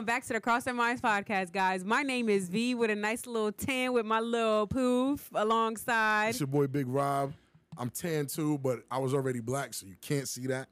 welcome 0.00 0.06
back 0.14 0.24
to 0.24 0.32
the 0.32 0.40
Cross 0.40 0.64
Their 0.64 0.72
Minds 0.72 1.02
podcast, 1.02 1.52
guys. 1.52 1.84
My 1.84 2.02
name 2.02 2.30
is 2.30 2.48
V 2.48 2.74
with 2.74 2.88
a 2.88 2.94
nice 2.94 3.26
little 3.26 3.52
tan 3.52 3.92
with 3.92 4.06
my 4.06 4.18
little 4.18 4.66
poof 4.66 5.28
alongside. 5.34 6.30
It's 6.30 6.40
your 6.40 6.46
boy 6.46 6.68
Big 6.68 6.86
Rob. 6.88 7.34
I'm 7.76 7.90
tan 7.90 8.24
too, 8.24 8.56
but 8.56 8.78
I 8.90 8.96
was 8.96 9.12
already 9.12 9.40
black, 9.40 9.74
so 9.74 9.84
you 9.84 9.96
can't 10.00 10.26
see 10.26 10.46
that. 10.46 10.68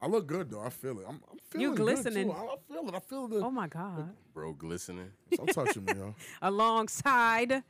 I 0.00 0.06
look 0.06 0.26
good 0.26 0.50
though. 0.50 0.62
I 0.62 0.70
feel 0.70 0.98
it. 0.98 1.04
I'm, 1.06 1.20
I'm 1.30 1.38
feeling 1.50 1.60
You 1.62 1.74
good, 1.74 1.82
glistening. 1.82 2.28
too. 2.28 2.32
I, 2.32 2.40
I 2.40 2.56
feel 2.72 2.88
it. 2.88 2.94
I 2.94 3.00
feel 3.00 3.28
the. 3.28 3.36
Oh 3.44 3.50
my 3.50 3.68
God. 3.68 4.14
Bro, 4.32 4.54
glistening. 4.54 5.10
Stop 5.34 5.48
touching 5.48 5.84
me, 5.84 5.92
yo. 5.94 6.14
Alongside. 6.40 7.62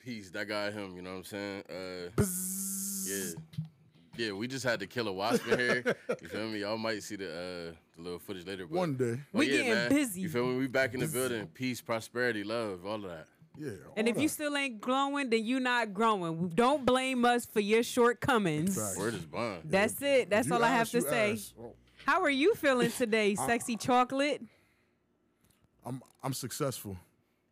Peace. 0.00 0.30
That 0.30 0.48
guy, 0.48 0.72
him. 0.72 0.96
You 0.96 1.02
know 1.02 1.10
what 1.10 1.18
I'm 1.18 1.24
saying? 1.24 1.62
Uh, 1.70 2.22
yeah. 3.06 3.30
Yeah, 4.18 4.32
we 4.32 4.48
just 4.48 4.64
had 4.64 4.80
to 4.80 4.86
kill 4.88 5.06
a 5.06 5.12
wasp 5.12 5.46
in 5.46 5.58
here. 5.58 5.96
You 6.20 6.28
feel 6.28 6.48
me? 6.48 6.58
Y'all 6.60 6.76
might 6.76 7.02
see 7.04 7.14
the 7.14 7.28
uh, 7.30 7.74
the 7.96 8.02
little 8.02 8.18
footage 8.18 8.44
later. 8.46 8.66
But, 8.66 8.76
One 8.76 8.96
day. 8.96 9.20
but 9.32 9.38
We 9.38 9.46
yeah, 9.46 9.52
getting 9.58 9.72
man. 9.74 9.88
busy. 9.90 10.20
You 10.22 10.28
feel 10.28 10.46
me? 10.46 10.58
We 10.58 10.66
back 10.66 10.92
in 10.94 11.00
the 11.00 11.06
building. 11.06 11.46
Peace, 11.54 11.80
prosperity, 11.80 12.42
love, 12.42 12.84
all 12.84 12.96
of 12.96 13.02
that. 13.02 13.26
Yeah. 13.56 13.70
And 13.96 14.08
all 14.08 14.14
if 14.16 14.20
you 14.20 14.26
still 14.28 14.56
ain't 14.56 14.80
glowing, 14.80 15.30
then 15.30 15.44
you 15.44 15.60
not 15.60 15.94
growing. 15.94 16.48
Don't 16.48 16.84
blame 16.84 17.24
us 17.24 17.46
for 17.46 17.60
your 17.60 17.84
shortcomings. 17.84 18.76
Facts. 18.76 18.98
Word 18.98 19.14
is 19.14 19.24
bond. 19.24 19.62
That's 19.64 20.02
it. 20.02 20.30
That's 20.30 20.48
You 20.48 20.54
all 20.54 20.64
I 20.64 20.68
have 20.70 20.90
to 20.90 21.00
say. 21.00 21.32
ass. 21.32 21.54
Oh, 21.60 21.74
How 22.04 22.20
are 22.22 22.30
you 22.30 22.54
feeling 22.56 22.90
today, 22.90 23.34
sexy 23.46 23.76
chocolate? 23.76 24.42
I'm 25.86 26.02
I'm 26.24 26.32
successful. 26.34 26.96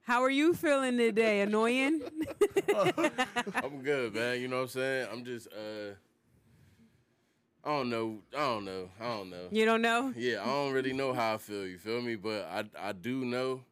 How 0.03 0.23
are 0.23 0.31
you 0.31 0.53
feeling 0.55 0.97
today, 0.99 1.41
annoying? 1.43 2.03
I'm 3.55 3.83
good, 3.83 4.15
man. 4.15 4.41
You 4.41 4.49
know 4.49 4.57
what 4.57 4.63
I'm 4.63 4.69
saying? 4.69 5.09
I'm 5.13 5.25
just 5.25 5.49
uh 5.53 5.95
I 7.67 7.71
don't 7.71 7.91
know. 7.91 8.19
I 8.33 8.39
don't 8.39 8.65
know. 8.65 8.89
I 9.01 9.05
don't 9.05 9.31
know. 9.31 9.49
You 9.51 9.65
don't 9.65 9.83
know? 9.83 10.15
Yeah, 10.17 10.41
I 10.43 10.47
don't 10.47 10.73
really 10.73 10.93
know 10.93 11.13
how 11.13 11.35
I 11.35 11.39
feel, 11.39 11.67
you 11.67 11.79
feel 11.79 12.01
me? 12.01 12.15
But 12.15 12.49
I 12.51 12.65
I 12.89 12.93
do 12.93 13.25
know 13.25 13.63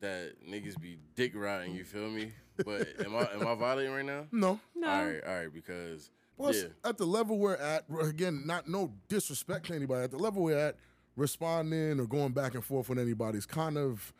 that 0.00 0.34
niggas 0.46 0.78
be 0.78 0.98
dick 1.14 1.32
riding, 1.34 1.74
you 1.74 1.84
feel 1.84 2.10
me? 2.10 2.32
But 2.64 2.88
am 3.04 3.16
I 3.16 3.28
am 3.32 3.46
I 3.46 3.54
violating 3.54 3.92
right 3.92 4.04
now? 4.04 4.26
No. 4.30 4.60
No. 4.74 4.88
All 4.88 5.04
right, 5.06 5.24
all 5.26 5.34
right, 5.34 5.52
because 5.52 6.10
Plus, 6.36 6.62
yeah. 6.62 6.68
at 6.88 6.98
the 6.98 7.06
level 7.06 7.38
we're 7.38 7.56
at, 7.56 7.84
again, 8.02 8.42
not 8.44 8.68
no 8.68 8.92
disrespect 9.08 9.66
to 9.66 9.74
anybody. 9.74 10.04
At 10.04 10.10
the 10.10 10.18
level 10.18 10.42
we're 10.42 10.58
at, 10.58 10.76
responding 11.16 11.98
or 11.98 12.06
going 12.06 12.32
back 12.32 12.54
and 12.54 12.62
forth 12.62 12.90
with 12.90 12.98
anybody 12.98 13.38
is 13.38 13.46
kind 13.46 13.78
of 13.78 14.12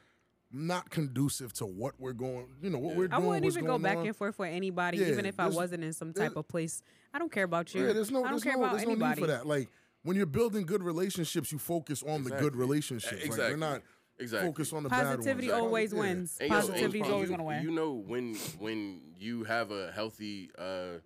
not 0.53 0.91
conducive 0.91 1.53
to 1.55 1.67
what 1.67 1.95
we're 1.99 2.13
going. 2.13 2.47
You 2.63 2.71
know 2.71 2.79
what 2.79 2.97
we're 2.97 3.09
doing. 3.09 3.13
I 3.13 3.19
wouldn't 3.27 3.45
what's 3.45 3.57
even 3.57 3.67
go 3.67 3.79
back 3.79 3.99
on. 3.99 4.07
and 4.07 4.17
forth 4.17 4.39
with 4.39 4.51
anybody, 4.53 4.99
Yeah, 4.99 5.09
even 5.09 5.27
if 5.27 5.39
I 5.41 5.49
wasn't 5.49 5.83
in 5.85 5.93
some 5.93 6.13
type 6.13 6.37
of 6.37 6.47
place. 6.49 6.83
I 7.13 7.19
don't 7.19 7.31
care 7.33 7.45
about 7.45 7.75
you. 7.75 7.87
Yeah, 7.87 7.93
there's 7.93 8.11
no, 8.11 8.21
I 8.21 8.23
don't 8.25 8.33
there's 8.33 8.43
care 8.45 8.53
no, 8.55 8.61
about 8.65 8.73
there's 8.77 8.83
no 8.87 8.95
need 8.95 9.03
anybody. 9.03 9.21
for 9.21 9.27
that. 9.27 9.47
Like 9.47 9.69
when 10.03 10.17
you're 10.17 10.25
building 10.27 10.65
good 10.65 10.83
relationships, 10.83 11.51
you 11.51 11.59
focus 11.59 12.03
on 12.03 12.23
the 12.23 12.31
good 12.31 12.37
Exactly. 12.39 12.61
relationships. 12.61 13.13
Like, 13.13 13.25
Exactly. 13.25 13.49
you're 13.49 13.59
not 13.59 13.83
Exactly. 14.19 14.49
focused 14.49 14.73
on 14.73 14.83
the 14.85 14.89
Positivity 14.89 15.19
bad 15.19 15.19
ones. 15.19 15.27
Positivity 15.27 15.51
always 15.67 15.93
Yeah. 15.93 15.99
wins. 15.99 16.39
And 16.41 16.51
yo, 16.51 16.57
Positivity 16.57 17.01
is 17.01 17.05
and 17.07 17.13
always 17.13 17.29
you- 17.31 17.37
gonna 17.37 17.45
win. 17.49 17.63
You 17.65 17.71
know 17.73 17.93
when 17.93 18.35
when 18.59 19.01
you 19.19 19.45
have 19.45 19.71
a 19.73 19.91
healthy 19.93 20.51
uh 20.57 20.99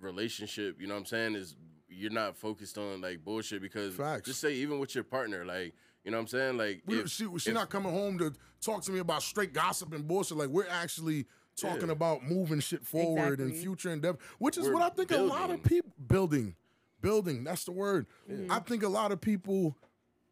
relationship, 0.00 0.80
you 0.80 0.86
know 0.86 0.94
what 0.94 1.00
I'm 1.00 1.06
saying, 1.06 1.34
is 1.36 1.56
you're 1.88 2.10
not 2.10 2.36
focused 2.36 2.76
on 2.78 3.00
like 3.02 3.24
bullshit 3.24 3.62
because 3.62 3.94
Facts. 3.94 4.26
just 4.26 4.40
say 4.40 4.52
even 4.54 4.78
with 4.78 4.94
your 4.94 5.04
partner, 5.04 5.44
like 5.44 5.74
you 6.04 6.10
know 6.10 6.16
what 6.18 6.22
I'm 6.22 6.28
saying? 6.28 6.56
Like 6.58 6.82
We, 6.86 7.00
if- 7.00 7.08
she 7.10 7.26
she 7.38 7.50
if- 7.50 7.54
not 7.54 7.70
coming 7.70 7.92
home 7.92 8.18
to 8.18 8.32
talk 8.60 8.82
to 8.84 8.92
me 8.92 8.98
about 9.00 9.22
straight 9.22 9.52
gossip 9.52 9.92
and 9.92 10.06
bullshit. 10.06 10.36
Like 10.38 10.48
we're 10.48 10.68
actually 10.68 11.26
talking 11.56 11.86
Yeah. 11.88 11.92
about 11.92 12.24
moving 12.24 12.60
shit 12.60 12.84
forward 12.86 13.38
and 13.40 13.50
Exactly. 13.50 13.62
future 13.62 13.90
endeavor, 13.90 14.18
which 14.38 14.56
is 14.58 14.66
We're 14.66 14.74
what 14.74 14.82
I 14.82 14.88
think 14.90 15.10
a 15.10 15.18
lot 15.18 15.50
of 15.50 15.62
people 15.62 15.92
building, 16.08 16.54
building. 17.00 17.44
That's 17.44 17.64
the 17.64 17.72
word. 17.72 18.06
I 18.50 18.58
think 18.60 18.82
a 18.82 18.88
lot 18.88 19.12
of 19.12 19.20
people 19.20 19.76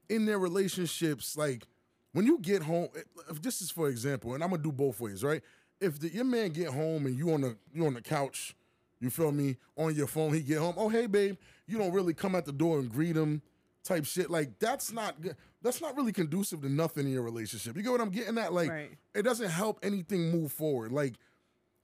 in 0.09 0.25
their 0.27 0.39
relationships, 0.39 1.37
like 1.37 1.67
when 2.13 2.27
you 2.27 2.39
get 2.39 2.63
home. 2.63 2.89
Eh, 2.97 3.01
if 3.31 3.41
this 3.43 3.61
is 3.63 3.71
for 3.71 3.89
example, 3.89 4.35
and 4.35 4.43
I'm 4.43 4.51
gonna 4.51 4.63
do 4.63 4.73
both 4.73 4.99
ways, 5.01 5.23
right? 5.23 5.43
If 5.81 5.99
the, 6.01 6.09
your 6.13 6.25
man 6.25 6.51
get 6.51 6.69
home 6.69 7.07
and 7.07 7.17
you 7.17 7.33
on 7.33 7.43
the 7.43 7.57
you 7.73 7.87
on 7.87 7.95
the 7.95 8.01
couch, 8.03 8.57
you 8.99 9.11
feel 9.11 9.31
me 9.33 9.57
on 9.77 9.95
your 9.95 10.07
phone. 10.07 10.33
He 10.35 10.41
get 10.41 10.59
home. 10.59 10.75
Oh 10.77 10.89
hey 10.89 11.07
babe, 11.07 11.37
you 11.67 11.79
don't 11.79 11.93
really 11.93 12.15
come 12.15 12.35
at 12.35 12.45
the 12.45 12.53
door 12.53 12.79
and 12.81 12.91
greet 12.91 13.17
him 13.17 13.43
type 13.85 14.05
shit. 14.05 14.31
Like 14.31 14.59
that's 14.59 14.93
not 14.93 15.21
good. 15.21 15.37
That's 15.63 15.81
not 15.81 15.97
really 15.97 16.13
conducive 16.13 16.63
to 16.63 16.69
nothing 16.69 17.07
in 17.07 17.13
your 17.13 17.23
relationship. 17.23 17.77
You 17.77 17.83
get 17.83 17.93
what 17.93 18.01
I'm 18.01 18.11
getting 18.11 18.39
at? 18.39 18.53
Like 18.53 18.71
Right. 18.71 18.91
it 19.15 19.23
doesn't 19.23 19.51
help 19.51 19.81
anything 19.83 20.31
move 20.31 20.53
forward. 20.53 20.93
Like 20.93 21.15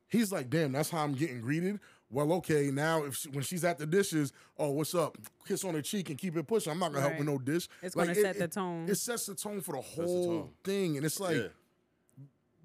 he's 0.09 0.33
like, 0.33 0.49
damn, 0.51 0.73
that's 0.73 0.91
how 0.91 0.99
I'm 1.03 1.15
getting 1.15 1.41
greeted. 1.41 1.81
Well, 2.09 2.33
okay, 2.35 2.71
now 2.71 3.03
if 3.05 3.17
she, 3.17 3.29
when 3.31 3.43
she's 3.43 3.65
at 3.65 3.79
the 3.79 3.87
dishes, 3.87 4.33
oh, 4.59 4.71
what's 4.71 4.95
up? 4.95 5.19
Kiss 5.47 5.65
on 5.65 5.75
her 5.75 5.83
cheek 5.83 6.09
and 6.09 6.19
keep 6.19 6.37
it 6.37 6.47
pushing. 6.47 6.73
I'm 6.73 6.79
not 6.79 6.93
gonna 6.93 7.07
help 7.07 7.19
with 7.19 7.27
no 7.27 7.37
dish. 7.39 7.69
It's 7.83 7.95
gonna 7.95 8.13
it- 8.13 8.17
set 8.23 8.39
the 8.39 8.49
tone. 8.49 8.89
It 8.89 8.97
sets 8.97 9.27
the 9.27 9.35
tone 9.35 9.61
for 9.61 9.73
the 9.73 9.79
the 9.79 10.03
whole 10.05 10.41
tone. 10.43 10.51
thing, 10.63 10.97
and 10.97 11.05
it's 11.05 11.19
like 11.19 11.37
yeah. 11.37 11.49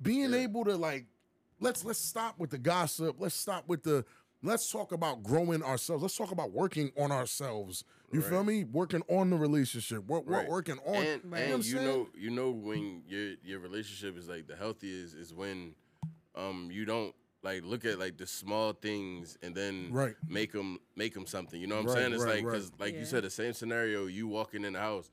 being 0.01 0.33
able 0.33 0.63
to 0.65 0.75
like 0.77 1.05
let's 1.59 1.83
let's 1.83 1.99
stop 1.99 2.37
with 2.39 2.51
the 2.51 2.57
gossip. 2.59 3.15
Let's 3.19 3.35
stop 3.35 3.67
with 3.67 3.83
the 3.83 4.05
let's 4.43 4.71
talk 4.71 4.91
about 4.91 5.23
growing 5.23 5.63
ourselves. 5.63 6.03
Let's 6.03 6.15
talk 6.17 6.31
about 6.31 6.51
working 6.51 6.91
on 6.97 7.11
ourselves. 7.11 7.83
You 8.11 8.21
feel 8.21 8.43
me? 8.43 8.63
Working 8.63 9.03
on 9.07 9.29
the 9.29 9.37
relationship. 9.37 10.03
We're, 10.07 10.19
we're 10.19 10.37
Right. 10.39 10.49
working 10.49 10.79
on. 10.85 10.95
and, 10.95 11.21
you 11.23 11.29
know 11.29 11.37
and 11.37 11.51
what 11.51 11.53
I'm 11.53 11.61
you 11.61 11.79
know 11.79 12.09
you 12.17 12.29
know 12.29 12.51
when 12.51 13.03
your 13.07 13.33
your 13.43 13.59
relationship 13.59 14.17
is 14.17 14.27
like 14.27 14.47
the 14.47 14.55
healthiest 14.55 15.15
is 15.15 15.33
when 15.33 15.75
um 16.35 16.69
you 16.71 16.85
don't 16.85 17.13
like 17.43 17.63
look 17.63 17.85
at 17.85 17.99
like 17.99 18.17
the 18.17 18.27
small 18.27 18.73
things 18.73 19.37
and 19.41 19.55
then 19.55 19.89
Right. 19.91 20.15
make 20.27 20.51
them 20.51 20.79
make 20.95 21.13
them 21.13 21.25
something 21.25 21.59
you 21.59 21.67
know 21.67 21.75
what 21.75 21.81
i'm 21.81 21.87
Right, 21.87 21.95
saying 21.97 22.13
it's 22.13 22.23
right, 22.23 22.35
like 22.35 22.43
because 22.45 22.71
right. 22.71 22.79
like 22.79 22.93
Yeah. 22.93 22.99
you 22.99 23.05
said 23.05 23.23
the 23.23 23.29
same 23.29 23.53
scenario 23.53 24.05
you 24.05 24.27
walking 24.27 24.63
in 24.63 24.73
the 24.73 24.79
house 24.79 25.09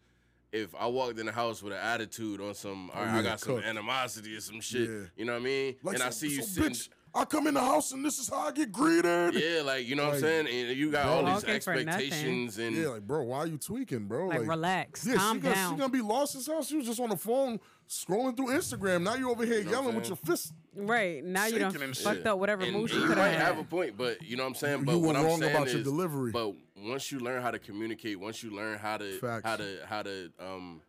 if 0.51 0.75
I 0.75 0.87
walked 0.87 1.19
in 1.19 1.27
the 1.27 1.33
house 1.33 1.63
with 1.63 1.75
an 1.75 1.79
attitude 1.79 2.41
on 2.41 2.55
some, 2.55 2.89
all 2.95 3.03
right, 3.03 3.11
Oh, 3.11 3.13
yeah, 3.13 3.19
I 3.19 3.23
got 3.23 3.39
some 3.41 3.59
animosity 3.59 4.35
or 4.35 4.41
some 4.41 4.63
shit, 4.63 4.89
Yeah. 4.89 5.01
you 5.15 5.27
know 5.27 5.33
what 5.35 5.43
I 5.43 5.45
mean? 5.45 5.77
Like 5.83 5.95
and 5.97 6.03
I 6.03 6.09
see 6.09 6.29
you 6.31 6.41
so, 6.41 6.63
sitting, 6.63 6.71
bitch, 6.73 6.89
I 7.19 7.25
come 7.25 7.47
in 7.47 7.55
the 7.55 7.61
house 7.61 7.93
and 7.93 8.05
this 8.05 8.19
is 8.19 8.29
how 8.29 8.39
I 8.49 8.53
get 8.53 8.71
greeted. 8.73 9.35
yeah, 9.35 9.63
like 9.63 9.87
you 9.87 9.95
know 9.97 10.07
what 10.07 10.15
I'm 10.15 10.21
saying, 10.21 10.47
and 10.49 10.77
you 10.77 10.91
got 10.91 11.05
bro. 11.05 11.13
all 11.13 11.25
these 11.35 11.43
Talking 11.43 11.61
for 11.61 11.75
nothing. 11.75 11.89
expectations 11.89 12.59
and 12.59 12.77
Yeah, 12.77 12.89
like 12.89 13.07
bro, 13.07 13.23
why 13.23 13.39
are 13.39 13.47
you 13.47 13.59
tweaking, 13.59 14.07
bro? 14.07 14.29
Like, 14.29 14.47
relax. 14.47 15.07
Yeah, 15.07 15.17
Calm 15.17 15.37
she 15.39 15.43
gonna, 15.43 15.55
down. 15.55 15.73
She 15.75 15.79
gonna 15.79 15.93
be 15.93 16.01
lost 16.01 16.35
as 16.37 16.47
hell. 16.47 16.63
She 16.63 16.77
was 16.77 16.87
just 16.87 17.01
on 17.01 17.09
the 17.11 17.17
phone 17.17 17.59
scrolling 17.89 18.37
through 18.37 18.49
Instagram. 18.49 19.03
Now 19.03 19.15
you 19.15 19.31
over 19.31 19.45
here 19.45 19.65
know 19.65 19.71
yelling 19.71 19.95
with 19.97 20.09
your 20.09 20.17
fist. 20.17 20.53
Right. 20.75 21.25
Now 21.25 21.47
you 21.47 21.59
done 21.59 21.73
Shaking 21.73 21.85
and 21.89 21.97
fucked 21.97 22.17
shit. 22.19 22.27
up 22.27 22.39
whatever 22.39 22.63
and, 22.63 22.73
mood 22.73 22.91
and 22.91 22.93
you 22.93 23.01
you 23.03 23.09
could 23.09 23.19
might 23.19 23.29
have 23.31 23.57
have 23.57 23.59
a 23.59 23.65
point, 23.65 23.97
but 23.97 24.23
you 24.23 24.37
know 24.37 24.45
what 24.45 24.51
I'm 24.51 24.55
saying. 24.55 24.79
You 24.81 24.85
But 24.85 24.99
were 24.99 25.07
what 25.09 25.17
I'm 25.17 25.25
wrong 25.25 25.41
saying 25.41 25.55
about 25.57 25.67
is, 25.69 25.75
your 25.75 25.83
delivery. 25.83 26.31
But 26.31 26.55
once 26.77 27.11
you 27.11 27.19
learn 27.19 27.43
how 27.43 27.51
to 27.51 27.59
communicate, 27.59 28.21
once 28.21 28.43
you 28.43 28.51
learn 28.51 28.79
how 28.79 28.97
to 28.99 29.19
Facts. 29.19 29.45
how 29.45 29.57
to 29.57 29.79
how 29.87 30.03
to 30.03 30.31
um 30.41 30.83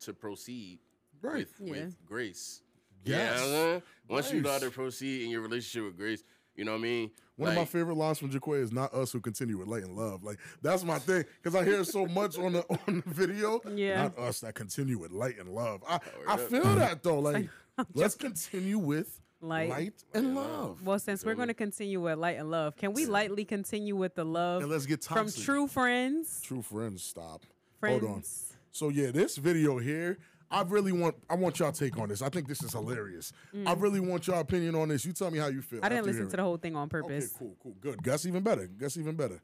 to 0.00 0.12
proceed 0.14 0.78
Right. 1.22 1.46
with 1.60 1.60
Yeah. 1.60 1.84
with 1.84 2.06
grace. 2.06 2.62
Yes. 3.04 3.40
Yeah, 3.40 3.56
uh-huh. 3.56 3.80
once 4.08 4.32
you 4.32 4.40
know 4.40 4.50
how 4.50 4.58
to 4.58 4.70
proceed 4.70 5.24
in 5.24 5.30
your 5.30 5.40
relationship 5.40 5.84
with 5.84 5.96
grace, 5.96 6.22
you 6.56 6.64
know 6.64 6.72
what 6.72 6.78
I 6.78 6.82
mean. 6.82 7.10
One 7.36 7.48
of 7.50 7.56
my 7.56 7.64
favorite 7.64 7.96
lines 7.96 8.18
from 8.18 8.30
Jaquay 8.30 8.60
is 8.60 8.70
"Not 8.70 8.92
us 8.92 9.12
who 9.12 9.20
continue 9.20 9.56
with 9.56 9.66
light 9.66 9.82
and 9.82 9.96
love." 9.96 10.22
Like 10.22 10.38
that's 10.60 10.84
my 10.84 10.98
thing 10.98 11.24
because 11.42 11.58
I 11.58 11.64
hear 11.64 11.84
so 11.84 12.04
much 12.04 12.38
on 12.38 12.52
the 12.52 12.64
on 12.86 13.02
the 13.06 13.14
video. 13.14 13.60
Yeah. 13.74 14.02
not 14.02 14.18
us 14.18 14.40
that 14.40 14.54
continue 14.54 14.98
with 14.98 15.10
light 15.10 15.38
and 15.38 15.48
love. 15.48 15.82
I 15.88 16.00
I 16.28 16.36
feel 16.36 16.74
that 16.74 17.02
though. 17.02 17.18
Like 17.20 17.48
let's 17.94 18.14
continue 18.14 18.78
with 18.78 19.20
Light. 19.42 19.70
light, 19.70 20.04
and 20.12 20.34
love. 20.34 20.84
Well, 20.84 20.98
since 20.98 21.24
we're 21.24 21.34
going 21.34 21.48
to 21.48 21.54
continue 21.54 21.98
with 21.98 22.18
light 22.18 22.36
and 22.38 22.50
love, 22.50 22.76
can 22.76 22.92
we 22.92 23.06
lightly 23.06 23.46
continue 23.46 23.96
with 23.96 24.14
the 24.14 24.24
love 24.24 24.60
And 24.60 24.70
let's 24.70 24.84
get 24.84 25.02
from 25.02 25.32
true 25.32 25.66
friends? 25.66 26.42
True 26.42 26.60
friends, 26.60 27.02
stop. 27.02 27.46
Friends. 27.78 28.02
Hold 28.02 28.16
on. 28.16 28.22
So 28.70 28.90
yeah, 28.90 29.10
this 29.10 29.38
video 29.38 29.78
here, 29.78 30.18
I 30.50 30.62
really 30.62 30.92
want 30.92 31.14
I 31.28 31.36
want 31.36 31.58
y'all 31.58 31.72
take 31.72 31.98
on 31.98 32.08
this. 32.08 32.22
I 32.22 32.28
think 32.28 32.48
this 32.48 32.62
is 32.62 32.72
hilarious. 32.72 33.32
I 33.66 33.72
really 33.74 34.00
want 34.00 34.26
your 34.26 34.36
opinion 34.40 34.74
on 34.74 34.88
this. 34.88 35.04
You 35.04 35.12
tell 35.12 35.30
me 35.30 35.38
how 35.38 35.46
you 35.46 35.62
feel. 35.62 35.80
Mm. 35.80 35.84
I 35.84 35.88
didn't 35.88 36.06
listen 36.06 36.28
to 36.28 36.36
the 36.36 36.42
whole 36.42 36.56
thing 36.56 36.74
on 36.76 36.88
it. 36.88 36.96
Okay, 36.96 37.08
purpose. 37.08 37.32
cool, 37.38 37.56
cool, 37.62 37.74
good. 37.80 38.02
Gus 38.02 38.26
even 38.26 38.42
better. 38.42 38.66
Gus 38.66 38.96
even 38.96 39.14
better. 39.14 39.40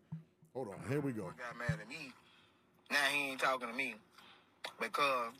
Hold 0.54 0.69
on, 0.69 0.88
here 0.88 1.00
we 1.00 1.12
go. 1.12 1.25
got 1.25 1.56
mad 1.58 1.78
at 1.81 1.88
me. 1.88 2.12
Now 2.90 2.96
he 3.12 3.31
ain't 3.31 3.40
talking 3.40 3.69
to 3.69 3.75
me 3.75 3.94
because 4.81 5.32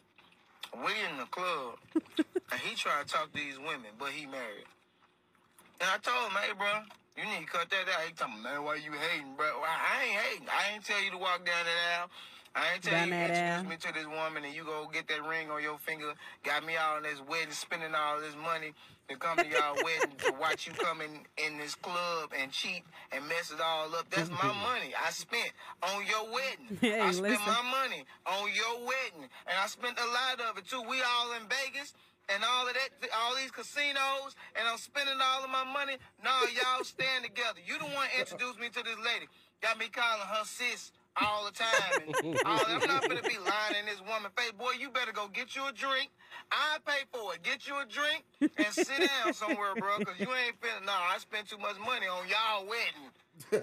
we 0.75 0.93
in 1.11 1.17
the 1.19 1.27
club 1.31 1.79
and 2.53 2.61
he 2.61 2.75
tried 2.75 3.07
to 3.07 3.13
talk 3.13 3.33
to 3.33 3.35
these 3.35 3.59
women, 3.59 3.91
but 3.99 4.11
he 4.11 4.27
married. 4.27 4.67
And 5.81 5.89
I 5.91 5.99
told 5.99 6.31
him, 6.31 6.37
hey, 6.41 6.53
bro, 6.57 6.69
you 7.17 7.25
need 7.25 7.47
to 7.47 7.53
cut 7.53 7.71
that 7.71 7.89
out. 7.89 8.05
He 8.07 8.13
talking, 8.13 8.43
man, 8.43 8.63
why 8.65 8.77
you 8.77 8.93
hating, 8.93 9.35
bro? 9.37 9.47
Well, 9.61 9.65
I 9.65 10.05
ain't 10.05 10.21
hating. 10.21 10.49
I 10.49 10.75
ain't 10.75 10.85
tell 10.85 11.03
you 11.03 11.11
to 11.11 11.19
walk 11.19 11.45
down 11.45 11.65
that 11.65 12.01
aisle. 12.01 12.11
I 12.57 12.73
ain't 12.73 12.83
tell 12.83 13.07
you 13.07 13.13
introduce 13.13 13.69
me 13.69 13.77
to 13.77 13.93
this 13.93 14.09
woman 14.09 14.45
and 14.45 14.55
you 14.55 14.65
go 14.65 14.89
get 14.91 15.07
that 15.09 15.23
ring 15.29 15.51
on 15.51 15.63
your 15.63 15.77
finger. 15.77 16.15
Got 16.43 16.65
me 16.65 16.73
out 16.75 16.97
on 16.97 17.03
this 17.03 17.21
wedding, 17.29 17.53
spending 17.53 17.93
all 17.95 18.19
this 18.19 18.33
money 18.33 18.73
to 19.09 19.17
come 19.17 19.37
to 19.37 19.45
y'all 19.53 19.77
wedding 19.85 20.17
to 20.25 20.33
watch 20.41 20.67
you 20.67 20.73
come 20.73 21.05
in, 21.05 21.21
in 21.37 21.59
this 21.59 21.75
club 21.75 22.33
and 22.33 22.51
cheat 22.51 22.83
and 23.13 23.29
mess 23.29 23.53
it 23.53 23.61
all 23.61 23.95
up. 23.95 24.09
That's 24.09 24.31
my 24.31 24.49
money 24.73 24.97
I 24.97 25.11
spent 25.13 25.53
on 25.85 26.01
your 26.09 26.33
wedding. 26.33 26.81
Hey, 26.81 26.99
I 26.99 27.13
spent 27.13 27.37
listen. 27.37 27.45
my 27.45 27.61
money 27.69 28.09
on 28.25 28.49
your 28.49 28.89
wedding. 28.89 29.29
And 29.29 29.57
I 29.61 29.67
spent 29.69 30.01
a 30.01 30.09
lot 30.09 30.41
of 30.49 30.57
it 30.57 30.65
too. 30.65 30.81
We 30.89 31.05
all 31.05 31.37
in 31.37 31.45
Vegas 31.53 31.93
and 32.33 32.41
all 32.41 32.67
of 32.67 32.73
that, 32.73 32.89
all 33.21 33.37
these 33.37 33.53
casinos, 33.53 34.35
and 34.57 34.67
I'm 34.67 34.79
spending 34.79 35.21
all 35.21 35.45
of 35.45 35.51
my 35.51 35.63
money. 35.63 36.01
Nah, 36.25 36.49
y'all 36.57 36.83
stand 36.89 37.23
together. 37.23 37.61
You 37.61 37.79
the 37.79 37.85
one 37.85 38.09
introduced 38.19 38.59
me 38.59 38.73
to 38.73 38.83
this 38.83 38.99
lady. 39.05 39.29
Got 39.61 39.79
me 39.79 39.87
calling 39.93 40.27
her 40.27 40.45
sis 40.45 40.91
all 41.21 41.45
the 41.45 41.53
time. 41.53 42.03
And 42.23 42.39
all, 42.45 42.61
I'm 42.67 42.87
not 42.87 43.09
gonna 43.09 43.23
be 43.23 43.39
lying 43.39 43.77
in 43.81 43.87
this 43.87 44.01
woman 44.01 44.31
face. 44.37 44.53
Boy, 44.53 44.73
you 44.79 44.91
better 44.91 45.13
go 45.13 45.29
get 45.29 45.55
you 45.57 45.67
a 45.67 45.73
drink. 45.73 46.11
I 46.51 46.79
pay 46.87 47.05
for 47.13 47.35
it. 47.35 47.43
Get 47.43 47.67
you 47.67 47.75
a 47.81 47.85
drink 47.87 48.25
and 48.41 48.67
sit 48.73 48.89
down 49.25 49.33
somewhere, 49.35 49.75
bro. 49.79 49.99
Cause 50.05 50.15
you 50.19 50.27
ain't 50.29 50.61
finna. 50.61 50.85
Nah, 50.87 50.93
I 50.93 51.19
spent 51.19 51.49
too 51.49 51.59
much 51.59 51.77
money 51.79 52.07
on 52.07 52.27
y'all 52.29 52.67
wedding. 52.67 53.11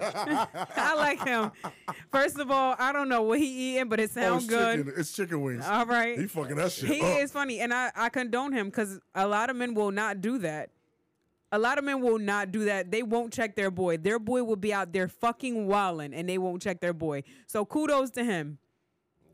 I 0.76 0.94
like 0.96 1.24
him. 1.24 1.50
First 2.12 2.38
of 2.38 2.50
all, 2.50 2.76
I 2.78 2.92
don't 2.92 3.08
know 3.08 3.22
what 3.22 3.38
he 3.40 3.74
eating, 3.74 3.88
but 3.88 3.98
it 4.00 4.10
Oh, 4.16 4.20
sounds 4.20 4.44
it's 4.44 4.52
good. 4.52 4.76
chicken. 4.86 4.92
It's 4.96 5.12
chicken 5.12 5.40
wings. 5.42 5.64
All 5.66 5.86
right. 5.86 6.18
He 6.18 6.26
fucking 6.26 6.56
that 6.56 6.72
shit 6.72 6.88
He 6.90 7.00
up. 7.00 7.18
is 7.20 7.32
funny, 7.32 7.60
and 7.60 7.72
I, 7.74 7.90
I 7.96 8.08
condone 8.08 8.52
him 8.52 8.66
because 8.68 9.00
a 9.14 9.26
lot 9.26 9.50
of 9.50 9.56
men 9.56 9.74
will 9.74 9.90
not 9.90 10.20
do 10.20 10.38
that. 10.38 10.70
A 11.54 11.58
lot 11.58 11.78
of 11.78 11.84
men 11.84 12.00
will 12.00 12.18
not 12.18 12.50
do 12.50 12.64
that. 12.64 12.90
They 12.90 13.04
won't 13.04 13.32
check 13.32 13.54
their 13.54 13.70
boy. 13.70 13.96
Their 13.98 14.18
boy 14.18 14.42
will 14.42 14.56
be 14.56 14.72
out 14.72 14.92
there 14.92 15.06
fucking 15.06 15.66
wilding, 15.68 16.12
and 16.12 16.28
they 16.28 16.36
won't 16.38 16.60
check 16.60 16.80
their 16.80 16.92
boy. 16.92 17.22
So 17.46 17.64
kudos 17.64 18.10
to 18.12 18.24
him, 18.24 18.58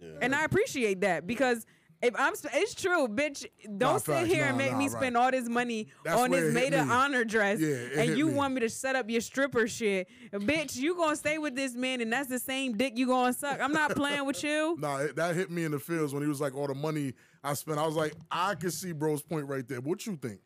Yeah. 0.03 0.09
and 0.21 0.35
I 0.35 0.45
appreciate 0.45 1.01
that 1.01 1.27
because 1.27 1.65
if 2.03 2.15
I'm, 2.19 2.35
sp- 2.37 2.53
it's 2.55 2.75
true, 2.75 3.09
bitch. 3.09 3.47
Don't 3.65 3.81
Nah, 3.81 3.97
sit 3.99 4.15
facts. 4.15 4.29
here 4.29 4.43
Nah, 4.45 4.49
and 4.51 4.59
make 4.59 4.73
nah, 4.73 4.79
me 4.79 4.85
right. 4.89 4.93
spend 4.99 5.17
all 5.17 5.31
this 5.31 5.49
money 5.49 5.89
That's 6.05 6.19
on 6.21 6.31
this 6.31 6.53
maid 6.55 6.75
of 6.75 6.91
honor 6.91 7.25
dress, 7.25 7.59
Yeah, 7.61 8.03
and 8.03 8.17
you 8.19 8.27
me. 8.29 8.35
want 8.35 8.55
me 8.55 8.61
to 8.61 8.69
set 8.71 8.97
up 8.97 9.09
your 9.11 9.21
stripper 9.23 9.67
shit, 9.69 10.09
bitch. 10.33 10.77
You 10.77 10.95
gonna 10.97 11.17
stay 11.17 11.39
with 11.39 11.55
this 11.57 11.75
man, 11.75 12.01
and 12.03 12.13
that's 12.13 12.29
the 12.29 12.39
same 12.39 12.77
dick 12.77 12.97
you 12.99 13.07
gonna 13.07 13.33
suck. 13.35 13.61
I'm 13.61 13.73
not 13.73 13.91
playing 13.95 14.25
with 14.27 14.43
you. 14.45 14.77
Nah, 14.81 14.99
it, 14.99 15.17
that 15.17 15.35
hit 15.37 15.51
me 15.51 15.65
in 15.65 15.73
the 15.73 15.79
feels 15.79 16.13
when 16.13 16.23
he 16.23 16.29
was 16.29 16.41
like, 16.41 16.55
all 16.55 16.67
the 16.67 16.75
money 16.75 17.13
I 17.45 17.55
spent. 17.55 17.79
I 17.79 17.87
was 17.87 17.97
like, 17.97 18.13
I 18.31 18.55
can 18.57 18.71
see 18.71 18.93
bro's 18.93 19.23
point 19.23 19.47
right 19.47 19.67
there. 19.67 19.81
What 19.81 20.07
you 20.07 20.17
think? 20.17 20.41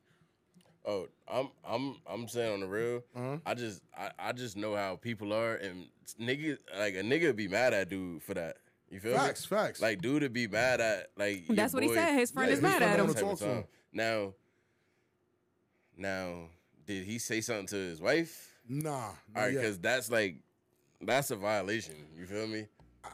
Oh, 0.86 1.08
I'm 1.26 1.48
I'm 1.66 1.96
I'm 2.06 2.28
saying 2.28 2.52
on 2.52 2.60
the 2.60 2.66
real. 2.66 3.02
Uh-huh. 3.16 3.38
I 3.46 3.54
just 3.54 3.82
I, 3.96 4.10
I 4.18 4.32
just 4.32 4.56
know 4.56 4.74
how 4.74 4.96
people 4.96 5.32
are, 5.32 5.54
and 5.54 5.86
nigga 6.20 6.58
like 6.78 6.94
a 6.94 7.02
nigga 7.02 7.34
be 7.34 7.48
mad 7.48 7.72
at 7.72 7.88
dude 7.88 8.22
for 8.22 8.34
that. 8.34 8.56
You 8.90 9.00
feel 9.00 9.14
Facts, 9.14 9.50
me? 9.50 9.56
facts. 9.56 9.80
Like 9.80 10.02
dude 10.02 10.22
to 10.22 10.28
be 10.28 10.46
mad 10.46 10.80
at 10.80 11.08
like. 11.16 11.48
your 11.48 11.56
That's 11.56 11.72
what 11.72 11.82
he 11.82 11.92
said. 11.92 12.18
His 12.18 12.30
friend 12.30 12.50
is 12.50 12.58
his 12.58 12.62
mad 12.62 12.82
at 12.82 12.96
friend 12.96 13.08
him. 13.08 13.14
Talk 13.14 13.38
to 13.38 13.44
him. 13.46 13.64
Now, 13.92 14.34
now, 15.96 16.48
did 16.86 17.04
he 17.04 17.18
say 17.18 17.40
something 17.40 17.66
to 17.68 17.76
his 17.76 18.00
wife? 18.00 18.54
Nah. 18.68 18.92
All 18.94 19.14
right, 19.34 19.54
because 19.54 19.78
that's 19.78 20.10
like 20.10 20.36
that's 21.00 21.30
a 21.30 21.36
violation. 21.36 21.94
You 22.16 22.26
feel 22.26 22.46
me? 22.46 22.66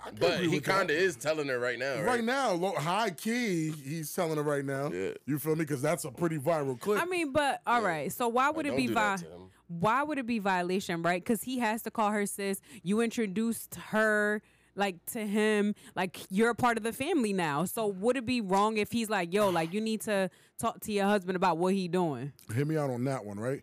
I 0.05 0.09
can 0.11 0.19
But 0.19 0.41
he 0.41 0.61
kind 0.61 0.91
of 0.91 0.97
is 0.97 1.17
telling 1.17 1.49
her 1.49 1.59
right 1.59 1.79
now, 1.79 1.97
right? 1.97 2.05
Right 2.07 2.25
now, 2.25 2.53
lo- 2.53 2.75
high 2.75 3.11
key, 3.11 3.71
he's 3.71 4.13
telling 4.13 4.37
her 4.37 4.43
right 4.43 4.65
now. 4.65 4.91
Yeah. 4.91 5.11
You 5.27 5.39
feel 5.39 5.55
me? 5.57 5.65
Because 5.65 5.83
that's 5.83 6.05
a 6.05 6.11
pretty 6.11 6.39
viral 6.39 6.79
clip. 6.79 7.01
I 7.01 7.05
mean, 7.05 7.33
but 7.33 7.61
all 7.67 7.83
right. 7.83 8.11
So 8.13 8.29
why 8.29 8.49
would 8.51 8.59
Like, 8.59 8.67
it 8.67 8.69
don't 8.71 8.77
be 8.77 8.87
do 8.89 8.95
vi- 8.95 9.01
that 9.01 9.19
to 9.21 9.27
him. 9.27 9.51
Why 9.69 10.03
would 10.03 10.19
it 10.19 10.27
be 10.27 10.39
violation, 10.41 11.03
right? 11.03 11.23
Because 11.23 11.43
he 11.43 11.59
has 11.61 11.83
to 11.83 11.91
call 11.91 12.11
her 12.11 12.27
sis. 12.27 12.61
You 12.83 13.01
introduced 13.01 13.77
her 13.77 14.43
like 14.77 15.05
to 15.13 15.27
him, 15.27 15.75
like 15.95 16.21
you're 16.31 16.51
a 16.51 16.55
part 16.55 16.77
of 16.77 16.83
the 16.83 16.93
family 16.93 17.33
now. 17.33 17.65
So 17.67 17.87
would 17.87 18.17
it 18.17 18.25
be 18.27 18.41
wrong 18.41 18.79
if 18.79 18.91
he's 18.91 19.11
like, 19.11 19.33
yo, 19.33 19.49
like 19.51 19.73
you 19.73 19.81
need 19.81 20.01
to 20.03 20.31
talk 20.59 20.81
to 20.81 20.93
your 20.93 21.07
husband 21.07 21.37
about 21.37 21.59
what 21.59 21.75
he 21.75 21.87
doing? 21.87 22.33
Hear 22.55 22.65
me 22.65 22.77
out 22.77 22.91
on 22.91 23.05
that 23.05 23.25
one, 23.25 23.39
right? 23.39 23.63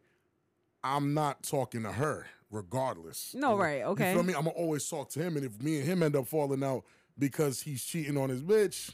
I'm 0.83 1.13
not 1.13 1.43
talking 1.43 1.83
to 1.83 1.91
her, 1.91 2.27
regardless. 2.51 3.33
No, 3.33 3.51
You 3.51 3.55
know? 3.55 3.61
right, 3.61 3.81
okay. 3.83 4.09
You 4.09 4.15
feel 4.15 4.23
me? 4.23 4.33
I'm 4.33 4.45
gonna 4.45 4.55
always 4.55 4.87
talk 4.87 5.09
to 5.11 5.19
him, 5.21 5.37
and 5.37 5.45
if 5.45 5.61
me 5.61 5.77
and 5.77 5.85
him 5.85 6.03
end 6.03 6.15
up 6.15 6.27
falling 6.27 6.63
out 6.63 6.83
because 7.17 7.61
he's 7.61 7.83
cheating 7.83 8.17
on 8.17 8.29
his 8.29 8.41
bitch, 8.43 8.93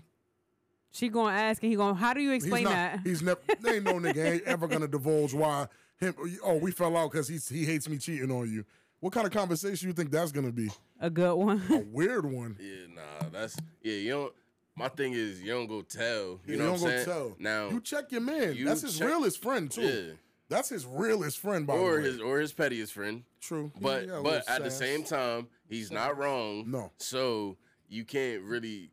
She 0.92 1.10
gonna 1.10 1.36
ask 1.36 1.62
and 1.64 1.72
he 1.72 1.76
gonna, 1.76 1.96
how 1.96 2.14
do 2.14 2.22
you 2.22 2.32
he's 2.32 2.44
explain 2.44 2.64
not. 2.66 2.72
that? 2.74 3.00
He's 3.04 3.22
never. 3.22 3.40
They 3.62 3.76
ain't 3.76 3.84
no 3.86 3.94
nigga 3.94 4.34
ain't 4.34 4.44
ever 4.44 4.68
gonna 4.68 4.88
divulge 4.88 5.34
why 5.34 5.68
him. 6.00 6.14
Oh, 6.44 6.58
we 6.58 6.72
fell 6.72 6.96
out 6.98 7.12
because 7.12 7.28
he's 7.28 7.48
he 7.50 7.66
hates 7.66 7.88
me 7.90 7.98
cheating 7.98 8.32
on 8.32 8.52
you. 8.52 8.64
What 9.00 9.12
kind 9.12 9.26
of 9.28 9.34
conversation 9.34 9.88
you 9.90 9.94
think 9.94 10.12
that's 10.12 10.32
gonna 10.32 10.52
be? 10.52 10.70
A 11.00 11.10
good 11.10 11.36
one. 11.36 11.62
A 11.70 11.80
weird 11.92 12.26
one. 12.32 12.56
Yeah, 12.60 12.94
nah, 12.96 13.30
that's 13.32 13.58
yeah. 13.82 13.94
You 13.96 14.10
don't. 14.12 14.34
My 14.76 14.88
thing 14.88 15.14
is, 15.14 15.40
you 15.42 15.52
don't 15.52 15.68
go 15.68 15.82
tell. 15.84 16.06
You 16.06 16.40
You 16.48 16.58
know 16.58 16.64
don't 16.66 16.72
what 16.74 16.82
go 16.82 16.86
I'm 16.88 16.92
saying? 16.94 17.06
tell. 17.06 17.36
Now, 17.38 17.70
you 17.70 17.80
check 17.82 18.12
your 18.12 18.22
man. 18.22 18.56
you 18.56 18.66
That's 18.66 18.82
his 18.82 18.98
check- 18.98 19.08
realest 19.08 19.40
friend 19.42 19.70
too. 19.70 19.82
Yeah. 19.82 20.14
That's 20.54 20.70
his 20.70 20.86
realest 20.86 21.40
friend, 21.40 21.66
by 21.68 21.74
or 21.74 21.96
the 21.96 21.98
way. 21.98 22.04
his 22.04 22.22
or 22.22 22.40
his 22.40 22.54
pettiest 22.54 22.94
friend. 22.94 23.24
True. 23.42 23.72
But 23.82 24.08
Yeah, 24.08 24.22
but 24.24 24.48
at 24.48 24.64
the 24.64 24.72
same 24.72 25.04
time, 25.04 25.48
he's 25.68 25.92
not 25.92 26.18
wrong. 26.18 26.70
No. 26.70 26.92
So 26.98 27.58
you 27.90 28.06
can't 28.06 28.44
really 28.44 28.90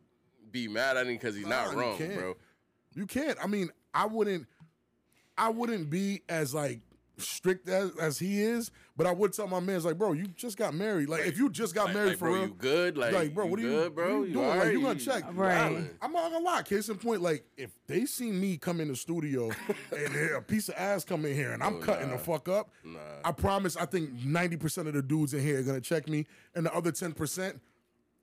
be 0.50 0.66
mad 0.68 0.96
at 0.96 1.06
him 1.06 1.14
because 1.14 1.34
he's 1.36 1.46
Nah, 1.46 1.66
not 1.66 1.74
wrong, 1.74 1.98
can't. 1.98 2.14
bro. 2.18 2.36
You 2.94 3.06
can't. 3.06 3.38
I 3.42 3.46
mean, 3.46 3.70
I 3.94 4.06
wouldn't. 4.06 4.46
I 5.38 5.48
wouldn't 5.50 5.88
be 5.90 6.22
as 6.28 6.52
like 6.52 6.80
strict 7.20 7.68
as, 7.68 7.90
as 8.00 8.18
he 8.18 8.40
is, 8.42 8.70
but 8.96 9.06
I 9.06 9.12
would 9.12 9.32
tell 9.32 9.46
my 9.46 9.60
man, 9.60 9.80
like, 9.82 9.96
bro, 9.98 10.12
you 10.12 10.26
just 10.28 10.56
got 10.56 10.74
married. 10.74 11.08
Like, 11.08 11.26
if 11.26 11.38
you 11.38 11.48
just 11.50 11.74
got 11.74 11.86
Like, 11.86 11.94
married 11.94 12.08
like, 12.10 12.18
for 12.18 12.24
bro, 12.28 12.34
real, 12.34 12.46
you 12.48 12.54
good? 12.58 12.96
Like, 12.98 13.34
bro, 13.34 13.44
you 13.44 13.50
what 13.50 13.58
are 13.58 13.62
you, 13.62 13.68
good, 13.68 13.94
bro? 13.94 14.04
What 14.18 14.22
are 14.22 14.26
you 14.26 14.32
doing? 14.32 14.46
Like, 14.48 14.58
alright? 14.58 14.72
you 14.74 14.80
gonna 14.82 14.98
check? 14.98 15.24
Right. 15.32 15.72
wildin'. 15.72 15.90
I'm 16.02 16.12
not 16.12 16.30
gonna 16.32 16.44
lie. 16.44 16.62
Case 16.62 16.88
in 16.88 16.96
point, 16.96 17.22
like 17.22 17.44
if 17.56 17.70
they 17.86 18.04
see 18.04 18.30
me 18.32 18.56
come 18.56 18.80
in 18.80 18.88
the 18.88 18.96
studio 18.96 19.50
and 19.96 20.14
there 20.14 20.36
a 20.36 20.42
piece 20.42 20.68
of 20.68 20.74
ass 20.76 21.04
come 21.04 21.24
in 21.24 21.34
here 21.34 21.52
and 21.52 21.62
I'm 21.62 21.76
Oh, 21.76 21.78
cutting 21.80 22.08
nah. 22.10 22.16
the 22.16 22.22
fuck 22.22 22.48
up, 22.48 22.70
Nah. 22.84 22.98
I 23.24 23.32
promise. 23.32 23.76
I 23.76 23.86
think 23.86 24.10
90 24.24 24.56
percent 24.56 24.88
of 24.88 24.94
the 24.94 25.02
dudes 25.02 25.34
in 25.34 25.40
here 25.42 25.60
are 25.60 25.62
gonna 25.62 25.80
check 25.80 26.08
me, 26.08 26.26
and 26.54 26.66
the 26.66 26.74
other 26.74 26.92
10 26.92 27.12
percent 27.12 27.60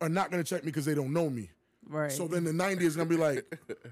are 0.01 0.09
not 0.09 0.29
gonna 0.31 0.43
check 0.43 0.63
me 0.63 0.67
because 0.71 0.85
they 0.85 0.93
don't 0.95 1.11
know 1.13 1.29
me. 1.29 1.49
right. 1.89 2.11
So 2.11 2.27
then 2.27 2.43
the 2.43 2.53
90 2.53 2.85
is 2.85 2.95
gonna 2.95 3.09
be 3.09 3.17
like, 3.17 3.45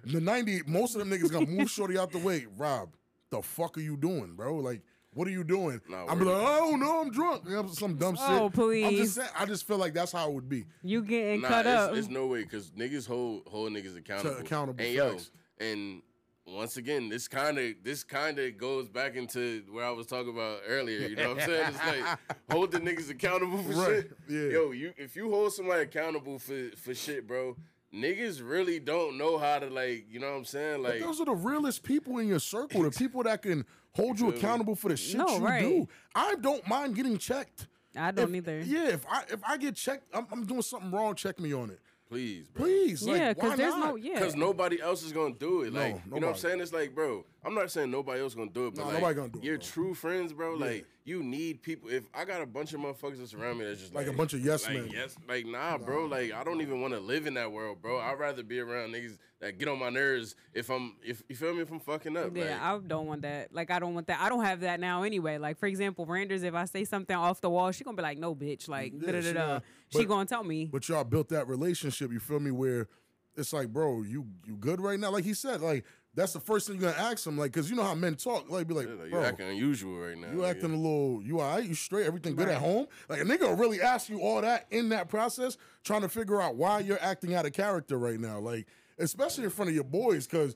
the 0.03 0.21
90, 0.21 0.61
most 0.67 0.95
of 0.95 0.99
them 0.99 1.09
niggas 1.09 1.31
gonna 1.31 1.47
move 1.47 1.69
shorty 1.71 1.97
out 1.97 2.11
the 2.11 2.19
way. 2.19 2.45
Rob, 2.57 2.89
the 3.31 3.41
fuck 3.41 3.77
are 3.77 3.81
you 3.81 3.97
doing, 3.97 4.33
bro? 4.35 4.55
Like, 4.57 4.81
what 5.15 5.27
are 5.27 5.31
you 5.31 5.43
doing? 5.43 5.81
Nah, 5.89 6.05
I'm 6.07 6.19
be 6.19 6.25
word. 6.25 6.33
like, 6.37 6.47
oh 6.61 6.75
no, 6.75 7.01
I'm 7.01 7.09
drunk. 7.11 7.43
You 7.47 7.55
know, 7.55 7.67
Some 7.69 7.95
dumb 7.95 8.15
oh, 8.19 8.27
shit. 8.27 8.41
Oh, 8.41 8.45
I'm 8.45 8.51
please. 8.51 8.99
just 8.99 9.15
saying, 9.15 9.29
I 9.37 9.45
just 9.45 9.65
feel 9.67 9.77
like 9.77 9.93
that's 9.95 10.11
how 10.11 10.27
it 10.29 10.33
would 10.33 10.47
be. 10.47 10.65
you 10.83 11.01
getting 11.01 11.41
Nah, 11.41 11.47
cut 11.47 11.65
it's, 11.65 11.75
up. 11.75 11.95
it's 11.95 12.07
no 12.09 12.27
way 12.27 12.43
because 12.43 12.69
niggas 12.71 13.07
hold 13.07 13.47
hold 13.47 13.71
niggas 13.71 13.97
accountable. 13.97 14.37
accountable, 14.37 14.83
And 14.85 14.93
yo, 14.93 15.17
and 15.59 16.01
once 16.47 16.77
again, 16.77 17.09
this 17.09 17.27
kind 17.27 17.57
of 17.57 17.73
this 17.83 18.03
kind 18.03 18.37
of 18.37 18.55
goes 18.57 18.87
back 18.87 19.15
into 19.15 19.63
where 19.71 19.83
I 19.83 19.89
was 19.89 20.05
talking 20.05 20.29
about 20.31 20.59
earlier. 20.67 21.07
You 21.07 21.15
know 21.15 21.29
what 21.33 21.41
I'm 21.41 21.47
saying? 21.49 21.65
It's 21.69 21.85
like 21.87 22.19
hold 22.51 22.71
the 22.71 22.79
niggas 22.79 23.09
accountable 23.09 23.57
for 23.63 23.71
Right, 23.71 24.03
shit. 24.03 24.11
yeah. 24.29 24.49
Yo, 24.59 24.71
you 24.71 24.93
if 24.97 25.15
you 25.15 25.29
hold 25.31 25.53
somebody 25.53 25.81
accountable 25.83 26.37
for 26.37 26.69
for 26.77 26.93
shit, 26.93 27.25
bro. 27.27 27.55
Niggas 27.93 28.41
really 28.43 28.79
don't 28.81 29.17
know 29.17 29.37
how 29.37 29.57
to 29.57 29.69
like, 29.69 30.05
you 30.09 30.19
know 30.19 30.29
what 30.31 30.37
I'm 30.39 30.43
saying? 30.45 30.83
But 30.83 30.91
Like, 30.95 30.99
those 31.01 31.21
are 31.21 31.25
the 31.25 31.33
realest 31.35 31.81
people 31.81 32.17
in 32.17 32.27
your 32.27 32.39
circle, 32.39 32.83
the 32.83 32.91
people 32.99 33.23
that 33.23 33.41
can 33.41 33.65
hold 33.95 34.19
you 34.19 34.31
Feel 34.31 34.37
accountable 34.39 34.75
for 34.75 34.89
the 34.89 34.97
shit 34.97 35.17
No, 35.17 35.37
you 35.37 35.45
right. 35.45 35.61
do. 35.61 35.87
I 36.13 36.35
don't 36.35 36.67
mind 36.67 36.95
getting 36.95 37.17
checked. 37.17 37.67
I 37.97 38.11
don't 38.11 38.29
If- 38.29 38.35
either. 38.47 38.59
Yeah, 38.61 38.89
if 38.89 39.05
I 39.09 39.23
if 39.29 39.39
I 39.47 39.57
get 39.57 39.75
checked, 39.75 40.03
I'm, 40.13 40.27
I'm 40.31 40.45
doing 40.45 40.61
something 40.61 40.91
wrong. 40.91 41.15
Check 41.15 41.39
me 41.39 41.53
on 41.53 41.69
it, 41.69 41.79
please, 42.09 42.47
bro. 42.49 42.65
please. 42.65 43.05
Yeah, 43.07 43.29
because 43.33 43.51
because 43.53 43.57
there's 43.57 43.75
no 43.77 43.95
yeah. 43.95 44.15
Because 44.15 44.35
nobody 44.35 44.81
else 44.81 45.01
is 45.03 45.13
gonna 45.13 45.33
do 45.33 45.61
it. 45.61 45.71
No, 45.73 45.79
Like, 45.79 46.01
you 46.13 46.19
know 46.19 46.27
what 46.27 46.35
I'm 46.35 46.39
saying? 46.39 46.59
It's 46.59 46.73
like, 46.73 46.93
bro, 46.93 47.23
I'm 47.45 47.53
not 47.53 47.69
saying 47.69 47.91
nobody 47.91 48.21
else 48.21 48.33
gonna 48.33 48.49
do 48.49 48.67
it, 48.67 48.75
but 48.75 48.81
Nah, 48.81 48.87
like, 48.87 48.93
nobody 48.95 49.15
gonna 49.15 49.29
do 49.29 49.39
it, 49.39 49.45
your 49.45 49.57
bro. 49.57 49.65
true 49.67 49.93
friends, 49.93 50.33
bro. 50.33 50.55
Like, 50.55 50.85
you 51.03 51.21
need 51.21 51.61
people. 51.61 51.89
If 51.89 52.05
I 52.11 52.25
got 52.25 52.41
a 52.41 52.45
bunch 52.47 52.73
of 52.73 52.79
motherfuckers 52.79 53.19
that's 53.19 53.35
around 53.35 53.59
me 53.59 53.65
that's 53.65 53.81
just 53.81 53.93
Like 53.93 54.07
like, 54.07 54.15
a 54.15 54.17
bunch 54.17 54.33
of 54.33 54.43
yes 54.43 54.65
like, 54.65 54.73
men. 54.73 54.89
Yes, 54.91 55.15
like 55.29 55.45
nah, 55.45 55.77
bro. 55.77 56.05
Like, 56.05 56.33
I 56.33 56.43
don't 56.43 56.61
even 56.61 56.81
want 56.81 56.95
to 56.95 56.99
live 56.99 57.27
in 57.27 57.35
that 57.35 57.51
world, 57.51 57.81
bro. 57.83 57.99
I'd 57.99 58.17
rather 58.17 58.41
be 58.41 58.59
around 58.59 58.93
niggas 58.95 59.19
that 59.41 59.59
get 59.59 59.67
on 59.67 59.77
my 59.77 59.89
nerves 59.91 60.35
if 60.55 60.71
I'm, 60.71 60.95
if 61.03 61.21
you 61.29 61.35
feel 61.35 61.53
me, 61.53 61.61
if 61.61 61.71
I'm 61.71 61.79
fucking 61.79 62.17
up. 62.17 62.35
Yeah, 62.35 62.43
like, 62.45 62.61
I 62.61 62.79
don't 62.87 63.05
want 63.05 63.21
that. 63.21 63.53
Like, 63.53 63.69
I 63.69 63.77
don't 63.77 63.93
want 63.93 64.07
that. 64.07 64.19
I 64.19 64.29
don't 64.29 64.43
have 64.43 64.61
that 64.61 64.79
now 64.79 65.03
anyway. 65.03 65.37
Like, 65.37 65.59
for 65.59 65.67
example, 65.67 66.07
Randers, 66.07 66.41
if 66.41 66.55
I 66.55 66.65
say 66.65 66.83
something 66.83 67.15
off 67.15 67.41
the 67.41 67.49
wall, 67.51 67.71
she 67.71 67.83
gonna 67.83 67.95
be 67.95 68.01
like, 68.03 68.17
"No, 68.17 68.33
bitch." 68.33 68.67
Like, 68.67 68.93
Yeah, 68.95 69.11
da 69.11 69.11
da 69.11 69.21
she 69.21 69.33
da. 69.33 69.47
not. 69.47 69.63
She 69.89 70.05
gonna 70.05 70.25
tell 70.25 70.43
me. 70.43 70.65
But 70.71 70.89
y'all 70.89 71.03
built 71.03 71.29
that 71.29 71.47
relationship. 71.47 72.11
You 72.11 72.19
feel 72.19 72.39
me? 72.39 72.49
Where 72.49 72.87
it's 73.35 73.53
like, 73.53 73.67
bro, 73.71 74.01
you 74.01 74.25
you 74.47 74.55
good 74.55 74.81
right 74.81 74.99
now? 74.99 75.11
Like 75.11 75.25
he 75.25 75.33
said, 75.35 75.61
like 75.61 75.83
that's 76.15 76.33
the 76.33 76.39
first 76.39 76.67
thing 76.67 76.79
you're 76.79 76.91
gonna 76.91 77.03
ask 77.03 77.27
him. 77.27 77.37
Like, 77.37 77.51
cause 77.51 77.69
you 77.69 77.75
know 77.75 77.83
how 77.83 77.93
men 77.93 78.15
talk. 78.15 78.49
Like, 78.49 78.67
be 78.67 78.73
like, 78.73 78.87
yeah, 78.87 78.93
like, 78.93 79.09
bro, 79.11 79.19
you 79.19 79.25
acting 79.25 79.49
unusual 79.49 79.97
right 79.97 80.17
now. 80.17 80.27
You 80.31 80.37
nigga. 80.37 80.49
acting 80.49 80.73
a 80.73 80.77
little, 80.77 81.21
you 81.21 81.39
all 81.39 81.55
right? 81.55 81.63
You 81.63 81.75
straight? 81.75 82.05
Everything 82.05 82.35
good 82.35 82.47
at 82.47 82.57
home? 82.57 82.87
Like 83.09 83.21
a 83.21 83.25
nigga 83.25 83.41
will 83.41 83.55
really 83.55 83.81
ask 83.81 84.09
you 84.09 84.19
all 84.21 84.41
that 84.41 84.65
in 84.71 84.89
that 84.89 85.09
process, 85.09 85.57
trying 85.83 86.01
to 86.01 86.09
figure 86.09 86.41
out 86.41 86.55
why 86.55 86.79
you're 86.79 87.01
acting 87.01 87.35
out 87.35 87.45
of 87.45 87.53
character 87.53 87.97
right 87.97 88.19
now. 88.19 88.39
Like, 88.39 88.67
especially 88.97 89.43
in 89.43 89.49
front 89.49 89.69
of 89.69 89.75
your 89.75 89.83
boys, 89.83 90.25
because 90.25 90.55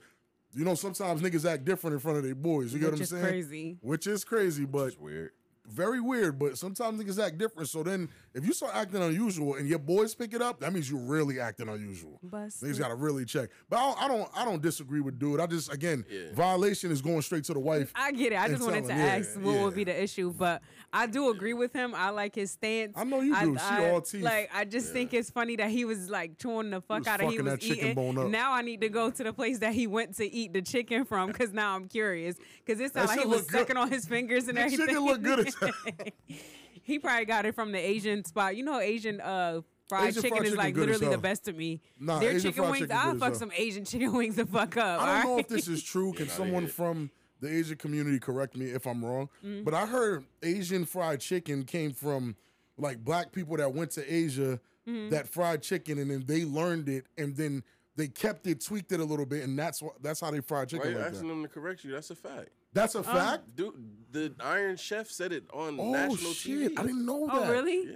you 0.53 0.63
know 0.65 0.75
sometimes 0.75 1.21
niggas 1.21 1.49
act 1.49 1.65
different 1.65 1.93
in 1.93 1.99
front 1.99 2.17
of 2.17 2.23
their 2.23 2.35
boys. 2.35 2.73
You 2.73 2.79
get 2.79 2.91
what 2.91 2.99
I'm 2.99 3.05
saying? 3.05 3.21
Which 3.21 3.31
is 3.33 3.47
crazy. 3.47 3.77
Which 3.81 4.07
is 4.07 4.23
crazy, 4.23 4.65
but 4.65 4.87
It's 4.87 4.97
weird. 4.97 5.31
Very 5.69 5.99
weird. 6.01 6.37
But 6.39 6.57
sometimes 6.57 7.01
niggas 7.01 7.23
act 7.23 7.37
different. 7.37 7.69
So 7.69 7.83
then, 7.83 8.09
if 8.33 8.45
you 8.45 8.53
start 8.53 8.75
acting 8.75 9.01
unusual 9.01 9.55
and 9.55 9.67
your 9.67 9.79
boys 9.79 10.15
pick 10.15 10.33
it 10.33 10.41
up, 10.41 10.59
that 10.61 10.73
means 10.73 10.89
you're 10.89 10.99
really 10.99 11.39
acting 11.39 11.67
unusual. 11.69 12.19
Busted. 12.23 12.69
Niggas 12.69 12.79
gotta 12.79 12.95
really 12.95 13.25
check. 13.25 13.49
But 13.69 13.77
I 13.77 13.81
don't, 13.87 14.01
I 14.03 14.07
don't, 14.07 14.29
I 14.37 14.45
don't 14.45 14.61
disagree 14.61 15.01
with 15.01 15.19
dude. 15.19 15.39
I 15.39 15.45
just, 15.47 15.71
again, 15.73 16.05
Yeah. 16.09 16.33
violation 16.33 16.91
is 16.91 17.01
going 17.01 17.21
straight 17.21 17.43
to 17.45 17.53
the 17.53 17.59
wife. 17.59 17.91
I 17.95 18.11
get 18.11 18.33
it. 18.33 18.39
I 18.39 18.47
just 18.47 18.61
wanted 18.63 18.81
to 18.83 18.87
tell 18.89 18.97
him, 18.97 19.05
yeah, 19.05 19.15
ask 19.15 19.35
what 19.39 19.53
yeah. 19.53 19.63
would 19.63 19.75
be 19.75 19.83
the 19.83 20.03
issue, 20.03 20.33
but 20.37 20.61
I 20.91 21.05
do 21.05 21.29
agree 21.29 21.53
with 21.53 21.73
him. 21.73 21.93
I 21.95 22.09
like 22.09 22.35
his 22.35 22.51
stance. 22.51 22.93
I 22.97 23.03
know 23.03 23.21
you 23.21 23.39
do. 23.39 23.55
She 23.55 23.61
I, 23.63 23.89
all 23.91 24.01
teeth. 24.01 24.23
Like 24.23 24.49
I 24.53 24.65
just 24.65 24.91
think 24.91 25.13
it's 25.13 25.29
funny 25.29 25.55
that 25.57 25.69
he 25.69 25.85
was 25.85 26.09
like 26.09 26.37
chewing 26.37 26.69
the 26.71 26.81
fuck 26.81 26.99
was 26.99 27.07
out 27.07 27.21
of 27.21 27.29
he 27.29 27.37
fucking 27.37 27.51
was 27.51 27.63
eating. 27.63 27.95
bone 27.95 28.17
up. 28.17 28.27
Now 28.27 28.53
I 28.53 28.61
need 28.61 28.81
to 28.81 28.89
go 28.89 29.09
to 29.11 29.23
the 29.23 29.33
place 29.33 29.59
that 29.59 29.73
he 29.73 29.85
went 29.87 30.15
to 30.17 30.25
eat 30.31 30.53
the 30.53 30.61
chicken 30.61 31.05
from 31.05 31.27
because 31.27 31.53
now 31.53 31.75
I'm 31.75 31.87
curious 31.87 32.37
because 32.65 32.79
it 32.81 32.93
sounded 32.93 33.09
That 33.09 33.17
like 33.17 33.19
he 33.19 33.25
was 33.27 33.41
look 33.41 33.47
good. 33.49 33.59
sucking 33.59 33.77
on 33.77 33.91
his 33.91 34.05
fingers 34.05 34.47
and 34.47 34.57
The 34.57 34.61
everything. 34.61 34.87
chicken 34.87 35.05
look 35.05 35.21
good 35.21 35.47
as 35.47 35.55
he 36.83 36.99
probably 36.99 37.25
got 37.25 37.45
it 37.45 37.55
from 37.55 37.71
the 37.71 37.79
Asian 37.79 38.23
spot. 38.25 38.55
You 38.55 38.63
know, 38.63 38.79
Asian 38.79 39.21
uh 39.21 39.61
Fried 39.87 40.09
Asian 40.09 40.21
chicken 40.21 40.37
fried 40.37 40.45
is 40.45 40.51
chicken 40.51 40.65
like 40.65 40.73
good 40.75 40.89
as 40.89 40.95
literally 41.01 41.15
the 41.15 41.21
best 41.21 41.45
to 41.45 41.53
me. 41.53 41.81
Nah, 41.99 42.19
Their 42.19 42.29
Asian 42.29 42.51
chicken 42.51 42.63
fried 42.63 42.71
wings, 42.71 42.81
chicken 42.83 42.97
I'll 42.97 43.05
good 43.05 43.15
as 43.15 43.19
fuck 43.21 43.29
hell. 43.29 43.39
some 43.39 43.51
Asian 43.57 43.85
chicken 43.85 44.13
wings 44.17 44.35
the 44.35 44.45
fuck 44.45 44.77
up. 44.77 45.01
I 45.01 45.05
don't 45.05 45.23
know 45.23 45.29
alright? 45.31 45.45
if 45.45 45.49
this 45.49 45.67
is 45.67 45.81
true. 45.81 46.13
Can 46.13 46.29
someone 46.29 46.67
from 46.67 47.09
the 47.41 47.51
Asian 47.51 47.75
community 47.77 48.19
correct 48.19 48.55
me 48.55 48.67
if 48.67 48.85
I'm 48.85 49.03
wrong? 49.03 49.29
Mm-hmm. 49.43 49.63
But 49.63 49.73
I 49.73 49.87
heard 49.87 50.25
Asian 50.43 50.85
fried 50.85 51.21
chicken 51.21 51.63
came 51.63 51.91
from 51.91 52.35
like 52.77 53.03
black 53.03 53.31
people 53.31 53.57
that 53.57 53.73
went 53.73 53.91
to 53.91 54.13
Asia 54.13 54.59
Mm-hmm. 54.87 55.09
that 55.09 55.27
fried 55.27 55.61
chicken 55.61 55.99
and 55.99 56.09
then 56.09 56.23
they 56.25 56.45
learned 56.45 56.89
it 56.89 57.05
and 57.15 57.35
then 57.35 57.63
they 57.95 58.07
kept 58.07 58.47
it, 58.47 58.63
tweaked 58.63 58.91
it 58.91 58.99
a 58.99 59.03
little 59.03 59.25
bit, 59.25 59.43
and 59.43 59.59
that's 59.59 59.83
what 59.83 60.01
that's 60.01 60.19
how 60.21 60.31
they 60.31 60.39
fried 60.39 60.71
Why 60.71 60.77
chicken 60.79 60.91
you 60.93 60.97
like 60.97 61.07
asking 61.07 61.27
that. 61.27 61.33
them 61.33 61.41
to 61.43 61.47
correct 61.49 61.83
you? 61.83 61.91
That's 61.91 62.09
a 62.09 62.15
fact. 62.15 62.49
That's 62.73 62.95
a 62.95 63.03
fact. 63.03 63.55
Dude, 63.55 63.73
the 64.11 64.33
Iron 64.39 64.75
Chef 64.75 65.09
said 65.09 65.31
it 65.31 65.43
on 65.53 65.79
Oh 65.79 65.91
national 65.91 66.31
shit! 66.33 66.71
TV. 66.73 66.79
I 66.79 66.81
didn't 66.83 67.05
know 67.05 67.27
that. 67.27 67.35
Oh, 67.35 67.51
really? 67.51 67.87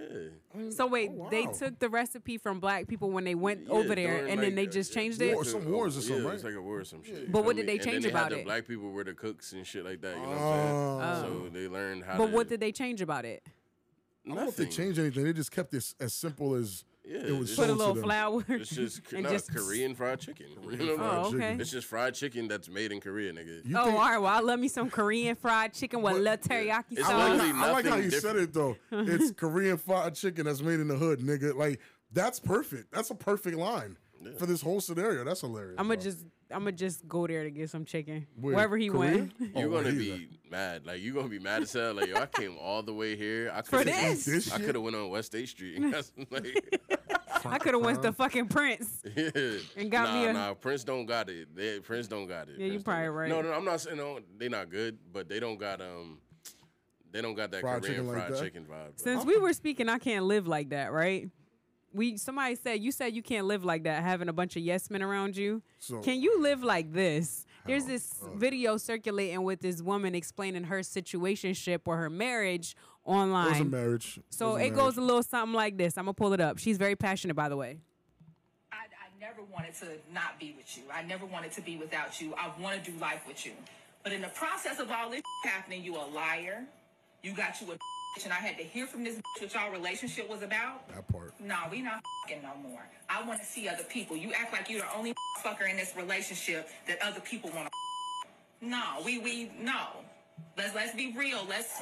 Yeah. 0.55 0.69
So 0.69 0.85
wait, 0.85 1.09
Oh, 1.11 1.27
they 1.31 1.45
took 1.47 1.79
the 1.79 1.89
recipe 1.89 2.37
from 2.37 2.59
black 2.59 2.87
people 2.87 3.09
when 3.09 3.23
they 3.23 3.33
went 3.35 3.61
Yeah, 3.67 3.73
over 3.73 3.95
there, 3.95 4.17
during, 4.19 4.31
and 4.33 4.43
then 4.43 4.53
they 4.55 4.67
uh, 4.67 4.71
just 4.71 4.93
changed 4.93 5.19
war 5.19 5.29
it. 5.29 5.35
or 5.35 5.43
some 5.45 5.65
wars 5.71 5.97
or 5.97 6.01
something, 6.01 6.19
yeah, 6.23 6.25
right? 6.29 6.35
It's 6.35 6.43
like 6.43 6.53
a 6.53 6.61
war 6.61 6.79
or 6.81 6.85
some 6.85 7.03
shit. 7.03 7.21
you 7.21 7.27
But 7.29 7.45
what 7.45 7.55
did 7.55 7.65
they 7.67 7.73
And 7.73 7.81
then 7.81 7.87
change 7.93 8.03
they 8.03 8.09
about 8.11 8.23
had 8.25 8.31
the 8.33 8.39
it? 8.39 8.45
Black 8.45 8.67
people 8.67 8.91
were 8.91 9.03
the 9.03 9.13
cooks 9.13 9.53
and 9.53 9.65
shit 9.65 9.83
like 9.83 10.01
that. 10.01 10.15
You 10.15 10.21
know 10.21 10.29
what 10.29 10.37
Oh. 10.37 10.99
I'm 11.01 11.21
saying? 11.23 11.43
So 11.43 11.49
they 11.59 11.67
learned 11.67 12.03
how. 12.03 12.17
But 12.17 12.27
to, 12.27 12.31
what 12.33 12.47
did 12.49 12.59
they 12.59 12.71
change 12.71 13.01
about 13.01 13.25
it? 13.25 13.41
I 14.25 14.29
don't 14.29 14.37
know 14.37 14.47
if 14.49 14.55
they 14.55 14.67
changed 14.67 14.99
anything. 14.99 15.23
They 15.23 15.33
just 15.33 15.51
kept 15.51 15.71
this 15.71 15.95
as 15.99 16.13
simple 16.13 16.53
as 16.53 16.85
Yeah, 17.05 17.17
it 17.17 17.31
was 17.37 17.49
it's 17.51 17.59
Put 17.59 17.69
a 17.69 17.73
little 17.73 17.93
to 17.95 17.99
them. 17.99 18.09
flour. 18.09 18.45
It's 18.47 18.69
just 18.69 19.01
and 19.13 19.23
no, 19.23 19.29
just 19.29 19.53
Korean 19.53 19.93
fried 19.93 20.19
chicken. 20.21 20.47
You 20.71 20.77
know 20.77 20.95
fried 20.95 21.09
I'm 21.11 21.19
Oh, 21.19 21.31
saying? 21.31 21.43
okay. 21.43 21.61
It's 21.61 21.71
just 21.71 21.87
fried 21.87 22.13
chicken 22.15 22.47
that's 22.47 22.69
made 22.69 22.91
in 22.93 23.01
Korea, 23.01 23.33
nigga. 23.33 23.65
You 23.65 23.77
Oh, 23.77 23.85
think- 23.85 23.97
all 23.99 24.05
right. 24.09 24.17
Well, 24.19 24.33
I 24.33 24.39
love 24.39 24.59
me 24.59 24.67
some 24.69 24.89
Korean 24.89 25.35
fried 25.35 25.73
chicken 25.73 26.01
with 26.01 26.13
little 26.17 26.37
teriyaki 26.37 26.83
It's 26.91 27.03
I 27.07 27.27
like, 27.29 27.39
sauce. 27.41 27.51
I 27.55 27.71
like 27.71 27.83
how 27.85 27.89
nothing 27.91 28.03
you 28.05 28.11
said 28.11 28.35
it 28.37 28.53
though. 28.53 28.77
It's 28.91 29.31
Korean 29.31 29.77
fried 29.77 30.15
chicken 30.15 30.45
that's 30.45 30.61
made 30.61 30.79
in 30.79 30.87
the 30.87 30.95
hood, 30.95 31.19
nigga. 31.19 31.53
Like 31.55 31.79
that's 32.11 32.39
perfect. 32.39 32.91
That's 32.93 33.09
a 33.09 33.15
perfect 33.15 33.57
line 33.57 33.97
for 34.37 34.45
this 34.45 34.61
whole 34.61 34.81
scenario. 34.81 35.23
That's 35.23 35.41
hilarious. 35.41 35.75
I'm 35.77 35.87
gonna 35.87 35.99
just, 36.01 36.25
I'm 36.51 36.59
gonna 36.59 36.71
just 36.73 37.07
go 37.07 37.25
there 37.27 37.43
to 37.43 37.51
get 37.51 37.69
some 37.69 37.85
chicken 37.85 38.27
Where? 38.39 38.55
wherever 38.55 38.77
he 38.77 38.89
Korea? 38.89 38.99
went. 38.99 39.33
You're 39.55 39.67
Oh, 39.67 39.71
gonna 39.71 39.91
he's 39.91 39.99
be 39.99 40.29
mad. 40.49 40.85
Like 40.85 41.01
you're 41.01 41.13
gonna 41.15 41.29
be 41.29 41.39
mad 41.39 41.63
as 41.63 41.73
hell. 41.73 41.93
Like 41.93 42.07
yo, 42.09 42.15
I 42.17 42.25
came 42.27 42.57
all 42.59 42.83
the 42.83 42.93
way 42.93 43.15
here. 43.15 43.51
I 43.53 43.61
For 43.61 43.77
coulda- 43.77 43.85
this? 43.91 44.25
This 44.25 44.51
I 44.53 44.59
could 44.59 44.75
have 44.75 44.83
went 44.83 44.95
on 44.95 45.09
West 45.09 45.27
State 45.27 45.49
Street. 45.49 45.79
That's 45.91 46.11
like, 46.29 46.79
I 47.45 47.57
could 47.59 47.73
have 47.73 47.83
went 47.83 48.01
to 48.03 48.13
fucking 48.13 48.47
Prince. 48.47 49.01
yeah. 49.15 49.29
And 49.75 49.91
got 49.91 50.09
nah, 50.09 50.13
me 50.21 50.25
a- 50.27 50.33
nah. 50.33 50.53
Prince 50.53 50.83
don't 50.83 51.05
got 51.05 51.29
it. 51.29 51.53
They, 51.55 51.79
Prince 51.79 52.07
don't 52.07 52.27
got 52.27 52.47
it. 52.49 52.55
Yeah, 52.57 52.65
you 52.65 52.71
Prince 52.73 52.83
don't 52.83 52.93
probably 52.93 53.09
right. 53.09 53.29
No, 53.29 53.41
no, 53.41 53.51
I'm 53.53 53.65
not 53.65 53.81
saying 53.81 53.97
no. 53.97 54.19
They 54.37 54.47
not 54.49 54.69
good, 54.69 54.97
but 55.11 55.27
they 55.27 55.39
don't 55.39 55.57
got 55.57 55.81
um. 55.81 56.19
They 57.11 57.21
don't 57.21 57.35
got 57.35 57.51
that 57.51 57.61
Fried 57.61 57.81
Korean 57.83 57.95
chicken 57.97 58.11
fried 58.11 58.31
that? 58.33 58.39
chicken 58.43 58.63
vibe. 58.63 58.67
Bro. 58.67 58.91
Since 58.95 59.23
we 59.25 59.37
were 59.37 59.53
speaking, 59.53 59.87
I 59.87 59.99
can't 59.99 60.25
live 60.25 60.47
like 60.47 60.69
that, 60.69 60.91
right? 60.91 61.29
We 61.93 62.17
somebody 62.17 62.55
said 62.55 62.81
you 62.81 62.91
said 62.91 63.13
you 63.15 63.21
can't 63.21 63.45
live 63.45 63.63
like 63.63 63.83
that, 63.83 64.01
having 64.03 64.27
a 64.29 64.33
bunch 64.33 64.55
of 64.55 64.63
yes 64.63 64.89
men 64.89 65.01
around 65.03 65.37
you. 65.37 65.61
So- 65.79 65.99
Can 66.01 66.21
you 66.21 66.41
live 66.41 66.63
like 66.63 66.91
this? 66.91 67.45
There's 67.65 67.85
this 67.85 68.13
video 68.35 68.75
circulating 68.77 69.41
with 69.43 69.61
this 69.61 69.81
woman 69.81 70.15
explaining 70.15 70.65
her 70.65 70.79
situationship 70.79 71.81
or 71.85 71.95
her 71.97 72.09
marriage 72.09 72.75
It 73.05 73.09
was 73.09 73.15
a 73.15 73.19
online. 73.21 73.69
marriage. 73.69 74.19
So 74.31 74.53
was 74.53 74.61
a 74.61 74.65
it 74.65 74.75
goes 74.75 74.97
a 74.97 75.01
little 75.01 75.23
something 75.23 75.53
like 75.53 75.77
this. 75.77 75.97
I'm 75.97 76.05
gonna 76.05 76.13
pull 76.13 76.33
it 76.33 76.41
up. 76.41 76.57
She's 76.57 76.77
very 76.77 76.95
passionate, 76.95 77.35
by 77.35 77.47
the 77.47 77.55
way. 77.55 77.77
I, 78.71 78.75
I 78.85 79.19
never 79.19 79.43
wanted 79.43 79.75
to 79.75 79.85
not 80.13 80.39
be 80.39 80.53
with 80.57 80.75
you. 80.77 80.83
I 80.91 81.03
never 81.03 81.25
wanted 81.25 81.51
to 81.53 81.61
be 81.61 81.77
without 81.77 82.19
you. 82.19 82.33
I 82.33 82.51
want 82.61 82.83
to 82.83 82.91
do 82.91 82.97
life 82.97 83.21
with 83.27 83.45
you. 83.45 83.53
But 84.03 84.11
in 84.11 84.21
the 84.21 84.27
process 84.29 84.79
of 84.79 84.91
all 84.91 85.09
this 85.09 85.21
happening, 85.45 85.83
you 85.83 85.95
a 85.95 86.03
liar. 86.13 86.65
You 87.21 87.33
got 87.33 87.61
you 87.61 87.67
a 87.67 87.75
bitch, 87.75 87.79
and 88.23 88.31
I 88.31 88.35
had 88.37 88.57
to 88.57 88.63
hear 88.63 88.85
from 88.85 89.03
this 89.03 89.15
bitch 89.15 89.41
what 89.41 89.53
y'all 89.53 89.71
relationship 89.71 90.29
was 90.29 90.43
about. 90.43 90.87
that 90.89 91.07
part. 91.11 91.33
Nah, 91.39 91.67
we 91.71 91.81
not 91.81 92.01
fucking 92.27 92.43
no 92.43 92.69
more. 92.69 92.81
I 93.09 93.27
want 93.27 93.39
to 93.41 93.45
see 93.45 93.67
other 93.67 93.83
people. 93.83 94.15
You 94.15 94.31
act 94.33 94.53
like 94.53 94.69
you're 94.69 94.81
the 94.81 94.95
only 94.95 95.13
fucker 95.43 95.69
in 95.69 95.75
this 95.75 95.93
relationship 95.97 96.69
that 96.87 96.99
other 97.01 97.19
people 97.19 97.49
want 97.55 97.67
to. 97.67 97.71
No, 98.65 98.83
we 99.03 99.19
we 99.19 99.51
no. 99.59 99.87
Let's 100.57 100.73
let's 100.75 100.95
be 100.95 101.13
real. 101.17 101.45
Let's. 101.49 101.81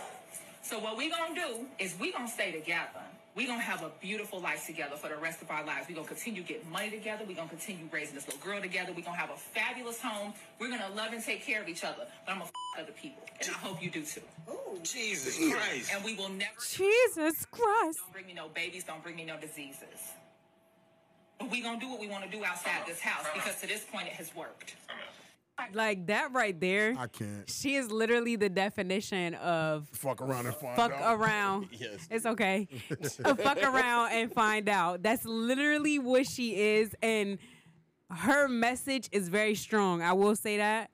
So 0.63 0.79
what 0.79 0.97
we 0.97 1.09
gonna 1.09 1.35
do 1.35 1.65
is 1.79 1.95
we 1.99 2.11
gonna 2.11 2.27
stay 2.27 2.51
together. 2.51 3.01
We 3.33 3.47
gonna 3.47 3.61
have 3.61 3.81
a 3.81 3.91
beautiful 4.01 4.41
life 4.41 4.65
together 4.65 4.97
for 4.97 5.07
the 5.07 5.15
rest 5.15 5.41
of 5.41 5.49
our 5.49 5.65
lives. 5.65 5.87
We're 5.87 5.95
gonna 5.95 6.07
continue 6.07 6.43
getting 6.43 6.69
money 6.69 6.89
together. 6.89 7.23
We're 7.25 7.35
gonna 7.37 7.47
continue 7.49 7.85
raising 7.91 8.15
this 8.15 8.27
little 8.27 8.41
girl 8.41 8.59
together. 8.61 8.91
We're 8.95 9.03
gonna 9.05 9.17
have 9.17 9.29
a 9.29 9.37
fabulous 9.37 10.01
home. 10.01 10.33
We're 10.59 10.69
gonna 10.69 10.89
love 10.95 11.13
and 11.13 11.23
take 11.23 11.41
care 11.45 11.61
of 11.61 11.69
each 11.69 11.83
other. 11.85 12.07
But 12.25 12.31
I'm 12.33 12.39
gonna 12.39 12.49
f- 12.77 12.83
other 12.83 12.91
people, 12.91 13.23
and 13.39 13.49
I 13.49 13.53
hope 13.53 13.81
you 13.81 13.89
do 13.89 14.03
too. 14.03 14.21
Jesus 14.83 15.37
Christ. 15.53 15.91
And 15.93 16.03
we 16.03 16.15
will 16.15 16.29
never. 16.29 16.51
Jesus 16.75 17.45
Christ. 17.45 17.99
Don't 17.99 18.11
bring 18.13 18.27
me 18.27 18.33
no 18.33 18.49
babies. 18.49 18.83
Don't 18.83 19.01
bring 19.01 19.15
me 19.15 19.23
no 19.23 19.37
diseases. 19.37 20.11
But 21.39 21.49
we're 21.49 21.63
gonna 21.63 21.79
do 21.79 21.89
what 21.89 22.01
we 22.01 22.07
want 22.07 22.25
to 22.25 22.29
do 22.29 22.43
outside 22.43 22.81
this 22.85 22.99
house 22.99 23.25
because 23.33 23.59
to 23.61 23.67
this 23.67 23.85
point 23.85 24.07
it 24.07 24.13
has 24.13 24.35
worked. 24.35 24.75
Like 25.73 26.07
that 26.07 26.31
right 26.33 26.59
there. 26.59 26.95
I 26.97 27.07
can't 27.07 27.49
She 27.49 27.75
is 27.75 27.91
literally 27.91 28.35
the 28.35 28.49
definition 28.49 29.35
of 29.35 29.87
fuck 29.93 30.21
around 30.21 30.45
and 30.47 30.55
find 30.55 30.71
out. 30.71 30.75
fuck 30.91 30.93
out. 31.01 31.19
around. 31.19 31.67
Yes. 31.79 32.07
It's 32.09 32.25
okay. 32.25 32.67
fuck 33.37 33.61
around 33.63 34.11
and 34.11 34.31
find 34.33 34.67
out. 34.69 35.01
That's 35.03 35.25
literally 35.25 35.99
what 35.99 36.27
she 36.27 36.55
is. 36.55 36.93
And 37.01 37.37
her 38.09 38.47
message 38.47 39.07
is 39.11 39.29
very 39.29 39.55
strong. 39.55 40.01
I 40.01 40.13
will 40.13 40.35
say 40.35 40.57
that. 40.57 40.89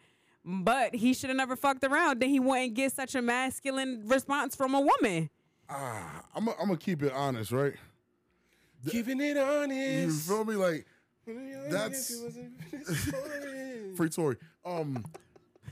But 0.45 0.95
he 0.95 1.13
should 1.13 1.29
have 1.29 1.35
never 1.37 1.55
fucked 1.57 1.83
around. 1.83 2.21
Then 2.21 2.29
he 2.29 2.39
wouldn't 2.39 2.73
get 2.75 2.93
such 2.93 3.15
a 3.15 3.21
masculine 3.21 4.03
response 4.05 4.55
from 4.55 4.75
a 4.75 4.79
woman. 4.81 5.29
Ah, 5.69 6.23
I'm 6.33 6.45
gonna 6.45 6.57
I'm 6.61 6.77
keep 6.77 7.03
it 7.03 7.11
honest, 7.11 7.51
right? 7.51 7.73
Keeping 8.89 9.19
it 9.19 9.37
honest. 9.37 9.71
You 9.73 10.03
honest. 10.03 10.27
feel 10.27 10.45
me? 10.45 10.55
Like 10.55 10.85
That's- 11.69 12.11
free 13.97 14.09
Tory. 14.09 14.37
Um, 14.65 15.03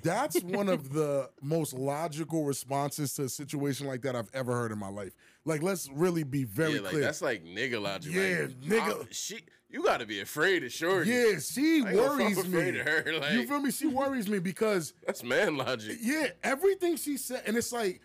that's 0.03 0.41
one 0.43 0.69
of 0.69 0.91
the 0.93 1.29
most 1.41 1.73
logical 1.73 2.43
responses 2.45 3.13
to 3.15 3.23
a 3.23 3.29
situation 3.29 3.87
like 3.87 4.01
that 4.03 4.15
I've 4.15 4.29
ever 4.33 4.53
heard 4.53 4.71
in 4.71 4.77
my 4.77 4.89
life. 4.89 5.13
Like, 5.45 5.63
let's 5.63 5.89
really 5.91 6.23
be 6.23 6.43
very 6.43 6.73
Yeah, 6.75 6.79
like 6.81 6.89
clear. 6.91 7.01
that's 7.03 7.21
like 7.21 7.43
nigga 7.45 7.81
logic. 7.81 8.13
Yeah, 8.13 8.47
like, 8.47 8.59
nigga. 8.61 8.97
I'm- 8.97 9.07
She, 9.11 9.39
you 9.69 9.83
got 9.83 9.99
to 10.01 10.05
be 10.05 10.19
afraid 10.21 10.63
of 10.63 10.71
shorty. 10.71 11.09
yeah, 11.09 11.39
she 11.39 11.83
I 11.85 11.89
ain't 11.89 11.95
gonna 11.97 12.23
worries 12.23 12.35
me. 12.47 12.59
afraid 12.59 12.75
of 12.75 12.87
her, 12.87 13.13
like- 13.19 13.31
you 13.33 13.47
feel 13.47 13.59
me? 13.59 13.71
She 13.71 13.87
worries 13.87 14.27
me 14.27 14.39
because 14.39 14.93
that's 15.05 15.23
man 15.23 15.57
logic. 15.57 15.97
yeah, 16.01 16.27
everything 16.43 16.97
she 16.97 17.17
said, 17.17 17.43
and 17.47 17.57
it's 17.57 17.71
like, 17.71 18.01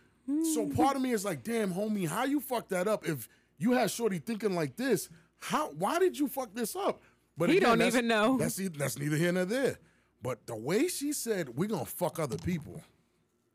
so 0.54 0.68
part 0.68 0.94
of 0.96 1.02
me 1.02 1.12
is 1.12 1.24
like, 1.24 1.42
damn, 1.42 1.72
homie, 1.74 2.06
how 2.06 2.24
you 2.24 2.40
fuck 2.40 2.68
that 2.68 2.86
up? 2.86 3.06
If 3.06 3.28
you 3.58 3.72
had 3.72 3.90
Shorty 3.90 4.18
thinking 4.18 4.54
like 4.54 4.76
this, 4.76 5.08
how? 5.40 5.70
Why 5.70 5.98
did 5.98 6.18
you 6.18 6.28
fuck 6.28 6.54
this 6.54 6.76
up? 6.76 7.02
But 7.36 7.50
He 7.50 7.58
don't 7.58 7.82
even 7.82 8.06
know. 8.06 8.38
That's 8.38 8.56
that's 8.78 8.98
neither 8.98 9.16
here 9.16 9.32
nor 9.32 9.44
there. 9.44 9.78
But 10.22 10.46
the 10.46 10.56
way 10.56 10.88
she 10.88 11.12
said, 11.12 11.56
"We're 11.56 11.68
gonna 11.68 11.84
fuck 11.84 12.18
other 12.18 12.36
people. 12.36 12.82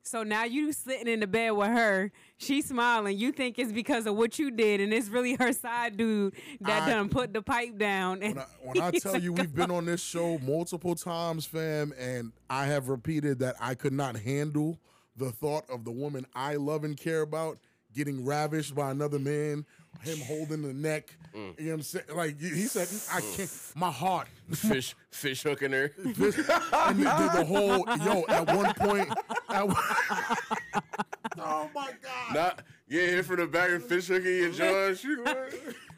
So 0.02 0.22
now 0.22 0.44
you 0.44 0.72
sitting 0.72 1.08
in 1.08 1.20
the 1.20 1.26
bed 1.28 1.50
with 1.54 1.68
her, 1.70 2.12
she's 2.38 2.68
smiling. 2.68 3.18
You 3.18 3.32
think 3.32 3.58
it's 3.58 3.72
because 3.72 4.06
of 4.06 4.16
what 4.16 4.38
you 4.38 4.52
did, 4.52 4.80
and 4.80 4.94
it's 4.94 5.10
really 5.10 5.34
her 5.34 5.52
side 5.52 5.98
dude 5.98 6.36
that 6.62 6.84
I- 6.84 6.90
done 6.92 7.10
put 7.10 7.34
the 7.34 7.42
pipe 7.42 7.78
down. 7.80 8.22
And 8.22 8.36
When 8.36 8.44
I, 8.44 8.48
when 8.62 8.82
I 8.82 8.92
tell 9.00 9.20
you 9.20 9.34
we've 9.34 9.54
been 9.54 9.72
on 9.72 9.86
this 9.86 10.04
show 10.04 10.38
multiple 10.40 10.94
times, 10.94 11.48
fam, 11.48 11.92
and 11.98 12.34
I 12.52 12.68
have 12.68 12.88
repeated 12.90 13.40
that 13.40 13.56
I 13.60 13.74
could 13.74 13.94
not 13.94 14.16
handle 14.18 14.78
the 15.18 15.32
thought 15.32 15.68
of 15.72 15.86
the 15.86 15.92
woman 15.92 16.28
I 16.36 16.56
love 16.56 16.84
and 16.84 16.96
care 16.96 17.22
about 17.22 17.58
getting 17.96 18.24
ravished 18.26 18.76
by 18.76 18.92
another 18.92 19.18
man, 19.18 19.66
him 20.02 20.20
holding 20.22 20.62
the 20.62 20.74
neck. 20.74 21.16
You 21.34 21.40
know 21.42 21.54
what 21.58 21.74
I'm 21.74 21.82
saying? 21.82 22.06
Like 22.16 22.40
he 22.40 22.62
said, 22.68 22.88
I 23.12 23.22
mm. 23.22 23.38
can't. 23.38 23.72
My 23.76 23.92
heart. 23.92 24.28
Fish, 24.52 24.96
fish 25.12 25.44
hooking 25.44 25.72
her. 25.72 25.92
This- 25.98 26.38
and 26.38 27.00
they 27.00 27.04
did 27.04 27.32
the 27.34 27.46
whole 27.46 27.86
yo. 28.06 28.24
At 28.30 28.56
one 28.56 28.74
point, 28.76 29.10
at 29.50 29.68
one- 29.68 29.76
oh 31.40 31.70
my 31.74 31.92
god! 32.02 32.34
Not 32.34 32.62
get 32.90 33.10
hit 33.10 33.26
from 33.26 33.38
the 33.38 33.48
back 33.48 33.72
and 33.72 33.84
fish 33.84 34.08
hooking 34.08 34.36
your 34.36 34.52
jaw. 34.52 34.94
She 34.94 35.16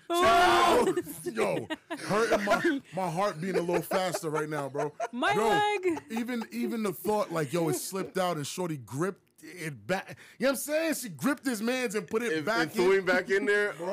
Oh, 0.09 0.95
yo, 1.25 1.67
hurting 2.05 2.45
my 2.45 2.81
my 2.95 3.09
heart 3.09 3.41
beating 3.41 3.57
a 3.57 3.61
little 3.61 3.81
faster 3.81 4.29
right 4.29 4.47
now, 4.47 4.69
bro. 4.69 4.93
My 5.11 5.33
Bro, 5.33 5.49
leg. 5.49 6.01
Even 6.11 6.45
even 6.51 6.83
the 6.83 6.93
thought 6.93 7.31
like 7.31 7.51
yo, 7.51 7.67
it 7.69 7.75
slipped 7.75 8.17
out 8.17 8.37
and 8.37 8.47
Shorty 8.47 8.77
gripped 8.77 9.21
it 9.43 9.87
back. 9.87 10.17
You 10.39 10.45
know 10.45 10.51
what 10.51 10.51
I'm 10.51 10.55
saying? 10.57 10.93
She 10.95 11.09
gripped 11.09 11.45
his 11.45 11.61
man's 11.61 11.95
and 11.95 12.07
put 12.07 12.21
it 12.23 12.33
and, 12.33 12.45
back 12.45 12.61
and 12.63 12.71
threw 12.71 12.91
in. 12.93 12.99
him 12.99 13.05
back 13.05 13.29
in 13.29 13.45
there. 13.45 13.73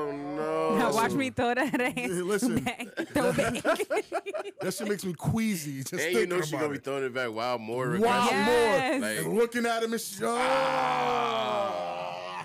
Oh 0.00 0.12
no! 0.12 0.76
Now 0.78 0.92
watch 0.92 1.12
me 1.12 1.30
throw 1.30 1.54
that 1.54 1.80
ass 1.80 2.08
listen. 2.08 2.60
back. 2.60 2.86
Throw 3.12 3.32
back. 3.32 3.62
That 4.60 4.74
shit 4.74 4.88
makes 4.88 5.04
me 5.04 5.12
queasy 5.12 5.78
just 5.80 5.92
And 5.92 6.00
thinking 6.00 6.20
you 6.20 6.26
know 6.26 6.40
she 6.40 6.54
about 6.56 6.62
gonna 6.66 6.72
be 6.74 6.78
throwing 6.80 7.04
it 7.04 7.14
back 7.14 7.32
wild 7.32 7.60
more. 7.60 7.90
Wow, 7.90 7.94
aggressive. 7.96 8.30
Yes. 8.32 9.00
more 9.00 9.10
Like- 9.10 9.18
and 9.18 9.34
looking 9.36 9.66
at 9.66 9.82
him 9.82 9.92
and 9.92 10.00
shit. 10.00 10.22
Ah. 10.24 11.88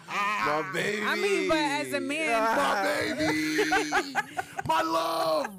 Ah. 0.10 0.64
My 0.64 0.72
baby. 0.74 1.04
I 1.04 1.16
mean, 1.16 1.50
but 1.50 1.58
as 1.58 1.94
a 1.94 2.00
man, 2.02 2.36
ah. 2.36 2.56
my 2.56 3.14
baby, 3.16 4.14
my 4.68 4.82
love. 4.82 5.50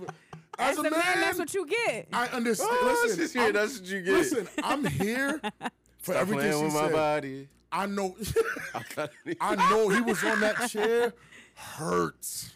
as 0.58 0.78
a 0.78 0.82
man, 0.82 0.92
that's 0.92 1.38
what 1.38 1.54
you 1.54 1.66
get. 1.66 2.08
I 2.12 2.26
understand. 2.28 2.70
Oh, 2.72 3.00
listen, 3.02 3.18
she's 3.20 3.32
here. 3.32 3.52
That's 3.52 3.80
what 3.80 3.88
you 3.88 4.02
get. 4.02 4.12
listen, 4.14 4.48
I'm 4.62 4.84
here 4.84 5.40
for 6.04 6.12
Stop 6.12 6.22
everything 6.22 6.50
playing 6.52 6.58
she 6.58 6.64
with 6.64 6.74
my 6.74 6.80
said. 6.88 6.92
body. 6.92 7.48
I 7.72 7.86
know, 7.86 8.16
I 8.74 9.08
I 9.40 9.54
know 9.70 9.88
he 9.88 10.00
was 10.00 10.22
on 10.22 10.40
that 10.40 10.68
chair. 10.70 11.12
Hurts. 11.56 12.50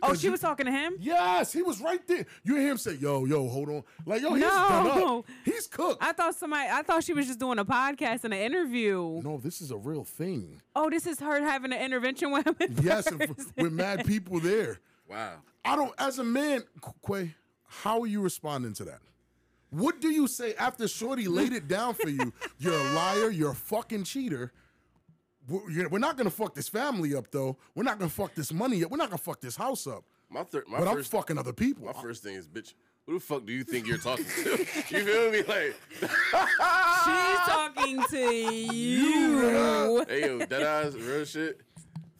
Oh, 0.00 0.14
she 0.14 0.26
you- 0.26 0.30
was 0.30 0.40
talking 0.40 0.66
to 0.66 0.72
him. 0.72 0.94
Yes, 1.00 1.52
he 1.52 1.62
was 1.62 1.80
right 1.80 2.06
there. 2.06 2.24
You 2.44 2.54
hear 2.56 2.70
him 2.70 2.76
say, 2.76 2.94
"Yo, 2.94 3.24
yo, 3.24 3.48
hold 3.48 3.68
on," 3.68 3.82
like, 4.06 4.22
"Yo, 4.22 4.34
he's 4.34 4.44
done 4.44 4.84
No. 4.84 5.18
up. 5.20 5.24
He's 5.44 5.66
cooked." 5.66 6.02
I 6.02 6.12
thought 6.12 6.34
somebody. 6.36 6.68
I 6.70 6.82
thought 6.82 7.02
she 7.02 7.14
was 7.14 7.26
just 7.26 7.40
doing 7.40 7.58
a 7.58 7.64
podcast 7.64 8.22
and 8.24 8.32
an 8.32 8.40
interview. 8.40 9.20
no, 9.24 9.38
this 9.42 9.60
is 9.60 9.70
a 9.72 9.76
real 9.76 10.04
thing. 10.04 10.60
Oh, 10.76 10.88
this 10.90 11.06
is 11.06 11.18
her 11.18 11.40
having 11.40 11.72
an 11.72 11.80
intervention 11.80 12.30
with 12.30 12.46
him. 12.46 12.56
in 12.60 12.76
Yes, 12.82 13.06
and 13.08 13.22
f- 13.22 13.36
with 13.56 13.72
mad 13.72 14.06
people 14.06 14.38
there. 14.38 14.78
Wow. 15.08 15.38
I 15.64 15.74
don't. 15.74 15.92
As 15.98 16.18
a 16.20 16.24
man, 16.24 16.62
Quay, 17.06 17.34
how 17.66 18.00
are 18.02 18.06
you 18.06 18.20
responding 18.20 18.74
to 18.74 18.84
that? 18.84 19.00
What 19.70 20.00
do 20.00 20.08
you 20.08 20.26
say 20.26 20.54
after 20.54 20.88
Shorty 20.88 21.28
laid 21.28 21.52
it 21.52 21.68
down 21.68 21.94
for 21.94 22.08
you? 22.08 22.32
You're 22.58 22.74
a 22.78 22.92
liar. 22.92 23.30
You're 23.30 23.50
a 23.52 23.54
fucking 23.54 24.04
cheater. 24.04 24.52
We're 25.48 25.88
we're 25.88 25.98
not 25.98 26.16
gonna 26.16 26.30
fuck 26.30 26.54
this 26.54 26.68
family 26.68 27.14
up, 27.14 27.30
though. 27.30 27.56
We're 27.74 27.82
not 27.84 27.98
gonna 27.98 28.10
fuck 28.10 28.34
this 28.34 28.52
money 28.52 28.84
up. 28.84 28.90
We're 28.90 28.98
not 28.98 29.08
gonna 29.10 29.18
fuck 29.18 29.40
this 29.40 29.56
house 29.56 29.86
up. 29.86 30.04
My 30.30 30.42
third, 30.44 30.64
my 30.68 30.78
But 30.78 30.88
I'm 30.88 30.96
first, 30.96 31.10
fucking 31.10 31.38
other 31.38 31.52
people. 31.54 31.86
my 31.86 31.92
first 31.94 32.22
thing 32.22 32.34
is, 32.34 32.46
bitch. 32.46 32.74
Who 33.06 33.14
the 33.14 33.20
fuck 33.20 33.46
do 33.46 33.52
you 33.54 33.64
think 33.64 33.86
you're 33.86 33.96
talking 33.96 34.26
to? 34.26 34.50
you 34.90 35.04
feel 35.04 35.30
me? 35.30 35.42
Like, 35.42 35.74
She's 36.00 37.38
talking 37.46 38.02
to 38.10 38.34
you. 38.34 40.04
hey 40.08 40.20
yo, 40.26 40.38
that 40.38 40.62
ass 40.62 40.94
real 40.94 41.24
shit. 41.24 41.60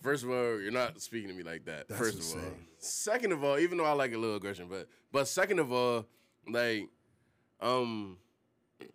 First 0.02 0.25
of 0.25 0.31
all, 0.31 0.59
you're 0.61 0.71
not 0.71 1.00
speaking 1.02 1.28
to 1.28 1.35
me 1.35 1.43
like 1.43 1.64
that. 1.67 1.88
That's 1.88 2.00
first 2.00 2.35
of 2.35 2.43
all. 2.43 2.50
Second 2.78 3.33
of 3.33 3.45
all, 3.45 3.59
even 3.59 3.76
though 3.76 3.85
I 3.85 3.93
like 3.93 4.14
a 4.14 4.19
little 4.19 4.37
aggression, 4.37 4.69
but 4.71 4.88
but 5.12 5.28
second 5.28 5.59
of 5.59 5.71
all, 5.73 6.07
like, 6.49 6.88
um, 7.61 8.19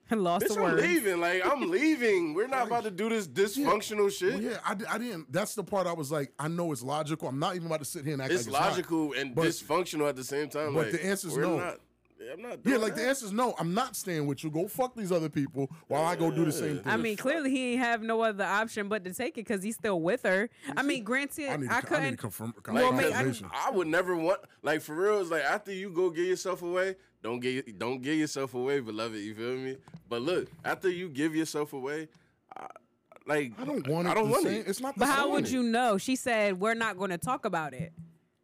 I 0.10 0.16
Lost 0.16 0.46
bitch, 0.46 0.56
the 0.56 0.64
I'm 0.64 0.78
leaving. 0.78 1.20
Like, 1.20 1.46
I'm 1.46 1.70
leaving. 1.72 2.34
We're 2.34 2.48
not 2.48 2.68
about 2.68 2.84
to 2.84 2.92
do 2.92 3.10
this 3.10 3.28
dysfunctional 3.28 4.12
shit. 4.12 4.34
Well, 4.34 4.42
yeah, 4.42 4.58
I, 4.64 4.76
I 4.96 4.98
didn't. 4.98 5.32
That's 5.32 5.56
the 5.56 5.64
part 5.64 5.88
I 5.88 5.94
was 5.94 6.12
like, 6.12 6.32
I 6.38 6.48
know 6.48 6.72
it's 6.72 6.84
logical. 6.84 7.28
I'm 7.28 7.40
not 7.40 7.56
even 7.56 7.68
about 7.68 7.80
to 7.80 7.86
sit 7.86 8.06
here 8.06 8.14
and 8.14 8.22
act 8.22 8.32
It's 8.32 8.48
like 8.48 8.54
it's 8.56 8.62
not. 8.62 8.70
logical 8.72 9.14
and 9.14 9.34
But- 9.36 9.48
dysfunctional 9.48 10.08
at 10.08 10.16
the 10.16 10.24
same 10.24 10.50
time. 10.50 10.74
but 10.74 10.86
like, 10.86 10.92
the 10.92 11.06
answer 11.06 11.30
we're 11.30 11.42
no. 11.42 11.58
Not, 11.58 11.80
I'm 12.32 12.42
not. 12.42 12.52
Yeah, 12.52 12.58
doing 12.64 12.82
like 12.82 12.96
the 12.96 13.08
answer 13.08 13.26
is 13.26 13.32
no. 13.32 13.54
I'm 13.60 13.74
not 13.74 13.96
staying 13.96 14.26
with 14.28 14.44
you. 14.44 14.50
Go 14.52 14.68
fuck 14.68 14.96
these 14.96 15.12
other 15.12 15.30
people 15.30 15.70
while 15.88 16.06
I 16.06 16.16
go 16.16 16.32
do 16.32 16.46
the 16.46 16.52
same 16.52 16.78
thing. 16.80 16.84
I 16.92 16.98
mean, 16.98 17.18
clearly 17.18 17.50
he 17.52 17.74
ain't 17.74 17.82
have 17.82 18.02
no 18.02 18.22
other 18.22 18.44
option 18.44 18.88
but 18.90 19.04
to 19.06 19.14
take 19.14 19.34
it 19.38 19.46
because 19.48 19.64
he's 19.64 19.76
still 19.76 20.00
with 20.02 20.24
her. 20.24 20.50
I 20.78 20.84
mean, 20.84 21.04
granted, 21.04 21.50
I 21.50 21.58
need, 21.58 21.70
I, 21.70 21.70
to, 21.70 21.74
I 21.74 21.80
need 21.80 21.82
to 21.82 21.88
couldn't. 21.88 22.18
confirm. 22.18 22.54
Like, 22.68 22.74
Well, 22.76 22.92
cause 22.94 23.44
I- 23.52 23.68
I 23.68 23.72
would 23.72 23.88
never 23.88 24.16
want 24.16 24.40
like 24.62 24.82
for 24.82 24.96
real. 24.96 25.20
It's 25.22 25.30
like 25.32 25.44
after 25.44 25.72
you 25.74 25.90
go 25.90 26.10
give 26.10 26.26
yourself 26.26 26.62
away, 26.62 26.96
don't 27.22 27.40
get 27.40 27.78
don't 27.80 28.02
give 28.02 28.16
yourself 28.18 28.54
away, 28.54 28.80
beloved. 28.80 29.16
You 29.18 29.34
feel 29.36 29.56
me? 29.56 29.78
But 30.10 30.22
look, 30.22 30.48
after 30.66 30.90
you 30.90 31.10
give 31.10 31.36
yourself 31.36 31.74
away, 31.74 32.10
I, 32.56 32.68
like 33.26 33.54
I 33.58 33.64
don't 33.66 33.88
want 33.88 34.08
it. 34.08 34.12
I 34.12 34.14
don't 34.14 34.30
want 34.30 34.44
same. 34.44 34.62
it. 34.62 34.68
It's 34.68 34.82
not. 34.82 34.96
The 34.96 35.00
but 35.00 35.06
how 35.08 35.24
same. 35.24 35.32
would 35.32 35.50
you 35.50 35.64
know? 35.64 35.98
She 35.98 36.16
said 36.16 36.60
we're 36.60 36.74
not 36.74 36.98
going 36.98 37.12
to 37.12 37.18
talk 37.18 37.46
about 37.46 37.74
it. 37.74 37.94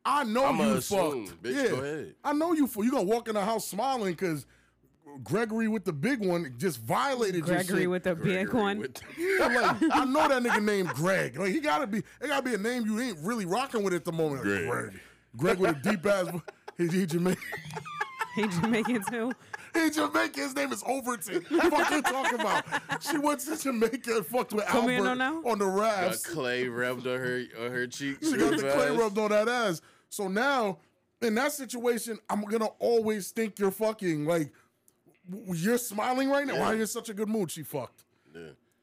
I 0.06 0.24
know 0.24 0.46
I'ma 0.46 0.64
you 0.66 0.74
assume, 0.76 1.28
fucked. 1.28 1.44
bitch, 1.44 1.56
yeah, 1.56 1.68
go 1.70 1.76
ahead. 1.78 2.16
I 2.24 2.34
know 2.34 2.54
you. 2.54 2.68
For 2.68 2.84
you 2.84 2.92
gonna 2.92 3.04
walk 3.04 3.28
in 3.28 3.36
the 3.36 3.44
house 3.44 3.68
smiling 3.68 4.14
because 4.14 4.46
Gregory 5.24 5.68
with 5.68 5.84
the 5.86 5.94
big 5.94 6.26
one 6.26 6.54
just 6.58 6.80
violated 6.82 7.36
your 7.48 7.58
Gregory 7.58 7.82
shit. 7.82 7.90
with 7.90 8.04
the 8.04 8.16
big 8.16 8.54
one. 8.54 8.80
with- 8.80 9.02
Yeah, 9.18 9.48
like 9.48 9.78
I 9.94 10.06
know 10.06 10.28
that 10.28 10.42
nigga 10.44 10.64
named 10.64 10.90
Greg. 10.90 11.38
Like 11.38 11.52
he 11.52 11.60
gotta 11.60 11.88
be. 11.88 12.00
It 12.00 12.28
gotta 12.28 12.44
be 12.44 12.54
a 12.54 12.58
name 12.58 12.86
you 12.86 13.00
ain't 13.00 13.18
really 13.20 13.46
rocking 13.46 13.84
with 13.84 13.94
at 13.94 14.06
the 14.06 14.12
moment. 14.12 14.46
Like, 14.46 14.68
Greg. 14.68 14.68
Greg. 14.70 15.00
Greg 15.38 15.60
with 15.60 15.72
a 15.86 15.92
deep 15.92 16.06
ass. 16.06 16.28
He, 16.78 16.88
he 16.88 17.06
Jamaican. 17.06 17.44
He 18.36 18.48
Jamaican 18.48 19.04
too. 19.12 19.34
He 19.74 19.90
Jamaican. 19.90 20.44
His 20.44 20.56
name 20.56 20.72
is 20.72 20.84
Overton. 20.86 21.44
What 21.50 21.74
are 21.92 21.96
you 21.96 22.02
talking 22.02 22.40
about? 22.40 22.64
She 23.02 23.18
went 23.18 23.40
to 23.42 23.58
Jamaica 23.58 24.18
and 24.18 24.26
fucked 24.26 24.54
with 24.54 24.66
Come 24.66 24.90
Albert 24.90 25.10
on 25.10 25.18
now? 25.18 25.42
on 25.46 25.60
the 25.60 25.66
Got 25.66 26.24
clay 26.24 26.68
rubbed 26.68 27.08
on 27.08 27.20
her 27.20 27.44
on 27.62 27.72
her 27.72 27.88
cheeks. 27.88 28.30
She 28.30 28.38
got 28.38 28.52
real 28.52 28.60
the 28.60 28.72
clay 28.72 28.90
rubbed 28.96 29.18
on 29.18 29.30
that 29.32 29.48
ass. 29.48 29.82
So 30.10 30.28
now, 30.28 30.80
in 31.22 31.36
that 31.36 31.52
situation, 31.52 32.18
I'm 32.30 32.42
gonna 32.44 32.70
always 32.80 33.32
think 33.32 33.60
you're 33.60 33.72
fucking. 33.72 34.26
Like, 34.26 34.52
you're 35.54 35.78
smiling 35.78 36.30
right 36.30 36.48
now. 36.48 36.60
Why 36.60 36.66
are 36.68 36.76
you 36.76 36.82
in 36.82 36.88
such 36.88 37.10
a 37.10 37.14
good 37.14 37.30
mood? 37.30 37.52
She 37.52 37.64
fucked. 37.64 38.06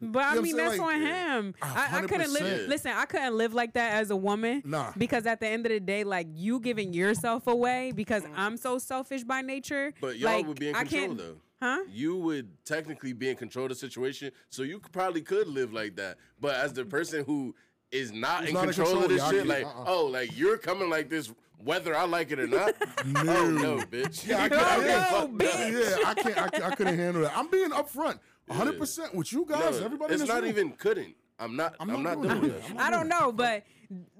But 0.01 0.23
I 0.25 0.31
You 0.31 0.37
know 0.37 0.43
mean, 0.43 0.57
that's 0.57 0.77
saying? 0.77 0.83
on 0.83 1.01
him. 1.01 1.55
I, 1.63 1.67
hundred 1.67 2.11
couldn't 2.11 2.33
live. 2.33 2.69
Listen, 2.69 2.93
I 2.95 3.07
couldn't 3.07 3.37
live 3.37 3.55
like 3.55 3.73
that 3.75 3.95
as 3.95 4.11
a 4.11 4.17
woman. 4.17 4.63
Nah. 4.65 4.93
Because 4.97 5.27
at 5.27 5.41
the 5.41 5.49
end 5.49 5.65
of 5.67 5.73
the 5.73 5.81
day, 5.81 6.05
like 6.05 6.27
you 6.35 6.61
giving 6.61 6.93
yourself 6.93 7.47
away 7.47 7.93
because 7.95 8.23
mm. 8.25 8.33
I'm 8.37 8.57
so 8.57 8.79
selfish 8.79 9.25
by 9.25 9.41
nature. 9.41 9.95
But 10.01 10.19
y'all 10.19 10.33
like, 10.33 10.47
would 10.47 10.61
be 10.61 10.69
in 10.69 10.75
I 10.75 10.81
control 10.81 11.07
can't- 11.07 11.19
though. 11.19 11.37
Huh? 11.63 11.79
You 11.91 12.17
would 12.19 12.51
technically 12.67 13.15
be 13.15 13.31
in 13.31 13.37
control 13.37 13.65
of 13.65 13.71
the 13.71 13.75
situation, 13.77 14.31
so 14.51 14.63
you 14.63 14.79
could, 14.79 14.93
probably 14.93 15.23
could 15.23 15.49
live 15.49 15.73
like 15.73 15.97
that. 15.97 16.19
But 16.39 16.55
as 16.57 16.75
the 16.75 16.85
person 16.85 17.25
who 17.25 17.55
is 17.91 18.13
not 18.13 18.47
in 18.47 18.53
not 18.53 18.65
in 18.65 18.75
control, 18.75 18.99
of 19.05 19.09
control, 19.09 19.31
this 19.31 19.31
shit, 19.31 19.47
like, 19.47 19.65
uh-uh. 19.65 19.85
oh, 19.87 20.05
like 20.05 20.37
you're 20.37 20.59
coming 20.59 20.91
like 20.91 21.09
this, 21.09 21.33
whether 21.65 21.97
I 21.97 22.05
like 22.05 22.31
it 22.31 22.39
or 22.41 22.47
not. 22.47 22.75
Oh 23.07 23.51
no, 23.51 23.79
bitch. 23.79 24.27
Yeah, 24.27 24.37
I 24.43 24.47
Oh, 24.49 24.83
can't- 24.83 25.39
no, 25.39 25.47
bitch. 25.47 25.99
Yeah, 25.99 26.09
I 26.09 26.15
can't. 26.15 26.39
I, 26.39 26.49
can't- 26.49 26.65
I 26.65 26.75
couldn't 26.75 26.99
handle 26.99 27.23
that. 27.23 27.33
I'm 27.35 27.49
being 27.49 27.71
upfront, 27.71 28.19
100 28.47 28.79
percent 28.79 29.15
with 29.15 29.33
you 29.33 29.45
guys. 29.49 29.81
No, 29.81 29.85
everybody. 29.87 30.15
it's 30.15 30.23
in 30.23 30.27
this 30.27 30.35
not 30.35 30.43
room. 30.43 30.51
even 30.51 30.73
couldn't. 30.73 31.15
I'm 31.39 31.55
not. 31.57 31.77
I'm, 31.81 31.91
I'm 31.91 32.03
not, 32.03 32.19
not 32.19 32.23
doing 32.29 32.41
doing 32.41 32.53
that. 32.53 32.63
that. 32.63 32.71
I'm 32.71 32.77
not 32.77 32.87
I 32.87 32.91
don't 32.91 33.09
know, 33.09 33.31
but 33.33 33.65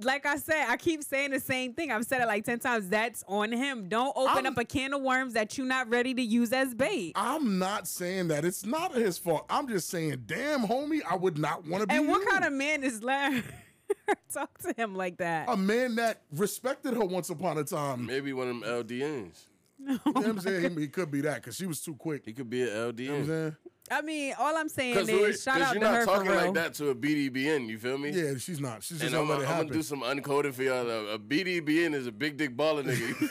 like 0.03 0.27
I 0.27 0.37
said, 0.37 0.67
I 0.69 0.77
keep 0.77 1.03
saying 1.03 1.31
the 1.31 1.41
same 1.41 1.73
thing. 1.73 1.91
I've 1.91 2.05
said 2.05 2.21
it 2.21 2.27
like 2.27 2.45
ten 2.45 2.59
times. 2.59 2.89
That's 2.89 3.25
on 3.27 3.53
him. 3.53 3.89
Don't 3.89 4.13
open 4.17 4.45
I'm- 4.45 4.47
up 4.47 4.59
a 4.59 4.65
can 4.65 4.93
of 4.93 5.01
worms 5.03 5.33
that 5.35 5.57
you're 5.57 5.67
not 5.67 5.89
ready 5.89 6.13
to 6.15 6.23
use 6.23 6.53
as 6.53 6.75
bait. 6.75 7.13
I'm 7.17 7.59
not 7.59 7.89
saying 7.89 8.29
that. 8.29 8.45
It's 8.45 8.67
not 8.67 8.95
his 8.95 9.17
fault. 9.17 9.47
I'm 9.49 9.67
just 9.69 9.89
saying, 9.89 10.25
damn, 10.27 10.67
homie, 10.67 11.01
I 11.09 11.17
would 11.17 11.39
not 11.39 11.67
want 11.67 11.83
to 11.83 11.87
be. 11.87 11.95
And 11.95 12.09
what 12.09 12.21
you. 12.23 12.29
kind 12.29 12.45
of 12.45 12.53
man 12.53 12.83
is 12.85 13.03
let 13.03 13.33
her 13.33 13.43
talk 14.33 14.59
to 14.59 14.75
him 14.77 14.95
like 14.95 15.17
that? 15.19 15.49
a 15.49 15.57
man 15.57 15.95
that 15.97 16.21
respected 16.33 16.95
her 16.95 17.05
once 17.05 17.31
upon 17.31 17.57
a 17.57 17.65
time? 17.65 18.05
Maybe 18.05 18.33
one 18.35 18.49
of 18.49 18.61
them 18.61 18.85
LDNs. 18.85 19.39
You 19.79 19.93
know 19.95 19.99
what 20.05 20.27
I'm 20.27 20.41
saying 20.41 20.75
he, 20.75 20.81
he 20.81 20.89
could 20.89 21.11
be 21.11 21.21
that 21.21 21.37
because 21.37 21.55
she 21.57 21.67
was 21.67 21.81
too 21.83 21.95
quick. 21.95 22.25
He 22.25 22.33
could 22.33 22.49
be 22.49 22.63
an 22.63 22.95
You 22.99 23.09
know 23.27 23.53
what 23.89 23.99
I'm 23.99 24.03
LDN. 24.03 24.03
saying? 24.03 24.03
I 24.03 24.03
mean, 24.03 24.35
all 24.39 24.57
I'm 24.57 24.69
saying 24.69 25.09
is 25.09 25.43
shout 25.43 25.61
out 25.61 25.73
to 25.75 25.81
her. 25.81 25.83
you're 25.83 25.83
not 25.83 25.95
her 25.95 26.01
for 26.01 26.07
talking 26.07 26.35
like 26.35 26.55
that 26.55 26.75
to 26.75 26.91
a 26.91 26.95
BDBN. 26.95 27.69
You 27.69 27.79
feel 27.79 27.99
me? 27.99 28.11
Yeah, 28.11 28.37
she's 28.39 28.61
not. 28.61 28.83
She's 28.83 29.01
just 29.01 29.15
And 29.15 29.15
gonna 29.15 29.33
I'm, 29.35 29.41
let 29.41 29.49
it 29.49 29.51
I'm 29.51 29.59
gonna 29.67 29.73
do 29.73 29.83
some 29.83 30.03
uncoding 30.03 30.55
for 30.55 30.63
y'all. 30.63 30.89
A, 30.89 31.15
a 31.15 31.19
BDBN 31.19 31.95
is 31.95 32.07
a 32.07 32.13
big 32.13 32.37
dick 32.37 32.57
baller 32.57 32.85
nigga. 32.85 33.17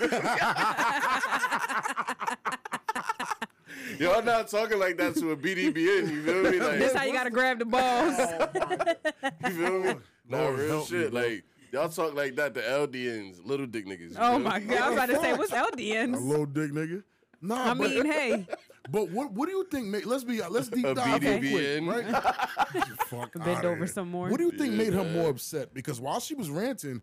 y'all 4.00 4.24
not 4.24 4.48
talking 4.48 4.80
like 4.80 4.98
that 4.98 5.15
to 5.15 5.32
a 5.32 5.38
BDBN. 5.38 6.12
You 6.12 6.24
feel 6.24 6.52
me? 6.52 6.60
Like, 6.60 6.80
This 6.80 6.94
how 6.94 7.04
you 7.06 7.13
gotta 7.13 7.30
grab 7.30 7.60
the 7.60 7.65
balls. 7.65 8.18
you 9.46 9.50
feel 9.52 9.80
me? 9.84 9.96
No 10.28 10.38
Lord 10.44 10.60
real 10.60 10.68
help 10.70 10.91
me, 10.91 11.00
shit. 11.02 11.13
like 11.13 11.44
y'all 11.72 11.89
talk 11.89 12.15
like 12.15 12.36
that 12.38 12.56
to 12.56 12.62
LDNs, 12.62 13.46
little 13.46 13.68
dick 13.68 13.86
niggas. 13.86 14.15
oh 14.18 14.32
feel 14.32 14.39
my 14.39 14.60
god! 14.60 14.78
I 14.82 14.89
was 14.89 14.98
about 14.98 15.10
to 15.10 15.20
say, 15.22 15.34
what's 15.34 15.52
LDNs? 15.52 16.15
a 16.15 16.20
little 16.20 16.46
dick 16.48 16.72
nigga. 16.72 17.04
Nah, 17.41 17.72
I 17.72 17.74
but, 17.76 17.78
mean, 17.78 18.06
hey, 18.06 18.48
but 18.89 19.10
what 19.10 19.32
what 19.34 19.48
do 19.48 19.52
you 19.56 19.65
think? 19.71 19.88
Made, 19.88 20.06
let's 20.06 20.24
be 20.24 20.41
let's 20.48 20.69
deep 20.69 20.86
A 20.86 20.93
dive 20.93 21.21
real 21.21 21.39
quick, 21.39 21.41
BDBN. 21.52 21.88
right? 21.88 22.86
Fuck 23.08 23.34
bend 23.34 23.65
over 23.65 23.76
here. 23.78 23.88
some 23.88 24.10
more. 24.10 24.30
What 24.30 24.38
do 24.38 24.43
you 24.43 24.52
think 24.52 24.71
Yeah, 24.71 24.78
made 24.78 24.93
her 24.93 25.04
more 25.04 25.30
upset? 25.30 25.74
Because 25.74 26.00
while 26.00 26.19
she 26.19 26.36
was 26.36 26.50
ranting, 26.50 27.02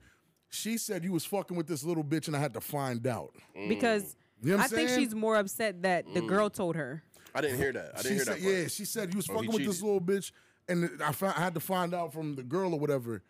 she 0.50 0.76
said 0.78 1.04
you 1.04 1.12
was 1.12 1.24
fucking 1.24 1.56
with 1.56 1.66
this 1.66 1.84
little 1.84 2.04
bitch, 2.04 2.26
and 2.28 2.36
I 2.36 2.40
had 2.40 2.54
to 2.54 2.60
find 2.60 3.06
out. 3.06 3.34
because 3.68 4.16
You 4.42 4.52
know 4.52 4.58
I 4.58 4.64
I'm 4.64 4.68
think 4.68 4.90
she's 4.90 5.14
more 5.14 5.36
upset 5.36 5.82
that 5.82 6.04
the 6.14 6.20
girl 6.22 6.50
told 6.50 6.76
her. 6.76 7.02
I 7.34 7.40
didn't 7.40 7.56
hear 7.58 7.72
that. 7.72 7.92
I 7.94 8.02
didn't 8.02 8.02
she 8.02 8.14
hear 8.14 8.24
said, 8.24 8.34
that. 8.36 8.42
Part. 8.42 8.54
yeah, 8.54 8.66
she 8.68 8.84
said 8.84 9.12
you 9.12 9.16
was 9.16 9.30
Oh, 9.30 9.34
fucking 9.34 9.50
with 9.52 9.64
this 9.64 9.80
little 9.80 10.00
bitch, 10.00 10.32
and 10.68 10.90
I, 11.02 11.12
found, 11.12 11.34
I 11.36 11.40
had 11.40 11.54
to 11.54 11.60
find 11.60 11.94
out 11.94 12.12
from 12.12 12.34
the 12.34 12.42
girl 12.42 12.74
or 12.74 12.78
whatever. 12.78 13.22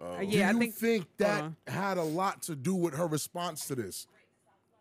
Uh, 0.00 0.20
Do 0.20 0.26
yeah, 0.26 0.50
you 0.50 0.56
I 0.56 0.58
think. 0.60 0.74
think 0.76 1.06
that 1.18 1.42
uh, 1.42 1.50
had 1.70 1.98
a 1.98 2.02
lot 2.02 2.42
to 2.42 2.54
do 2.54 2.74
with 2.74 2.94
her 2.94 3.06
response 3.08 3.66
to 3.66 3.74
this? 3.74 4.06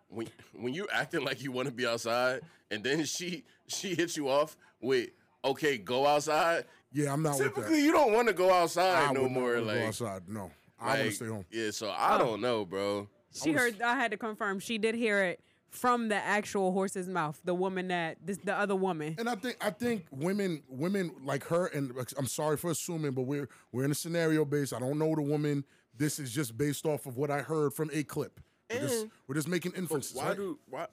When 0.10 0.28
when 0.54 0.74
you 0.74 0.88
acting 0.92 1.24
like 1.24 1.42
you 1.44 1.52
want 1.52 1.68
to 1.68 1.74
be 1.74 1.86
outside 1.88 2.42
and 2.72 2.84
then 2.84 3.04
she 3.06 3.44
she 3.68 3.96
hits 3.96 4.18
you 4.18 4.28
off 4.30 4.58
with 4.82 5.10
okay 5.46 5.78
go 5.78 6.06
outside 6.06 6.66
Yeah, 6.92 7.14
I'm 7.14 7.22
not 7.24 7.38
with 7.38 7.48
typically 7.54 7.78
that. 7.82 7.86
you 7.86 7.92
don't 7.92 8.12
want 8.14 8.28
to 8.28 8.34
go 8.34 8.52
outside 8.54 9.10
I 9.10 9.14
no 9.14 9.24
would 9.24 9.32
more 9.32 9.54
wanna 9.54 9.62
like, 9.62 9.80
go 9.80 9.88
outside. 9.88 10.22
No, 10.28 10.52
I 10.80 10.88
want 10.88 11.00
to 11.02 11.12
stay 11.12 11.26
home. 11.28 11.46
yeah 11.52 11.72
so 11.72 11.92
i 11.96 12.18
don't 12.18 12.42
know 12.42 12.66
bro 12.66 13.08
She 13.32 13.52
heard. 13.52 13.82
I 13.82 13.96
had 13.96 14.10
to 14.12 14.18
confirm. 14.18 14.60
She 14.60 14.78
did 14.80 14.96
hear 14.96 15.24
it 15.24 15.40
from 15.70 16.08
the 16.10 16.16
actual 16.16 16.72
horse's 16.72 17.08
mouth. 17.08 17.40
The 17.46 17.54
woman 17.54 17.90
that 17.90 18.18
this, 18.26 18.40
the 18.44 18.56
other 18.58 18.76
woman. 18.76 19.16
And 19.20 19.30
I 19.30 19.36
think 19.36 19.58
I 19.62 19.70
think 19.70 20.06
women 20.10 20.64
women 20.68 21.12
like 21.24 21.44
her 21.46 21.68
and 21.68 21.94
I'm 22.18 22.26
sorry 22.26 22.58
for 22.58 22.72
assuming, 22.72 23.12
but 23.12 23.24
we're 23.24 23.48
we're 23.72 23.86
in 23.86 23.92
a 23.92 23.96
scenario 23.96 24.46
based. 24.46 24.74
I 24.74 24.80
don't 24.80 24.98
know 24.98 25.14
the 25.14 25.22
woman. 25.22 25.64
This 25.96 26.18
is 26.18 26.32
just 26.34 26.58
based 26.58 26.88
off 26.88 27.06
of 27.06 27.18
what 27.18 27.30
I 27.30 27.42
heard 27.44 27.74
from 27.74 27.92
a 27.94 28.02
clip. 28.04 28.40
We're 28.70 28.80
just, 28.80 29.06
we're 29.28 29.36
just 29.36 29.48
making 29.48 29.72
inferences. 29.74 30.16
why 30.16 30.28
right? 30.30 30.38
do 30.38 30.60
why 30.70 30.88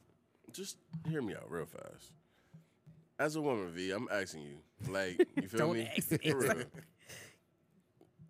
just 0.53 0.79
hear 1.09 1.21
me 1.23 1.35
out 1.35 1.51
real 1.51 1.67
fast 1.67 2.12
as 3.19 3.37
a 3.37 3.41
woman 3.43 3.71
v 3.73 3.91
i'm 3.91 4.09
asking 4.11 4.43
you 4.43 4.57
like 4.93 5.19
you 5.37 5.49
feel 5.49 5.59
Don't 5.61 5.75
me 5.75 5.89
ask 5.97 6.11
me. 6.11 6.31
For 6.31 6.39
real. 6.39 6.65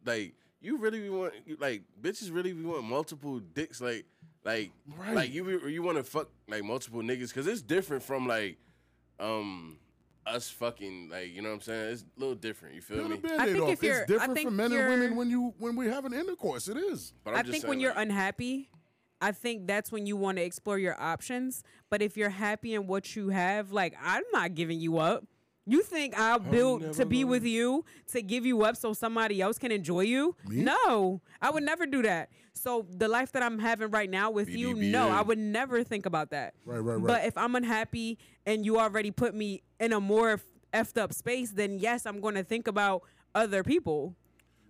like 0.05 0.35
you 0.61 0.79
really 0.79 1.01
be 1.01 1.09
want 1.11 1.33
like 1.61 1.83
bitches 2.01 2.33
really 2.33 2.53
be 2.53 2.63
want 2.65 2.85
multiple 2.85 3.39
dicks 3.41 3.81
like 3.81 4.05
like 4.45 4.71
Right. 4.97 5.15
like 5.15 5.33
you 5.33 5.45
be- 5.61 5.73
you 5.73 5.83
want 5.83 5.99
to 5.99 6.05
fuck 6.05 6.29
like 6.49 6.65
multiple 6.65 7.01
niggas 7.03 7.29
because 7.29 7.47
it's 7.47 7.63
different 7.63 8.03
from 8.03 8.27
like 8.27 8.59
um 9.21 9.79
us 10.27 10.49
fucking 10.51 11.09
like 11.11 11.33
you 11.35 11.43
know 11.43 11.51
what 11.51 11.55
I'm 11.57 11.61
saying 11.61 11.93
it's 11.93 12.03
a 12.03 12.21
little 12.21 12.35
different 12.35 12.75
you 12.75 12.81
feel 12.81 12.99
Peel 12.99 13.09
me 13.09 13.21
I 13.39 13.47
think 13.47 13.63
off. 13.63 13.71
if 13.71 13.83
you're- 13.83 13.97
I 13.97 14.01
it's 14.03 14.11
different 14.11 14.35
think 14.35 14.49
for 14.49 14.55
men 14.55 14.73
and 14.73 14.89
women 14.91 15.17
when 15.17 15.31
you 15.31 15.55
when 15.59 15.77
we 15.77 15.87
have 15.87 16.05
an 16.05 16.13
intercourse. 16.13 16.69
It 16.69 16.77
is. 16.77 17.13
but 17.25 17.31
I'm 17.31 17.37
just 17.37 17.39
I 17.39 17.43
just 17.43 17.51
think 17.53 17.63
saying, 17.63 17.69
when 17.71 17.81
you're 17.81 17.93
unhappy, 17.97 18.69
I 19.27 19.33
think 19.33 19.67
that's 19.67 19.91
when 19.91 20.07
you 20.07 20.17
want 20.17 20.39
to 20.39 20.45
explore 20.45 20.79
your 20.79 20.95
options. 21.01 21.65
But 21.91 22.01
if 22.01 22.17
you're 22.17 22.31
happy 22.31 22.75
in 22.75 22.87
what 22.87 23.17
you 23.17 23.31
have, 23.31 23.73
like 23.73 23.95
I'm 24.01 24.23
not 24.33 24.55
giving 24.55 24.79
you 24.79 24.99
up. 24.99 25.25
You 25.69 25.83
think 25.83 26.17
I'll 26.17 26.39
build 26.39 26.83
never 26.83 26.95
to 26.95 27.07
be 27.07 27.23
gonna- 27.23 27.31
with 27.33 27.45
you 27.45 27.85
to 28.13 28.23
give 28.23 28.47
you 28.47 28.63
up 28.63 28.77
so 28.77 28.93
somebody 28.93 29.41
else 29.43 29.59
can 29.59 29.73
enjoy 29.73 30.03
you? 30.03 30.37
Me? 30.47 30.63
No, 30.63 31.21
I 31.43 31.51
would 31.51 31.65
never 31.65 31.87
do 31.87 32.03
that. 32.03 32.31
So 32.53 32.87
the 32.89 33.09
life 33.09 33.33
that 33.33 33.43
I'm 33.43 33.59
having 33.59 33.91
right 33.91 34.09
now 34.09 34.31
with 34.31 34.49
you, 34.49 34.75
no, 34.75 35.09
I 35.09 35.23
would 35.23 35.39
never 35.39 35.83
think 35.83 36.07
about 36.07 36.31
that. 36.31 36.55
Right, 36.65 36.79
right, 36.79 36.95
right. 36.95 37.07
But 37.07 37.25
if 37.25 37.37
I'm 37.37 37.57
unhappy 37.57 38.19
and 38.47 38.65
you 38.65 38.79
already 38.79 39.11
put 39.11 39.35
me 39.35 39.65
in 39.81 39.93
a 39.93 39.99
more 40.01 40.41
effed 40.73 40.99
up 40.99 41.13
space, 41.13 41.51
then 41.51 41.81
yes, 41.81 42.07
I'm 42.07 42.21
going 42.21 42.37
to 42.37 42.45
think 42.45 42.69
about 42.69 43.03
other 43.35 43.65
people. 43.65 44.15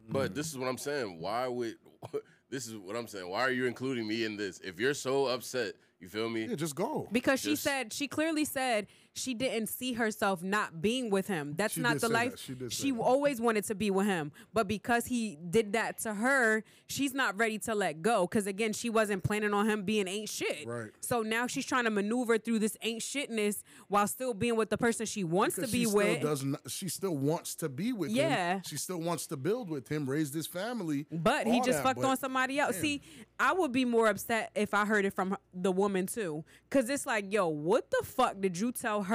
But 0.09 0.35
this 0.35 0.51
is 0.51 0.57
what 0.57 0.67
I'm 0.67 0.79
saying. 0.79 1.21
Why 1.21 1.47
would 1.47 1.75
this 2.57 2.67
is 2.67 2.75
what 2.75 2.97
I'm 2.97 3.07
saying? 3.07 3.29
Why 3.29 3.41
are 3.43 3.51
you 3.51 3.67
including 3.67 4.09
me 4.09 4.25
in 4.25 4.39
this? 4.39 4.61
If 4.61 4.81
you're 4.81 4.95
so 4.95 5.27
upset, 5.27 5.75
you 6.01 6.09
feel 6.09 6.31
me? 6.31 6.47
Yeah, 6.47 6.55
just 6.55 6.75
go. 6.75 7.07
Because 7.13 7.41
she 7.41 7.51
Just- 7.51 7.63
said 7.65 7.93
she 7.93 8.09
clearly 8.09 8.47
said 8.47 8.87
she 9.17 9.35
didn't 9.35 9.69
see 9.69 9.95
herself 9.95 10.43
not 10.43 10.83
being 10.83 11.11
with 11.11 11.27
him. 11.27 11.55
That's 11.57 11.75
She 11.75 11.81
not 11.81 12.01
the 12.01 12.09
life 12.09 12.47
that. 12.47 12.73
She 12.73 12.87
she 12.87 12.93
always 12.93 13.41
wanted 13.41 13.65
to 13.65 13.75
be 13.75 13.91
with 13.91 14.07
him. 14.07 14.31
But 14.53 14.69
because 14.69 15.07
he 15.07 15.39
did 15.51 15.73
that 15.73 15.99
to 16.01 16.15
her, 16.15 16.63
she's 16.87 17.15
not 17.15 17.37
ready 17.39 17.59
to 17.61 17.75
let 17.75 18.03
go. 18.03 18.27
Because 18.27 18.47
again, 18.47 18.73
she 18.73 18.91
wasn't 18.91 19.25
planning 19.25 19.55
on 19.55 19.69
him 19.69 19.85
being 19.85 20.07
ain't 20.07 20.29
shit. 20.29 20.67
Right. 20.67 20.91
So 21.01 21.23
now 21.23 21.47
she's 21.47 21.65
trying 21.65 21.85
to 21.85 21.91
maneuver 21.91 22.39
through 22.39 22.59
this 22.59 22.77
ain't 22.83 23.01
shitness 23.01 23.63
while 23.89 24.07
still 24.07 24.35
being 24.35 24.57
with 24.57 24.71
the 24.71 24.79
person 24.79 25.07
she 25.07 25.25
wants 25.25 25.57
Because 25.57 25.71
to 25.71 25.77
be 25.77 25.85
she 25.85 25.87
with. 25.87 26.19
Still 26.19 26.31
doesn't, 26.31 26.71
she 26.71 26.89
still 26.89 27.17
wants 27.17 27.55
to 27.57 27.69
be 27.69 27.93
with 27.93 28.11
him. 28.11 28.17
Yeah. 28.17 28.61
She 28.67 28.77
still 28.77 29.01
wants 29.01 29.27
to 29.29 29.37
build 29.37 29.71
with 29.71 29.89
him, 29.89 30.09
raise 30.09 30.31
this 30.31 30.47
family. 30.47 31.07
But 31.11 31.47
he 31.47 31.61
just 31.61 31.83
that, 31.83 31.85
fucked 31.85 32.05
on 32.05 32.17
somebody 32.19 32.59
else. 32.59 32.75
damn. 32.75 32.83
See, 32.83 33.03
I 33.41 33.53
would 33.53 33.73
be 33.73 33.85
more 33.85 34.09
upset 34.09 34.51
if 34.55 34.75
I 34.75 34.85
heard 34.85 35.05
it 35.05 35.15
from 35.15 35.37
the 35.55 35.73
woman 35.73 36.07
too. 36.07 36.45
Cause 36.71 36.91
it's 36.91 37.07
like, 37.07 37.33
yo, 37.33 37.49
what 37.49 37.91
the 37.91 38.05
fuck 38.05 38.41
did 38.41 38.59
you 38.59 38.73
tell 38.73 39.03
her 39.03 39.06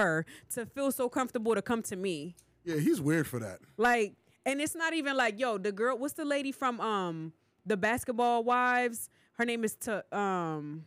to 0.52 0.66
feel 0.66 0.92
so 0.92 1.10
comfortable 1.10 1.56
to 1.56 1.62
come 1.62 1.82
to 1.84 1.96
me? 1.96 2.36
Yeah, 2.64 2.78
he's 2.78 3.02
weird 3.02 3.28
for 3.28 3.40
that. 3.40 3.60
Like, 3.78 4.14
and 4.46 4.62
it's 4.62 4.76
not 4.76 4.94
even 4.94 5.16
like, 5.16 5.40
yo, 5.40 5.58
the 5.58 5.72
girl, 5.72 5.98
what's 5.98 6.14
the 6.14 6.26
lady 6.26 6.52
from 6.52 6.80
um 6.82 7.34
the 7.66 7.78
basketball 7.78 8.44
wives? 8.44 9.10
Her 9.34 9.46
name 9.46 9.64
is 9.64 9.76
to 9.78 10.04
um 10.16 10.86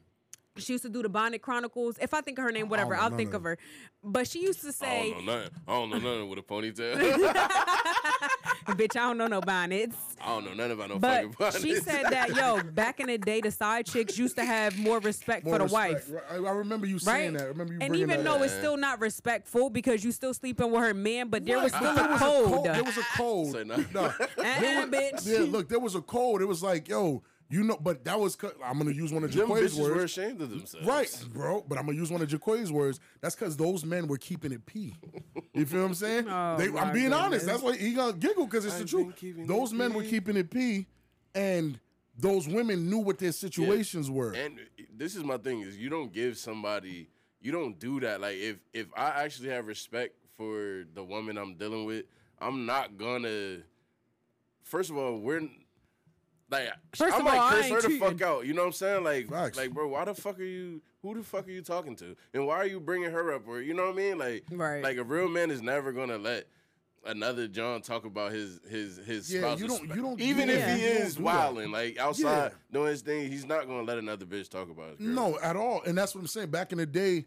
she 0.56 0.72
used 0.72 0.84
to 0.84 0.90
do 0.90 1.02
the 1.02 1.08
Bonnet 1.08 1.42
Chronicles. 1.42 1.98
If 2.00 2.14
I 2.14 2.20
think 2.20 2.38
of 2.38 2.44
her 2.44 2.52
name, 2.52 2.68
whatever, 2.68 2.94
I'll 2.94 3.10
think 3.10 3.30
of 3.30 3.34
of 3.34 3.44
her. 3.44 3.58
But 4.02 4.28
she 4.28 4.42
used 4.42 4.60
to 4.62 4.72
say, 4.72 4.86
I 4.86 5.02
say, 5.02 5.10
don't 5.14 5.26
know 5.26 5.36
nothing. 5.36 5.50
I 5.66 5.72
don't 5.72 5.90
know 5.90 5.98
nothing 5.98 6.28
with 6.28 6.38
a 6.38 6.42
ponytail. 6.42 6.94
bitch, 8.66 8.96
I 8.96 9.00
don't 9.00 9.18
know 9.18 9.26
no 9.26 9.40
bonnets. 9.40 9.96
I 10.20 10.26
don't 10.28 10.44
know 10.44 10.54
nothing 10.54 10.72
about 10.72 10.88
no 10.90 10.98
But 10.98 11.34
fucking 11.34 11.60
she 11.60 11.76
said 11.76 12.04
that 12.10 12.34
yo, 12.34 12.62
back 12.72 13.00
in 13.00 13.06
the 13.08 13.18
day, 13.18 13.40
the 13.40 13.50
side 13.50 13.86
chicks 13.86 14.18
used 14.18 14.36
to 14.36 14.44
have 14.44 14.78
more 14.78 14.98
respect 15.00 15.44
More 15.44 15.54
for 15.54 15.58
the 15.58 15.64
respect. 15.64 16.10
wife, 16.10 16.22
I, 16.30 16.36
I 16.36 16.52
remember 16.52 16.86
you 16.86 16.94
right? 16.94 17.02
saying 17.02 17.32
that. 17.34 17.42
I 17.42 17.46
remember 17.46 17.72
you 17.74 17.78
and 17.80 17.96
even 17.96 18.18
that 18.18 18.24
though 18.24 18.36
up. 18.36 18.42
it's 18.42 18.54
still 18.54 18.76
not 18.76 19.00
respectful 19.00 19.70
because 19.70 20.04
you 20.04 20.12
still 20.12 20.34
sleeping 20.34 20.70
with 20.70 20.80
her 20.82 20.94
man, 20.94 21.28
but 21.28 21.44
there 21.44 21.60
was 21.60 21.72
still 21.74 21.94
but 21.94 22.04
a 22.04 22.08
there 22.08 22.10
was 22.12 22.20
code. 22.20 22.64
There 22.64 22.84
was 22.84 22.98
a 22.98 23.04
code. 23.16 23.52
Say 23.52 23.64
no. 23.64 23.84
No. 23.94 24.04
Uh-uh, 24.04 24.86
bitch. 24.86 25.26
Yeah, 25.26 25.46
look, 25.50 25.68
there 25.68 25.80
was 25.80 25.94
a 25.94 26.02
code. 26.02 26.42
It 26.42 26.46
was 26.46 26.62
like, 26.62 26.88
yo, 26.88 27.22
you 27.54 27.62
know, 27.62 27.76
but 27.80 28.04
that 28.04 28.18
was 28.18 28.36
I'm 28.64 28.78
gonna 28.78 28.90
use 28.90 29.12
one 29.12 29.22
of 29.22 29.32
Them 29.32 29.48
Jaquay's 29.48 29.76
bitches 29.76 29.82
were 29.82 29.94
words. 29.94 30.04
ashamed 30.18 30.40
of 30.42 30.50
themselves. 30.50 30.86
Right, 30.86 31.24
bro. 31.32 31.64
But 31.68 31.78
I'm 31.78 31.86
gonna 31.86 31.96
use 31.98 32.10
one 32.10 32.20
of 32.20 32.28
Jaquay's 32.28 32.72
words. 32.72 32.98
That's 33.20 33.36
because 33.36 33.56
those 33.56 33.84
men 33.84 34.08
were 34.08 34.18
keeping 34.18 34.50
it 34.52 34.66
p. 34.66 34.94
You 35.52 35.64
feel 35.64 35.82
what 35.82 35.86
I'm 35.86 35.94
saying? 35.94 36.26
Oh, 36.28 36.56
They- 36.58 36.76
I'm 36.76 36.92
being 36.92 37.12
honest. 37.12 37.46
That's 37.46 37.62
why 37.62 37.76
he 37.76 37.92
gonna 37.94 38.12
giggle 38.14 38.46
because 38.46 38.64
it's 38.64 38.74
the 38.74 38.82
I've 38.82 38.90
truth. 38.90 39.46
Those 39.46 39.72
it 39.72 39.76
men 39.76 39.94
were 39.94 40.02
keeping 40.02 40.36
it 40.36 40.50
p, 40.50 40.86
and 41.34 41.78
those 42.18 42.48
women 42.48 42.90
knew 42.90 42.98
what 42.98 43.18
their 43.18 43.32
situations 43.32 44.10
were. 44.10 44.32
And 44.32 44.58
uh, 44.58 44.82
this 44.96 45.14
is 45.14 45.22
my 45.22 45.36
thing: 45.36 45.60
is 45.60 45.76
you 45.76 45.88
don't 45.90 46.12
give 46.12 46.36
somebody, 46.36 47.08
you 47.40 47.52
don't 47.52 47.78
do 47.78 48.00
that. 48.00 48.20
Like 48.20 48.36
if 48.36 48.56
if 48.72 48.86
I 48.96 49.22
actually 49.24 49.50
have 49.50 49.66
respect 49.68 50.16
for 50.36 50.84
the 50.94 51.04
woman 51.04 51.38
I'm 51.38 51.54
dealing 51.54 51.84
with, 51.84 52.06
I'm 52.40 52.66
not 52.66 52.96
gonna. 52.98 53.58
First 54.64 54.90
of 54.90 54.96
all, 54.96 55.18
we're 55.18 55.48
like 56.54 56.72
First 56.94 57.14
I 57.14 57.18
of 57.18 57.24
like, 57.24 57.34
all, 57.40 57.40
I 57.48 57.68
curse 57.68 57.84
her 57.84 57.88
the 57.90 57.98
fuck 57.98 58.22
out. 58.22 58.46
You 58.46 58.54
know 58.54 58.62
what 58.62 58.66
I'm 58.68 58.72
saying? 58.72 59.04
Like, 59.04 59.28
Facts. 59.28 59.56
like, 59.56 59.72
bro, 59.72 59.88
why 59.88 60.04
the 60.04 60.14
fuck 60.14 60.38
are 60.38 60.44
you? 60.44 60.80
Who 61.02 61.14
the 61.14 61.22
fuck 61.22 61.46
are 61.46 61.50
you 61.50 61.62
talking 61.62 61.96
to? 61.96 62.16
And 62.32 62.46
why 62.46 62.56
are 62.56 62.66
you 62.66 62.80
bringing 62.80 63.10
her 63.10 63.32
up? 63.34 63.46
Or 63.46 63.60
you 63.60 63.74
know 63.74 63.84
what 63.86 63.94
I 63.94 63.96
mean? 63.96 64.18
Like, 64.18 64.44
Right. 64.50 64.82
Like 64.82 64.96
a 64.96 65.04
real 65.04 65.28
man 65.28 65.50
is 65.50 65.60
never 65.62 65.92
gonna 65.92 66.18
let. 66.18 66.46
Another 67.06 67.46
John 67.46 67.82
talk 67.82 68.06
about 68.06 68.32
his 68.32 68.60
his 68.70 68.96
his 68.96 69.30
Yeah, 69.30 69.40
spouse. 69.40 69.60
you 69.60 69.66
don't- 69.68 69.88
you 69.94 70.00
don't- 70.02 70.20
even 70.22 70.48
you 70.48 70.54
if 70.54 70.78
he 70.78 70.84
is 70.86 71.18
wilding 71.18 71.70
like 71.70 71.98
outside 71.98 72.22
Yeah. 72.52 72.58
doing 72.72 72.88
his 72.92 73.02
thing, 73.02 73.30
he's 73.30 73.44
not 73.44 73.66
gonna 73.66 73.82
let 73.82 73.98
another 73.98 74.24
bitch 74.24 74.48
talk 74.48 74.70
about 74.70 74.92
his. 74.92 75.00
No, 75.00 75.38
at 75.40 75.54
all. 75.54 75.82
And 75.82 75.98
that's 75.98 76.14
what 76.14 76.22
I'm 76.22 76.26
saying. 76.28 76.48
Back 76.50 76.72
in 76.72 76.78
the 76.78 76.86
day, 76.86 77.26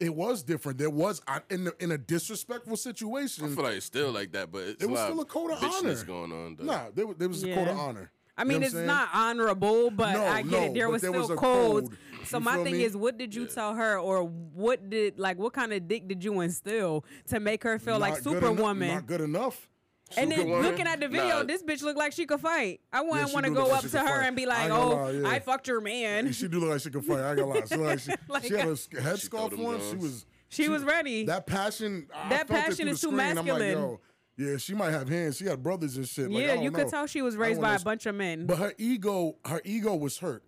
it 0.00 0.14
was 0.14 0.42
different. 0.42 0.78
There 0.78 0.88
was 0.88 1.20
I- 1.28 1.42
in 1.50 1.64
the, 1.64 1.74
in 1.78 1.92
a 1.92 1.98
disrespectful 1.98 2.78
situation. 2.78 3.44
I 3.44 3.48
feel 3.48 3.64
like 3.64 3.74
it's 3.74 3.84
still 3.84 4.12
like 4.12 4.32
that, 4.32 4.50
but 4.50 4.62
it's 4.62 4.82
It 4.82 4.86
a 4.86 4.88
was 4.88 4.98
lot 4.98 5.06
still 5.10 5.20
a 5.20 5.24
code 5.26 5.50
of 5.50 5.62
honor. 5.62 6.04
going 6.04 6.32
on. 6.32 6.56
Though. 6.56 6.64
Nah, 6.64 6.84
there, 6.94 7.06
was- 7.06 7.16
there 7.18 7.28
was 7.28 7.42
a 7.44 7.54
code 7.54 7.68
of 7.68 7.76
honor. 7.76 8.10
I 8.38 8.42
You 8.42 8.48
know 8.48 8.54
mean, 8.54 8.62
it's 8.62 8.72
saying? 8.72 8.86
not 8.86 9.08
honorable, 9.12 9.90
but 9.90 10.12
No, 10.12 10.24
I 10.24 10.42
get 10.42 10.50
no, 10.50 10.62
it. 10.66 10.74
There 10.74 10.88
was 10.88 11.02
there 11.02 11.10
still 11.10 11.20
was 11.22 11.30
a 11.30 11.36
codes. 11.36 11.88
code. 11.90 11.98
So 12.26 12.38
You 12.38 12.44
my 12.44 12.56
thing 12.62 12.74
me? 12.74 12.84
is, 12.84 12.96
what 12.96 13.18
did 13.18 13.34
you 13.34 13.46
tell 13.46 13.74
her, 13.74 13.98
or 13.98 14.22
what 14.24 14.88
did 14.90 15.18
like 15.18 15.38
what 15.38 15.52
kind 15.52 15.72
of 15.72 15.88
dick 15.88 16.06
did 16.08 16.22
you 16.24 16.40
instill 16.40 17.04
to 17.28 17.40
make 17.40 17.62
her 17.64 17.78
feel 17.78 17.98
like 17.98 18.14
Not 18.14 18.22
good 18.24 18.30
enough- 18.32 18.42
Superwoman? 18.42 18.88
Not 18.88 19.06
good 19.06 19.20
enough. 19.22 19.68
And 20.16 20.30
then 20.30 20.38
Superwoman? 20.38 20.70
looking 20.70 20.86
at 20.86 21.00
the 21.00 21.08
video, 21.08 21.38
Nah. 21.38 21.42
this 21.44 21.62
bitch 21.62 21.82
looked 21.82 21.98
like 21.98 22.12
she 22.12 22.24
could 22.26 22.40
fight. 22.40 22.80
I 22.92 23.02
wouldn't 23.02 23.28
she 23.28 23.34
want 23.34 23.44
to 23.46 23.52
go 23.52 23.70
up 23.72 23.82
she 23.82 23.88
to 23.90 23.98
her 23.98 24.06
fight. 24.06 24.26
and 24.26 24.36
be 24.36 24.46
like, 24.46 24.64
ain't 24.64 24.72
"Oh, 24.72 24.88
lie, 24.96 25.10
yeah. 25.10 25.28
I 25.28 25.38
fucked 25.40 25.68
your 25.68 25.80
man." 25.82 26.32
She 26.32 26.48
do 26.48 26.60
look 26.60 26.70
like 26.70 26.80
she 26.80 26.90
could 26.90 27.04
fight. 27.04 27.20
I 27.20 27.34
got 27.34 27.36
gonna 27.36 27.46
lie. 27.54 27.64
She, 27.66 27.76
like 27.76 27.98
she, 28.00 28.12
Like 28.28 28.44
she 28.44 28.54
had 28.54 28.68
a 28.68 28.72
a- 28.72 28.76
sc- 28.76 28.92
headscarf 28.92 29.52
on. 29.66 29.80
She 29.90 29.96
was. 29.96 30.26
She 30.50 30.68
was 30.70 30.82
ready. 30.82 31.24
That 31.26 31.46
passion. 31.46 32.08
I 32.14 32.28
That 32.30 32.48
felt 32.48 32.60
passion 32.60 32.76
through 32.76 32.84
the 32.86 32.90
is 32.92 33.00
too 33.02 33.08
screen. 33.08 33.20
I'm 33.20 33.36
like, 33.36 33.44
masculine. 33.46 33.70
yo, 33.78 34.00
yeah, 34.38 34.56
she 34.56 34.72
might 34.74 34.92
have 34.92 35.08
hands. 35.08 35.36
She 35.36 35.44
got 35.44 35.62
brothers 35.62 35.96
and 35.96 36.08
shit. 36.08 36.30
Like, 36.30 36.44
I 36.44 36.46
yeah, 36.46 36.54
don't 36.54 36.62
you 36.64 36.70
could 36.70 36.88
tell 36.88 37.06
she 37.06 37.20
was 37.20 37.36
raised 37.36 37.60
by 37.60 37.74
a 37.74 37.80
bunch 37.80 38.06
of 38.06 38.14
men. 38.14 38.46
But 38.46 38.58
her 38.58 38.72
ego, 38.78 39.36
her 39.44 39.60
ego 39.64 39.94
was 39.96 40.18
hurt. 40.18 40.44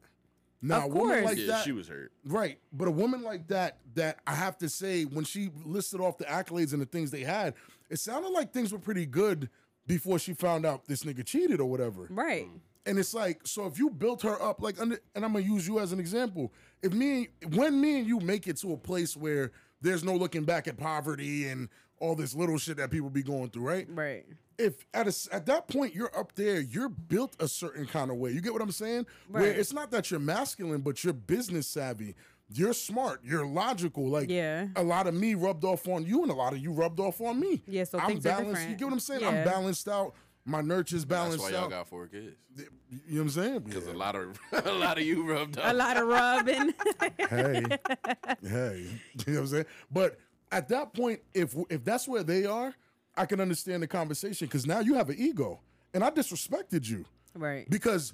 Now, 0.62 0.78
Of 0.78 0.84
a 0.84 0.88
woman 0.88 1.20
course. 1.22 1.24
like 1.24 1.38
yeah, 1.38 1.46
that, 1.48 1.64
she 1.64 1.72
was 1.72 1.88
hurt. 1.88 2.12
Right. 2.24 2.58
But 2.72 2.86
a 2.86 2.90
woman 2.90 3.22
like 3.22 3.48
that, 3.48 3.78
that 3.94 4.18
I 4.26 4.34
have 4.34 4.56
to 4.58 4.68
say, 4.68 5.04
when 5.04 5.24
she 5.24 5.50
listed 5.64 6.00
off 6.00 6.18
the 6.18 6.24
accolades 6.26 6.72
and 6.72 6.80
the 6.82 6.86
things 6.86 7.10
they 7.10 7.22
had, 7.22 7.54
it 7.88 7.98
sounded 7.98 8.28
like 8.28 8.52
things 8.52 8.70
were 8.72 8.78
pretty 8.78 9.06
good 9.06 9.48
before 9.86 10.18
she 10.18 10.34
found 10.34 10.64
out 10.66 10.84
this 10.86 11.02
nigga 11.02 11.24
cheated 11.24 11.60
or 11.60 11.68
whatever. 11.70 12.06
right. 12.10 12.46
And 12.86 12.98
it's 12.98 13.12
like, 13.12 13.46
so 13.46 13.66
if 13.66 13.78
you 13.78 13.90
built 13.90 14.22
her 14.22 14.40
up, 14.42 14.62
like, 14.62 14.80
under, 14.80 14.98
and 15.14 15.22
I'm 15.22 15.34
gonna 15.34 15.44
use 15.44 15.68
you 15.68 15.80
as 15.80 15.92
an 15.92 16.00
example. 16.00 16.50
If 16.82 16.94
me, 16.94 17.28
when 17.52 17.78
me 17.78 17.98
and 17.98 18.06
you 18.08 18.20
make 18.20 18.46
it 18.48 18.56
to 18.58 18.72
a 18.72 18.76
place 18.76 19.14
where 19.16 19.52
there's 19.82 20.02
no 20.02 20.14
looking 20.14 20.44
back 20.44 20.66
at 20.66 20.78
poverty 20.78 21.46
and 21.48 21.68
all 22.00 22.14
this 22.16 22.34
little 22.34 22.58
shit 22.58 22.78
that 22.78 22.90
people 22.90 23.10
be 23.10 23.22
going 23.22 23.50
through, 23.50 23.62
right? 23.68 23.86
Right. 23.90 24.24
if 24.58 24.84
at 24.92 25.06
a 25.06 25.08
s 25.08 25.28
at 25.30 25.46
that 25.46 25.68
point 25.68 25.94
you're 25.94 26.14
up 26.18 26.34
there, 26.34 26.60
you're 26.60 26.88
built 26.88 27.36
a 27.40 27.46
certain 27.46 27.86
kind 27.86 28.10
of 28.10 28.16
way. 28.16 28.30
You 28.32 28.40
get 28.40 28.52
what 28.52 28.62
I'm 28.62 28.72
saying? 28.72 29.06
Right. 29.28 29.42
Where 29.42 29.52
it's 29.52 29.72
not 29.72 29.90
that 29.92 30.10
you're 30.10 30.20
masculine, 30.20 30.80
but 30.80 31.04
you're 31.04 31.12
business 31.12 31.66
savvy. 31.68 32.14
You're 32.52 32.72
smart. 32.72 33.20
You're 33.22 33.46
logical. 33.46 34.08
Like 34.08 34.28
Yeah. 34.28 34.66
a 34.76 34.82
lot 34.82 35.06
of 35.06 35.14
me 35.14 35.34
rubbed 35.34 35.64
off 35.64 35.86
on 35.86 36.04
you, 36.04 36.22
and 36.22 36.30
a 36.32 36.34
lot 36.34 36.52
of 36.52 36.58
you 36.58 36.72
rubbed 36.72 36.98
off 37.00 37.20
on 37.20 37.38
me. 37.38 37.62
Yeah, 37.68 37.84
so 37.84 37.98
I'm 37.98 38.08
things 38.08 38.26
are 38.26 38.30
balanced. 38.36 38.68
You 38.68 38.74
get 38.74 38.84
what 38.86 38.92
I'm 38.94 39.00
saying? 39.00 39.20
Yeah. 39.20 39.28
I'm 39.28 39.44
balanced 39.44 39.88
out. 39.88 40.14
My 40.44 40.60
nurture's 40.62 41.04
That's 41.04 41.20
balanced 41.20 41.38
That's 41.44 41.52
why 41.52 41.56
y'all 41.58 41.64
out. 41.66 41.70
got 41.70 41.86
four 41.88 42.06
kids. 42.08 42.34
you 42.56 42.64
know 43.08 43.16
what 43.16 43.20
I'm 43.22 43.30
saying? 43.30 43.58
Because 43.60 43.86
Yeah. 43.86 43.92
a 43.92 43.98
lot 44.04 44.16
of 44.16 44.38
a 44.66 44.72
lot 44.72 44.98
of 44.98 45.04
you 45.04 45.22
rubbed 45.22 45.58
off. 45.58 45.70
A 45.70 45.74
lot 45.74 45.96
of 45.96 46.06
rubbing. 46.08 46.74
hey, 47.18 47.64
hey, 48.42 48.86
you 49.26 49.32
know 49.32 49.34
what 49.34 49.38
I'm 49.42 49.46
saying? 49.46 49.66
But 49.90 50.18
at 50.52 50.68
that 50.68 50.92
point, 50.94 51.20
if 51.34 51.54
if 51.68 51.84
that's 51.84 52.08
where 52.08 52.22
they 52.22 52.44
are, 52.46 52.74
I 53.16 53.26
can 53.26 53.40
understand 53.40 53.82
the 53.82 53.86
conversation 53.86 54.46
because 54.46 54.66
now 54.66 54.80
you 54.80 54.94
have 54.94 55.08
an 55.10 55.16
ego, 55.18 55.60
and 55.94 56.02
I 56.04 56.10
disrespected 56.10 56.88
you. 56.88 57.04
right. 57.34 57.68
Because 57.70 58.12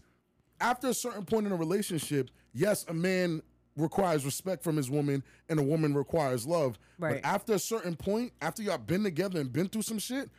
after 0.61 0.89
a 0.89 0.95
certain 0.95 1.25
point 1.25 1.47
in 1.47 1.53
a 1.53 1.57
relationship, 1.57 2.31
yes, 2.55 2.85
a 2.89 2.95
man 2.95 3.43
requires 3.77 4.25
respect 4.25 4.65
from 4.65 4.75
his 4.77 4.89
woman 4.91 5.23
and 5.51 5.59
a 5.59 5.63
woman 5.63 5.93
requires 5.95 6.47
love. 6.47 6.79
Right. 6.99 7.21
But 7.23 7.29
after 7.29 7.53
a 7.55 7.59
certain 7.59 7.95
point, 7.95 8.33
after 8.41 8.63
y'all 8.63 8.79
been 8.79 9.03
together 9.05 9.39
and 9.39 9.53
been 9.53 9.69
through 9.69 9.83
some 9.83 9.99
shit, 9.99 10.31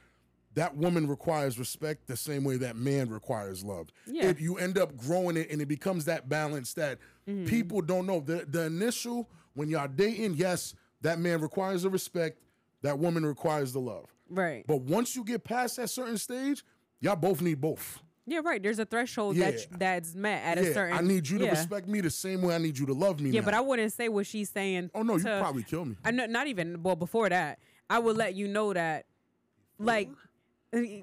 that 0.55 0.75
woman 0.75 1.07
requires 1.07 1.59
respect 1.59 2.07
the 2.07 2.17
same 2.17 2.43
way 2.43 2.57
that 2.57 2.75
man 2.75 3.09
requires 3.11 3.63
love. 3.63 3.89
Yeah. 4.07 4.29
It, 4.29 4.39
you 4.39 4.57
end 4.57 4.79
up 4.79 4.97
growing 4.97 5.37
it 5.37 5.51
and 5.51 5.61
it 5.61 5.67
becomes 5.67 6.05
that 6.05 6.29
balance 6.29 6.73
that 6.73 6.97
Mm-hmm. 7.29 7.45
people 7.45 7.81
don't 7.81 8.05
know. 8.07 8.21
The 8.21 8.45
the 8.49 8.63
initial 8.67 9.29
when 9.53 9.67
y'all 9.67 9.89
dating, 9.89 10.35
yes, 10.35 10.73
that 11.01 11.19
man 11.19 11.41
requires 11.41 11.83
the 11.83 11.89
respect, 11.89 12.39
that 12.81 12.97
woman 12.99 13.25
requires 13.25 13.73
the 13.73 13.79
love. 13.79 14.05
Right. 14.29 14.65
But 14.67 14.81
once 14.81 15.15
you 15.15 15.23
get 15.23 15.43
past 15.43 15.77
that 15.77 15.89
certain 15.89 16.17
stage, 16.17 16.63
y'all 16.99 17.15
both 17.15 17.41
need 17.41 17.61
both. 17.61 18.01
Yeah, 18.29 18.41
right. 18.43 18.61
There's 18.61 18.77
a 18.79 18.85
threshold 18.85 19.37
Yeah. 19.37 19.51
that 19.51 19.79
that's 19.79 20.13
met 20.13 20.43
at 20.43 20.57
yeah, 20.57 20.69
a 20.69 20.73
certain. 20.73 20.97
I 20.97 21.01
need 21.01 21.29
you 21.29 21.37
to 21.37 21.45
yeah. 21.45 21.51
respect 21.51 21.87
me 21.87 22.01
the 22.01 22.09
same 22.09 22.41
way 22.41 22.55
I 22.55 22.57
need 22.57 22.77
you 22.77 22.85
to 22.87 22.93
love 22.93 23.21
me. 23.21 23.29
Yeah, 23.29 23.39
now. 23.39 23.45
but 23.45 23.53
I 23.53 23.61
wouldn't 23.61 23.93
say 23.93 24.09
what 24.09 24.27
she's 24.27 24.49
saying. 24.49 24.91
Oh 24.93 25.01
no, 25.01 25.15
you 25.15 25.23
to- 25.23 25.39
probably 25.39 25.63
kill 25.63 25.85
me. 25.85 25.95
I 26.03 26.11
know, 26.11 26.25
not 26.25 26.47
even. 26.47 26.83
Well, 26.83 26.97
before 26.97 27.29
that, 27.29 27.59
I 27.89 27.99
would 27.99 28.17
let 28.17 28.35
you 28.35 28.49
know 28.49 28.73
that, 28.73 29.05
like, 29.79 30.09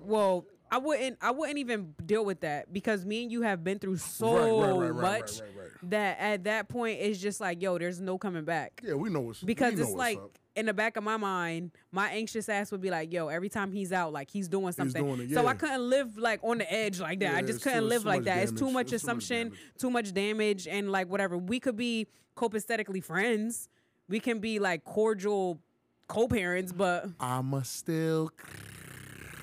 well, 0.03 0.45
I 0.75 0.79
wouldn't 0.79 1.19
I 1.21 1.31
wouldn't 1.31 1.59
even 1.59 1.95
deal 2.05 2.25
with 2.25 2.41
that 2.41 2.73
because 2.73 3.05
me 3.07 3.23
and 3.23 3.31
you 3.31 3.43
have 3.43 3.63
been 3.63 3.79
through 3.79 3.99
so 3.99 4.61
right, 4.61 4.73
right, 4.73 4.91
right, 4.91 5.21
much 5.21 5.41
that 5.85 6.19
at 6.19 6.45
that 6.45 6.69
point 6.69 6.99
it's 7.01 7.21
just 7.21 7.41
like, 7.41 7.63
yo, 7.63 7.79
there's 7.79 8.01
no 8.01 8.19
coming 8.19 8.45
back. 8.45 8.83
Yeah, 8.85 8.95
we 8.95 9.09
know 9.09 9.21
what's 9.21 9.41
Because 9.41 9.75
we 9.77 9.83
it's 9.83 9.93
like 9.93 10.19
up. 10.19 10.37
in 10.57 10.67
the 10.67 10.75
back 10.75 10.97
of 10.97 11.05
my 11.05 11.17
mind, 11.17 11.71
my 11.93 12.09
anxious 12.11 12.49
ass 12.49 12.73
would 12.73 12.81
be 12.81 12.91
like, 12.91 13.13
yo, 13.13 13.29
every 13.29 13.49
time 13.49 13.71
he's 13.71 13.93
out, 13.93 14.13
like 14.13 14.29
he's 14.31 14.49
doing 14.49 14.73
something. 14.73 15.01
doing 15.05 15.21
it, 15.31 15.35
So 15.35 15.47
I 15.47 15.55
couldn't 15.55 15.89
live 15.89 16.19
like 16.19 16.41
on 16.43 16.59
the 16.59 16.73
edge 16.73 16.99
like 16.99 17.21
that. 17.21 17.33
Yeah, 17.35 17.39
I 17.39 17.43
just 17.43 17.63
couldn't 17.63 17.85
it's 17.85 17.91
live 17.91 18.03
too 18.03 18.09
like 18.09 18.25
that. 18.25 18.39
It's 18.39 18.51
too 18.51 18.73
much 18.73 18.93
It's 18.93 19.03
too 19.03 19.07
much 19.07 19.21
assumption, 19.23 19.53
too 19.79 19.91
much 19.91 20.13
damage, 20.13 20.67
and 20.67 20.91
like 20.91 21.09
whatever. 21.09 21.39
We 21.39 21.61
could 21.61 21.77
be 21.77 22.09
copacetically 22.37 23.05
friends. 23.05 23.69
We 24.09 24.19
can 24.19 24.41
be 24.41 24.59
like 24.59 24.83
cordial 24.83 25.61
co-parents, 26.09 26.73
but 26.73 27.11
I'ma 27.21 27.63
still 27.63 28.33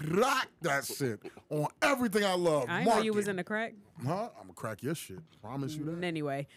rock 0.10 0.48
that 0.62 0.86
shit 0.86 1.20
on 1.50 1.68
everything 1.82 2.24
I 2.24 2.34
love. 2.36 2.66
I 2.70 2.84
know 2.84 3.00
you 3.00 3.14
was 3.14 3.28
in 3.28 3.36
the 3.36 3.44
crack. 3.44 3.74
Huh? 4.06 4.30
I'm 4.40 4.44
gonna 4.44 4.54
crack 4.54 4.84
your 4.84 4.96
shit. 4.96 5.20
Promise 5.42 5.76
you 5.76 5.86
that. 5.86 6.04
Anyway. 6.04 6.48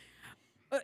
Uh, 0.72 0.78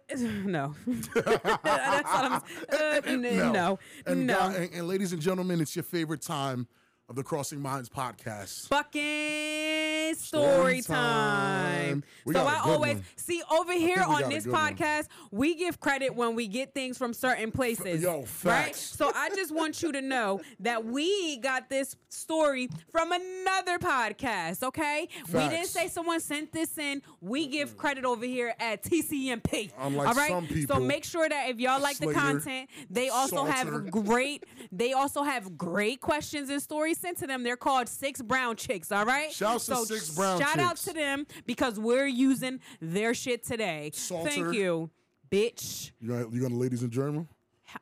no. 0.45 0.75
That's 1.15 2.09
all 2.09 2.25
I'm 2.25 2.33
uh, 2.73 3.01
n- 3.07 3.23
no. 3.53 3.79
And, 4.07 4.27
no. 4.27 4.35
God- 4.39 4.55
and, 4.57 4.73
and 4.75 4.89
ladies 4.89 5.13
and 5.13 5.21
gentlemen, 5.21 5.61
it's 5.61 5.75
your 5.75 5.83
favorite 5.83 6.23
time 6.23 6.69
of 7.11 7.17
the 7.17 7.25
Crossing 7.25 7.61
Minds 7.61 7.89
podcast. 7.89 8.69
Fucking 8.69 10.15
Story 10.15 10.81
time. 10.81 12.03
time. 12.03 12.05
So 12.33 12.45
I 12.47 12.61
always 12.65 12.95
one. 12.95 13.05
see 13.17 13.43
over 13.51 13.73
here 13.73 14.03
on 14.07 14.29
this 14.29 14.45
good 14.45 14.53
one. 14.53 14.77
podcast, 14.77 15.09
we 15.33 15.57
give 15.57 15.81
credit 15.81 16.15
when 16.15 16.37
we 16.37 16.47
get 16.47 16.73
things 16.73 16.97
from 16.97 17.13
certain 17.13 17.51
places. 17.51 18.03
yo, 18.03 18.25
right? 18.45 18.75
So 18.75 19.11
I 19.15 19.31
just 19.31 19.53
want 19.53 19.83
you 19.83 19.91
to 19.93 20.01
know 20.01 20.41
that 20.61 20.85
we 20.85 21.39
got 21.39 21.69
this 21.69 21.97
story 22.11 22.69
from 22.93 23.11
another 23.11 23.79
podcast, 23.79 24.63
okay? 24.63 25.09
We 25.33 25.49
didn't 25.49 25.67
say 25.67 25.89
someone 25.89 26.21
sent 26.21 26.53
this 26.53 26.79
in. 26.79 27.03
We 27.21 27.49
give 27.49 27.77
credit 27.77 28.05
over 28.05 28.25
here 28.25 28.55
at 28.61 28.85
TCMP. 28.85 29.73
Unlike 29.79 30.09
all 30.09 30.15
right? 30.15 30.31
some 30.31 30.67
so 30.67 30.79
make 30.79 31.05
sure 31.05 31.29
that 31.29 31.51
if 31.51 31.59
y'all 31.59 31.81
like 31.81 31.97
Slater, 31.97 32.13
the 32.13 32.19
content, 32.19 32.71
they 32.89 33.09
also 33.09 33.37
Salter. 33.37 33.53
have 33.53 33.91
great 33.91 34.45
they 34.71 34.93
also 34.93 35.23
have 35.25 35.59
great 35.59 36.01
questions 36.01 36.51
and 36.51 36.63
stories 36.63 37.00
sent 37.01 37.19
to 37.19 37.27
them. 37.27 37.43
They're 37.43 37.57
called 37.57 37.89
Six 37.89 38.23
Brown 38.23 38.57
Chicks, 38.57 38.93
all 38.93 39.05
right? 39.05 39.33
Shouts 39.33 39.67
to 39.67 39.77
Six 39.87 40.11
Brown 40.11 40.41
Shout 40.41 40.59
out 40.59 40.77
to 40.79 40.93
them 40.93 41.27
because 41.47 41.79
we're 41.79 42.07
using 42.07 42.61
their 42.81 43.15
shit 43.15 43.45
today. 43.45 43.91
Salter. 43.95 44.31
Thank 44.31 44.55
you, 44.55 44.91
bitch. 45.31 45.93
You 46.01 46.09
got, 46.09 46.33
you 46.33 46.41
got 46.41 46.51
the 46.51 46.57
ladies 46.57 46.83
in 46.83 46.91
German? 46.91 47.29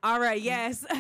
All 0.02 0.20
right, 0.20 0.40
yes. 0.40 0.84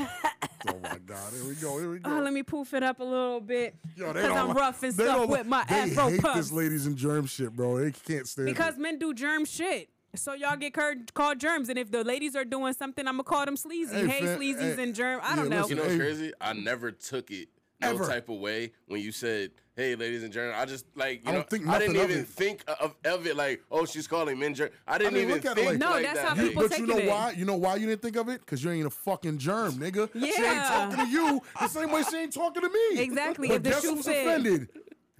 Oh 0.68 0.74
my 0.82 0.98
God! 1.06 1.32
Here 1.32 1.44
we 1.48 1.54
go. 1.54 1.78
Here 1.78 1.88
we 1.88 1.98
go. 2.00 2.10
oh, 2.18 2.20
let 2.20 2.32
me 2.32 2.42
poof 2.42 2.74
it 2.74 2.82
up 2.82 2.98
a 2.98 3.04
little 3.04 3.40
bit 3.40 3.76
Yo, 3.96 4.12
they 4.12 4.22
because 4.22 4.36
I'm 4.36 4.48
like- 4.48 4.56
rough 4.56 4.82
and 4.82 4.92
they 4.92 5.04
stuff 5.04 5.28
with 5.28 5.46
my 5.46 5.64
they 5.68 5.74
afro 5.76 6.08
hate 6.08 6.20
puffs. 6.20 6.36
this 6.36 6.52
ladies 6.52 6.86
in 6.88 6.96
germ 6.96 7.26
shit, 7.26 7.54
bro. 7.54 7.78
They 7.78 7.92
can't 7.92 8.26
stand 8.26 8.46
Because 8.48 8.74
it. 8.74 8.80
men 8.80 8.98
do 8.98 9.14
germ 9.14 9.44
shit. 9.44 9.88
So 10.16 10.32
y'all 10.34 10.56
get 10.56 10.74
called 11.14 11.38
germs, 11.38 11.68
and 11.68 11.78
if 11.78 11.92
the 11.92 12.02
ladies 12.02 12.34
are 12.34 12.44
doing 12.44 12.72
something, 12.72 13.06
I'm 13.06 13.14
gonna 13.14 13.22
call 13.22 13.44
them 13.44 13.56
sleazy. 13.56 13.94
Hey, 13.94 14.06
Hey, 14.08 14.20
fam- 14.26 14.40
sleazies 14.40 14.74
hey, 14.76 14.82
and 14.82 14.94
germ. 14.96 15.20
I 15.22 15.36
don't 15.36 15.48
know. 15.48 15.58
listen, 15.60 15.70
You 15.70 15.76
know 15.76 15.82
what's 15.88 15.96
crazy? 15.96 16.32
I 16.40 16.52
never 16.54 16.90
took 16.90 17.30
it 17.30 17.48
no 17.80 17.90
Ever. 17.90 18.06
type 18.06 18.28
of 18.28 18.38
way 18.38 18.72
when 18.86 19.00
you 19.00 19.12
said, 19.12 19.52
"Hey, 19.76 19.94
ladies 19.94 20.24
and 20.24 20.32
gentlemen." 20.32 20.58
I 20.58 20.64
just 20.64 20.86
like 20.96 21.22
you 21.24 21.28
I 21.28 21.30
know, 21.32 21.38
don't 21.38 21.50
think 21.50 21.68
I 21.68 21.78
didn't 21.78 21.94
nothing 21.94 22.04
of 22.06 22.10
even 22.10 22.22
it. 22.24 22.28
think 22.28 22.64
of, 22.80 22.94
of 23.04 23.26
it 23.26 23.36
like, 23.36 23.62
"Oh, 23.70 23.84
she's 23.86 24.06
calling 24.08 24.38
men 24.38 24.54
germ." 24.54 24.70
I 24.86 24.98
didn't 24.98 25.14
mean, 25.14 25.22
even 25.24 25.34
look 25.36 25.44
at 25.46 25.52
it 25.52 25.54
think 25.56 25.68
like- 25.70 25.78
No, 25.78 25.90
like 25.90 26.04
that's 26.04 26.18
that. 26.18 26.28
how 26.28 26.34
Hey, 26.34 26.48
people 26.48 26.62
But 26.64 26.70
take 26.72 26.80
you 26.80 26.86
know 26.86 26.98
it 26.98 27.06
why? 27.08 27.30
You 27.36 27.44
know 27.44 27.56
why 27.56 27.76
you 27.76 27.86
didn't 27.86 28.02
think 28.02 28.16
of 28.16 28.28
it? 28.28 28.40
Because 28.40 28.64
you 28.64 28.70
ain't 28.70 28.86
a 28.86 28.90
fucking 28.90 29.38
germ, 29.38 29.74
nigga. 29.74 30.08
Yeah. 30.14 30.26
She 30.32 30.42
ain't 30.42 30.64
talking 30.66 30.96
to 31.04 31.10
you 31.10 31.40
the 31.60 31.68
same 31.68 31.90
way 31.92 32.02
she 32.10 32.16
ain't 32.16 32.32
talking 32.32 32.62
to 32.62 32.68
me. 32.68 33.00
Exactly, 33.00 33.48
But 33.48 33.56
if 33.58 33.62
the 33.62 33.70
guess 33.70 33.82
shoe 33.82 33.94
who's 33.94 34.06
fit. 34.06 34.26
offended? 34.26 34.68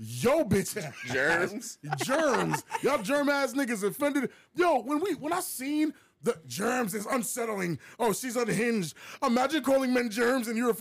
Yo, 0.00 0.44
bitch. 0.44 0.74
Germs? 1.12 1.78
germs. 2.04 2.62
Y'all 2.82 3.02
germ 3.02 3.28
ass 3.28 3.52
niggas 3.52 3.82
offended. 3.84 4.30
Yo, 4.54 4.80
when 4.82 5.00
we 5.00 5.14
when 5.14 5.32
I 5.32 5.40
seen 5.40 5.92
the 6.22 6.36
germs 6.48 6.94
is 6.94 7.06
unsettling. 7.06 7.78
Oh, 7.98 8.12
she's 8.12 8.34
unhinged. 8.36 8.94
Imagine 9.24 9.62
calling 9.62 9.92
men 9.94 10.10
germs 10.10 10.48
and 10.48 10.56
you're 10.56 10.70
a. 10.70 10.76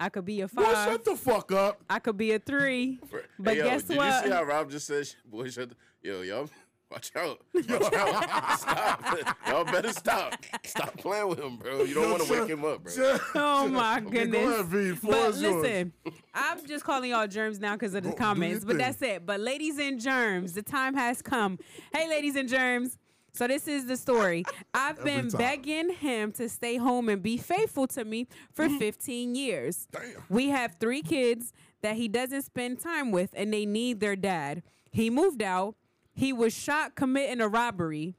F- 0.00 0.06
I 0.06 0.08
could 0.08 0.24
be 0.24 0.40
a 0.40 0.48
Boy, 0.48 0.62
five. 0.64 0.88
shut 0.88 1.04
the 1.04 1.16
fuck 1.16 1.52
up. 1.52 1.80
I 1.90 1.98
could 1.98 2.16
be 2.16 2.32
a 2.32 2.38
three. 2.38 2.98
But 3.38 3.54
Hey, 3.54 3.58
yo, 3.58 3.64
guess 3.64 3.82
did 3.84 3.96
what? 3.98 4.06
you 4.24 4.28
see 4.30 4.34
how 4.34 4.42
Rob 4.44 4.70
just 4.70 4.86
said, 4.86 5.08
"Boy, 5.26 5.48
shut 5.50 5.70
the, 5.70 5.76
yo, 6.02 6.22
y'all, 6.22 6.48
watch 6.90 7.12
out, 7.16 7.40
watch 7.54 7.92
out, 7.94 8.58
stop, 8.58 9.16
y'all 9.46 9.64
better 9.64 9.92
stop, 9.92 10.34
stop 10.64 10.96
playing 10.96 11.28
with 11.28 11.38
him, 11.38 11.56
bro. 11.56 11.82
You 11.84 11.94
don't 11.94 12.10
want 12.10 12.22
to 12.24 12.32
wake 12.32 12.48
him 12.48 12.64
up, 12.64 12.82
bro." 12.82 13.18
Oh 13.34 13.68
my 13.68 13.98
Okay, 13.98 14.10
goodness. 14.10 14.42
Go 14.44 14.52
ahead, 14.54 14.66
V. 14.66 14.90
Floor 14.96 15.12
But 15.14 15.28
is 15.30 15.42
yours. 15.42 15.62
listen, 15.62 15.92
I'm 16.34 16.66
just 16.66 16.84
calling 16.84 17.10
y'all 17.10 17.26
germs 17.26 17.60
now 17.60 17.74
because 17.74 17.94
of 17.94 18.02
the 18.02 18.10
Go- 18.10 18.16
comments. 18.16 18.64
But 18.64 18.76
thing. 18.76 18.78
that's 18.78 19.02
it. 19.02 19.26
But 19.26 19.40
ladies 19.40 19.78
and 19.78 20.00
germs, 20.00 20.54
the 20.54 20.62
time 20.62 20.94
has 20.94 21.20
come. 21.22 21.58
Hey, 21.92 22.08
ladies 22.08 22.36
and 22.36 22.48
germs. 22.48 22.96
So 23.32 23.46
this 23.46 23.68
is 23.68 23.86
the 23.86 23.96
story. 23.96 24.44
I've 24.74 25.02
been 25.04 25.28
begging 25.28 25.90
him 25.90 26.32
to 26.32 26.48
stay 26.48 26.76
home 26.76 27.08
and 27.08 27.22
be 27.22 27.36
faithful 27.36 27.86
to 27.88 28.04
me 28.04 28.26
for 28.52 28.68
15 28.68 29.34
years. 29.34 29.88
Mm-hmm. 29.92 30.12
Damn. 30.12 30.22
We 30.28 30.48
have 30.48 30.76
three 30.80 31.02
kids 31.02 31.52
that 31.82 31.96
he 31.96 32.08
doesn't 32.08 32.42
spend 32.42 32.80
time 32.80 33.10
with, 33.10 33.30
and 33.34 33.52
they 33.52 33.66
need 33.66 34.00
their 34.00 34.16
dad. 34.16 34.62
He 34.90 35.10
moved 35.10 35.42
out. 35.42 35.76
He 36.12 36.32
was 36.32 36.52
shot 36.52 36.94
committing 36.96 37.40
a 37.40 37.48
robbery, 37.48 38.16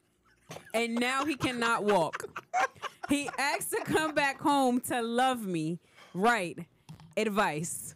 and 0.74 0.96
now 0.96 1.26
he 1.26 1.36
cannot 1.36 1.84
walk. 1.84 2.26
He 3.10 3.30
asked 3.38 3.72
to 3.72 3.84
come 3.84 4.16
back 4.16 4.40
home 4.40 4.80
to 4.82 5.02
love 5.02 5.46
me. 5.46 5.80
Right. 6.14 6.58
Advice. 7.18 7.96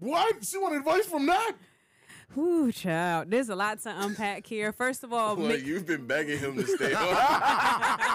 What? 0.00 0.44
She 0.44 0.58
want 0.58 0.74
advice 0.74 1.06
from 1.06 1.26
that? 1.26 1.52
Whoo, 2.34 2.70
child. 2.72 3.30
There's 3.30 3.48
a 3.48 3.56
lot 3.56 3.78
to 3.80 3.94
unpack 4.04 4.46
here. 4.46 4.72
First 4.72 5.04
of 5.04 5.12
all, 5.12 5.36
Well, 5.36 5.50
Mick- 5.52 5.64
you've 5.64 5.86
been 5.86 6.06
begging 6.06 6.38
him 6.38 6.56
to 6.56 6.66
stay 6.66 6.92
home. 6.94 7.16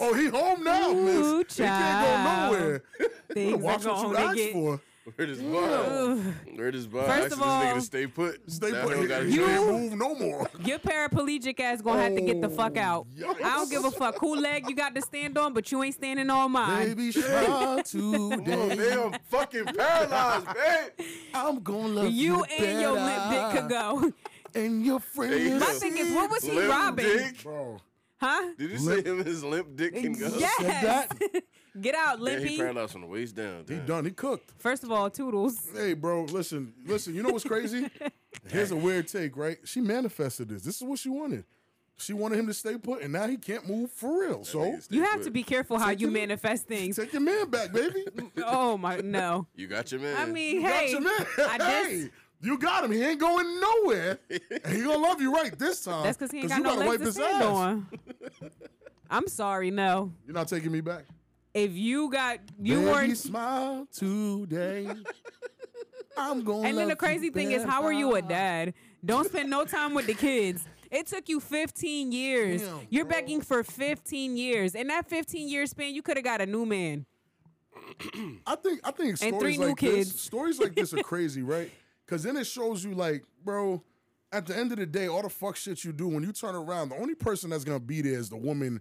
Oh, 0.00 0.12
he 0.14 0.28
home 0.28 0.64
now, 0.64 0.92
miss. 0.92 1.26
Ooh, 1.26 1.38
He 1.38 1.44
can't 1.44 2.50
go 2.50 2.56
nowhere. 2.56 2.82
things 3.32 3.54
are 3.54 3.58
Watch 3.58 3.84
what 3.84 3.96
you 3.96 4.02
going 4.02 4.14
to 4.14 4.20
asked 4.20 4.36
get. 4.36 4.52
for. 4.52 4.80
Where 5.16 5.26
this 5.26 5.38
bomb? 5.42 6.34
Where 6.54 6.72
this 6.72 6.86
bomb? 6.86 7.04
First 7.04 7.10
Ask 7.10 7.32
of 7.32 7.38
this 7.38 7.38
nigga 7.46 7.68
all- 7.68 7.74
to 7.74 7.80
stay 7.82 8.06
put. 8.06 8.50
Stay 8.50 8.70
That 8.70 8.84
put. 8.84 8.94
hoe 8.94 9.02
He, 9.02 9.06
gotta 9.08 9.24
he 9.26 9.36
join. 9.36 9.46
can't 9.48 9.66
move 9.70 9.98
no 9.98 10.14
more. 10.14 10.50
Your 10.64 10.78
paraplegic 10.78 11.60
ass 11.60 11.82
gonna 11.82 12.02
have 12.02 12.14
to 12.14 12.22
get 12.22 12.40
the 12.40 12.48
fuck 12.48 12.72
oh, 12.76 12.80
out. 12.80 13.06
Oh, 13.22 13.36
I 13.44 13.56
don't 13.56 13.70
give 13.70 13.84
a 13.84 13.90
fuck 13.90 14.18
who 14.18 14.34
leg 14.36 14.66
you 14.68 14.74
got 14.74 14.94
to 14.94 15.02
stand 15.02 15.36
on, 15.36 15.52
but 15.52 15.70
you 15.70 15.82
ain't 15.82 15.94
standing 15.94 16.30
on 16.30 16.52
mine. 16.52 16.88
Baby 16.88 17.12
shark 17.12 17.26
Oh, 17.48 17.82
today. 17.82 18.76
man, 18.76 18.98
I'm 18.98 19.20
fucking 19.28 19.64
paralyzed, 19.66 20.46
man. 20.46 20.90
I'm 21.34 21.60
gonna 21.62 21.88
love 21.88 22.10
you, 22.10 22.36
You 22.38 22.44
and 22.44 22.80
your 22.80 22.92
limp 22.92 23.30
dick 23.30 23.60
could 23.60 23.68
go. 23.70 24.12
And 24.54 24.86
your 24.86 25.00
friends. 25.00 25.60
My 25.60 25.66
thing 25.66 25.98
is, 25.98 26.14
what 26.14 26.30
was 26.30 26.44
he 26.44 26.58
robbing? 26.66 27.04
dick? 27.04 27.42
Bro, 27.42 27.78
Huh? 28.26 28.54
Did 28.58 28.70
you 28.70 28.78
say 28.78 29.02
him 29.02 29.18
and 29.18 29.26
his 29.26 29.44
limp 29.44 29.76
dick 29.76 29.94
can 29.94 30.12
go? 30.14 30.30
Yes. 30.38 31.08
Get 31.80 31.94
out, 31.96 32.20
Yeah, 32.20 32.38
he 32.38 32.44
Limpy. 32.44 32.56
paralyzed 32.56 32.92
from 32.92 33.00
the 33.02 33.06
waist 33.08 33.34
down. 33.34 33.64
he 33.68 33.74
damn. 33.74 33.86
done. 33.86 34.04
He 34.04 34.12
cooked. 34.12 34.52
First 34.58 34.84
of 34.84 34.92
all, 34.92 35.10
toodles. 35.10 35.58
Hey, 35.74 35.92
bro, 35.94 36.22
listen, 36.24 36.72
listen. 36.86 37.14
You 37.14 37.22
know 37.24 37.30
what's 37.30 37.44
crazy? 37.44 37.90
Here's 38.48 38.70
a 38.70 38.76
weird 38.76 39.08
take, 39.08 39.36
right? 39.36 39.58
She 39.64 39.80
manifested 39.80 40.48
this. 40.48 40.62
This 40.62 40.76
is 40.76 40.82
what 40.86 40.98
she 41.00 41.08
wanted. 41.08 41.44
She 41.96 42.12
wanted 42.12 42.38
him 42.40 42.46
to 42.48 42.54
stay 42.54 42.76
put, 42.76 43.02
and 43.02 43.12
now 43.12 43.26
he 43.28 43.36
can't 43.36 43.68
move 43.68 43.90
for 43.90 44.20
real. 44.20 44.44
So 44.44 44.78
You 44.90 45.02
have 45.02 45.18
put. 45.18 45.24
to 45.24 45.30
be 45.30 45.42
careful 45.44 45.78
how 45.78 45.90
Take 45.90 46.00
you 46.00 46.06
your- 46.08 46.12
manifest 46.14 46.66
things. 46.66 46.96
take 46.96 47.12
your 47.12 47.22
man 47.22 47.48
back, 47.50 47.72
baby. 47.72 48.04
Oh 48.44 48.76
my 48.78 48.96
no. 48.98 49.46
You 49.54 49.66
got 49.68 49.90
your 49.92 50.00
man. 50.00 50.16
I 50.16 50.26
mean, 50.26 50.62
Got 50.62 50.72
hey, 50.72 50.90
your 50.90 51.00
man. 51.00 51.12
I 51.38 51.58
just 51.58 51.88
hey, 51.90 52.10
you 52.44 52.58
got 52.58 52.84
him. 52.84 52.92
He 52.92 53.02
ain't 53.02 53.18
going 53.20 53.60
nowhere. 53.60 54.18
and 54.30 54.74
he 54.76 54.82
gonna 54.82 54.98
love 54.98 55.20
you 55.20 55.32
right 55.34 55.58
this 55.58 55.82
time. 55.84 56.04
that's 56.04 56.16
because 56.16 56.30
he 56.30 56.40
ain't 56.40 56.48
got 56.48 56.58
you 56.58 56.64
no 56.64 56.70
gotta 56.76 56.80
legs 56.80 56.90
wipe 56.90 56.98
to 57.00 57.04
his 57.06 57.14
stand 57.14 57.42
ass. 57.42 57.48
on. 57.48 57.86
I'm 59.10 59.28
sorry, 59.28 59.70
no. 59.70 60.12
You're 60.26 60.34
not 60.34 60.48
taking 60.48 60.72
me 60.72 60.80
back. 60.80 61.04
If 61.54 61.72
you 61.72 62.10
got 62.10 62.38
you 62.60 62.76
Baby, 62.80 62.86
weren't 62.90 63.16
smile 63.18 63.86
today. 63.92 64.88
I'm 66.16 66.42
going. 66.44 66.66
And 66.66 66.78
then 66.78 66.88
the 66.88 66.96
crazy 66.96 67.30
thing 67.30 67.52
is, 67.52 67.62
how 67.62 67.84
are 67.84 67.92
you 67.92 68.14
a 68.14 68.22
dad? 68.22 68.74
Don't 69.04 69.26
spend 69.26 69.50
no 69.50 69.64
time 69.64 69.94
with 69.94 70.06
the 70.06 70.14
kids. 70.14 70.64
It 70.90 71.06
took 71.08 71.28
you 71.28 71.40
15 71.40 72.12
years. 72.12 72.62
Damn, 72.62 72.80
You're 72.88 73.04
bro. 73.04 73.14
begging 73.20 73.40
for 73.40 73.64
15 73.64 74.36
years. 74.36 74.74
In 74.74 74.86
that 74.88 75.08
15 75.08 75.48
year 75.48 75.66
span, 75.66 75.92
you 75.94 76.02
could 76.02 76.16
have 76.16 76.24
got 76.24 76.40
a 76.40 76.46
new 76.46 76.64
man. 76.64 77.04
I 78.46 78.54
think 78.56 78.80
I 78.84 78.90
think 78.92 79.16
stories 79.16 79.40
three 79.40 79.58
new 79.58 79.68
like 79.68 79.76
kids. 79.76 80.12
this, 80.12 80.20
stories 80.20 80.60
like 80.60 80.74
this 80.74 80.94
are 80.94 81.02
crazy, 81.02 81.42
right? 81.42 81.70
Because 82.06 82.22
then 82.22 82.36
it 82.36 82.46
shows 82.46 82.84
you, 82.84 82.94
like, 82.94 83.24
bro. 83.44 83.82
At 84.32 84.46
the 84.46 84.56
end 84.56 84.72
of 84.72 84.78
the 84.78 84.86
day, 84.86 85.06
all 85.06 85.22
the 85.22 85.28
fuck 85.28 85.54
shit 85.54 85.84
you 85.84 85.92
do 85.92 86.08
when 86.08 86.24
you 86.24 86.32
turn 86.32 86.56
around, 86.56 86.88
the 86.88 86.96
only 86.96 87.14
person 87.14 87.50
that's 87.50 87.62
gonna 87.62 87.78
be 87.78 88.02
there 88.02 88.18
is 88.18 88.28
the 88.28 88.36
woman 88.36 88.80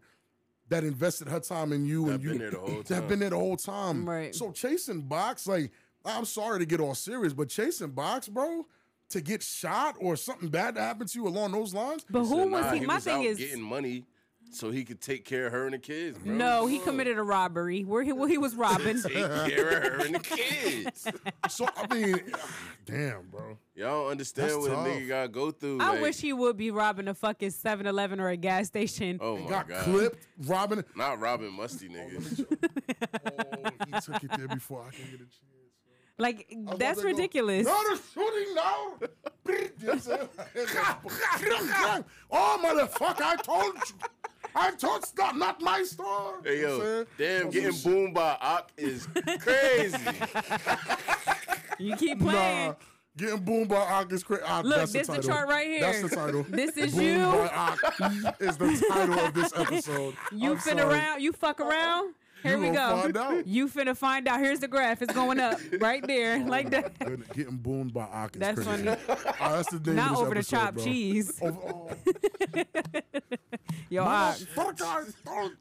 that 0.69 0.83
invested 0.83 1.27
her 1.27 1.39
time 1.39 1.71
in 1.71 1.85
you 1.85 2.07
That 2.07 2.13
and 2.15 2.23
you 2.23 2.29
been 2.31 2.37
there 2.39 2.49
that 2.83 2.85
time. 2.87 3.07
been 3.07 3.19
there 3.19 3.29
the 3.29 3.37
whole 3.37 3.55
time. 3.57 4.09
Right. 4.09 4.33
So 4.33 4.51
chasing 4.51 5.01
box, 5.01 5.45
like, 5.45 5.69
I'm 6.05 6.25
sorry 6.25 6.57
to 6.57 6.65
get 6.65 6.79
all 6.79 6.95
serious, 6.95 7.33
but 7.33 7.49
chasing 7.49 7.91
box, 7.91 8.27
bro, 8.29 8.65
to 9.09 9.21
get 9.21 9.43
shot 9.43 9.95
or 9.99 10.15
something 10.15 10.49
bad 10.49 10.73
to 10.73 10.81
happen 10.81 11.05
to 11.05 11.19
you 11.19 11.27
along 11.27 11.51
those 11.51 11.71
lines, 11.71 12.03
But 12.09 12.21
who 12.23 12.29
Said, 12.39 12.49
was 12.51 12.65
nah, 12.65 12.71
he? 12.71 12.85
My 12.87 12.95
was 12.95 13.03
thing 13.03 13.19
out 13.19 13.25
is, 13.25 13.37
getting 13.37 13.61
money. 13.61 14.05
So 14.55 14.71
he 14.71 14.83
could 14.83 15.01
take 15.01 15.25
care 15.25 15.47
of 15.47 15.51
her 15.53 15.65
and 15.65 15.73
the 15.73 15.79
kids. 15.79 16.17
Bro. 16.19 16.33
No, 16.33 16.67
he 16.67 16.79
committed 16.79 17.17
a 17.17 17.23
robbery 17.23 17.83
where 17.83 18.03
he 18.03 18.11
well, 18.13 18.27
he 18.27 18.37
was 18.37 18.55
robbing. 18.55 19.01
Take 19.01 19.13
care 19.13 19.69
of 19.69 19.83
her 19.83 20.05
and 20.05 20.15
the 20.15 20.19
kids. 20.19 21.07
So 21.49 21.67
I 21.75 21.93
mean, 21.93 22.21
damn, 22.85 23.23
bro. 23.29 23.57
Y'all 23.75 24.03
don't 24.03 24.11
understand 24.11 24.49
That's 24.49 24.57
what 24.59 24.69
tough. 24.71 24.87
a 24.87 24.89
nigga 24.89 25.07
gotta 25.07 25.27
go 25.27 25.51
through. 25.51 25.79
I 25.81 25.89
like- 25.89 26.01
wish 26.01 26.21
he 26.21 26.31
would 26.31 26.55
be 26.57 26.71
robbing 26.71 27.07
a 27.07 27.13
fucking 27.13 27.49
7-Eleven 27.49 28.19
or 28.19 28.29
a 28.29 28.37
gas 28.37 28.67
station. 28.67 29.19
Oh 29.21 29.37
my 29.37 29.49
Got 29.49 29.67
god. 29.67 29.83
clipped, 29.83 30.27
robbing. 30.45 30.83
Not 30.95 31.19
robbing 31.19 31.51
musty 31.53 31.89
oh, 31.89 31.93
niggas. 31.93 32.45
Oh, 33.27 33.85
he 33.85 34.01
took 34.01 34.23
it 34.23 34.31
there 34.37 34.47
before 34.47 34.85
I 34.87 34.91
can 34.95 35.05
get 35.05 35.15
a 35.15 35.17
chance. 35.17 35.52
Like 36.23 36.47
I 36.51 36.75
that's 36.77 36.99
about 37.01 37.09
to 37.09 37.13
go, 37.13 37.17
ridiculous. 37.17 37.65
No, 37.67 37.77
they're 37.87 37.97
shooting 38.13 38.55
now. 38.55 38.93
You 39.45 39.87
know 39.87 39.93
what 39.93 39.93
I'm 39.93 39.99
saying? 41.59 42.05
oh, 42.31 42.59
motherfucker! 42.63 43.21
I 43.21 43.35
told 43.35 43.75
you. 43.75 43.95
I 44.55 44.71
told 44.71 45.03
it's 45.03 45.13
not, 45.17 45.35
not 45.35 45.59
my 45.61 45.83
store. 45.83 46.39
Hey 46.45 46.59
You 46.59 46.67
know 46.67 46.75
I'm 46.75 46.79
yo, 46.81 47.05
damn, 47.17 47.49
getting 47.49 47.71
some 47.71 47.81
shit. 47.81 47.83
boomed 47.83 48.13
by 48.13 48.37
Ock 48.39 48.71
is 48.77 49.07
crazy. 49.39 49.97
You 51.79 51.95
keep 51.97 52.19
playing. 52.19 52.67
Nah, 52.69 52.75
getting 53.17 53.39
boomed 53.43 53.67
by 53.69 53.75
Ock 53.77 54.11
is 54.13 54.23
crazy. 54.23 54.43
Ah, 54.45 54.61
Look, 54.63 54.89
this 54.89 55.07
the 55.07 55.13
the 55.13 55.21
chart 55.23 55.49
right 55.49 55.67
here. 55.67 55.81
That's 55.81 56.01
the 56.03 56.09
title. 56.15 56.45
This 56.49 56.77
is 56.77 56.93
Boomed 56.93 57.05
you. 57.05 57.17
by 57.25 57.49
Ock 57.53 57.79
is 58.39 58.57
the 58.57 58.85
title 58.89 59.19
of 59.19 59.33
this 59.33 59.51
episode. 59.57 60.15
You 60.31 60.51
I'm 60.51 60.57
finna 60.57 60.79
sorry. 60.81 60.95
around. 60.95 61.21
You 61.21 61.31
fuck 61.33 61.59
around. 61.59 62.13
Here 62.43 62.57
we 62.57 62.69
go. 62.69 63.01
find 63.01 63.17
out. 63.17 63.47
You 63.53 63.67
finna 63.67 63.95
find 63.97 64.27
out. 64.27 64.39
Here's 64.39 64.59
the 64.59 64.67
graph. 64.67 65.01
It's 65.01 65.13
going 65.13 65.39
up 65.39 65.59
right 65.79 66.05
there, 66.05 66.39
like 66.45 66.69
that. 66.71 66.97
Good- 66.99 67.23
Getting 67.33 67.57
boomed 67.57 67.93
by 67.93 68.03
Ock 68.03 68.35
is 68.35 68.39
That's 68.41 68.63
crazy. 68.63 68.83
funny. 68.85 68.97
Ah, 69.39 69.51
that's 69.57 69.69
the 69.71 69.79
name 69.79 69.95
Not 69.95 70.11
of 70.11 70.17
this 70.17 70.19
over 70.21 70.33
the 70.33 70.39
episode, 70.39 70.57
chopped 70.57 70.75
bro. 70.75 70.83
cheese. 70.83 71.39
Over, 71.41 71.59
oh, 71.61 71.89
Yo, 73.89 74.03
Ock. 74.03 74.35
motherfucker, 74.55 75.13
don't- 75.25 75.57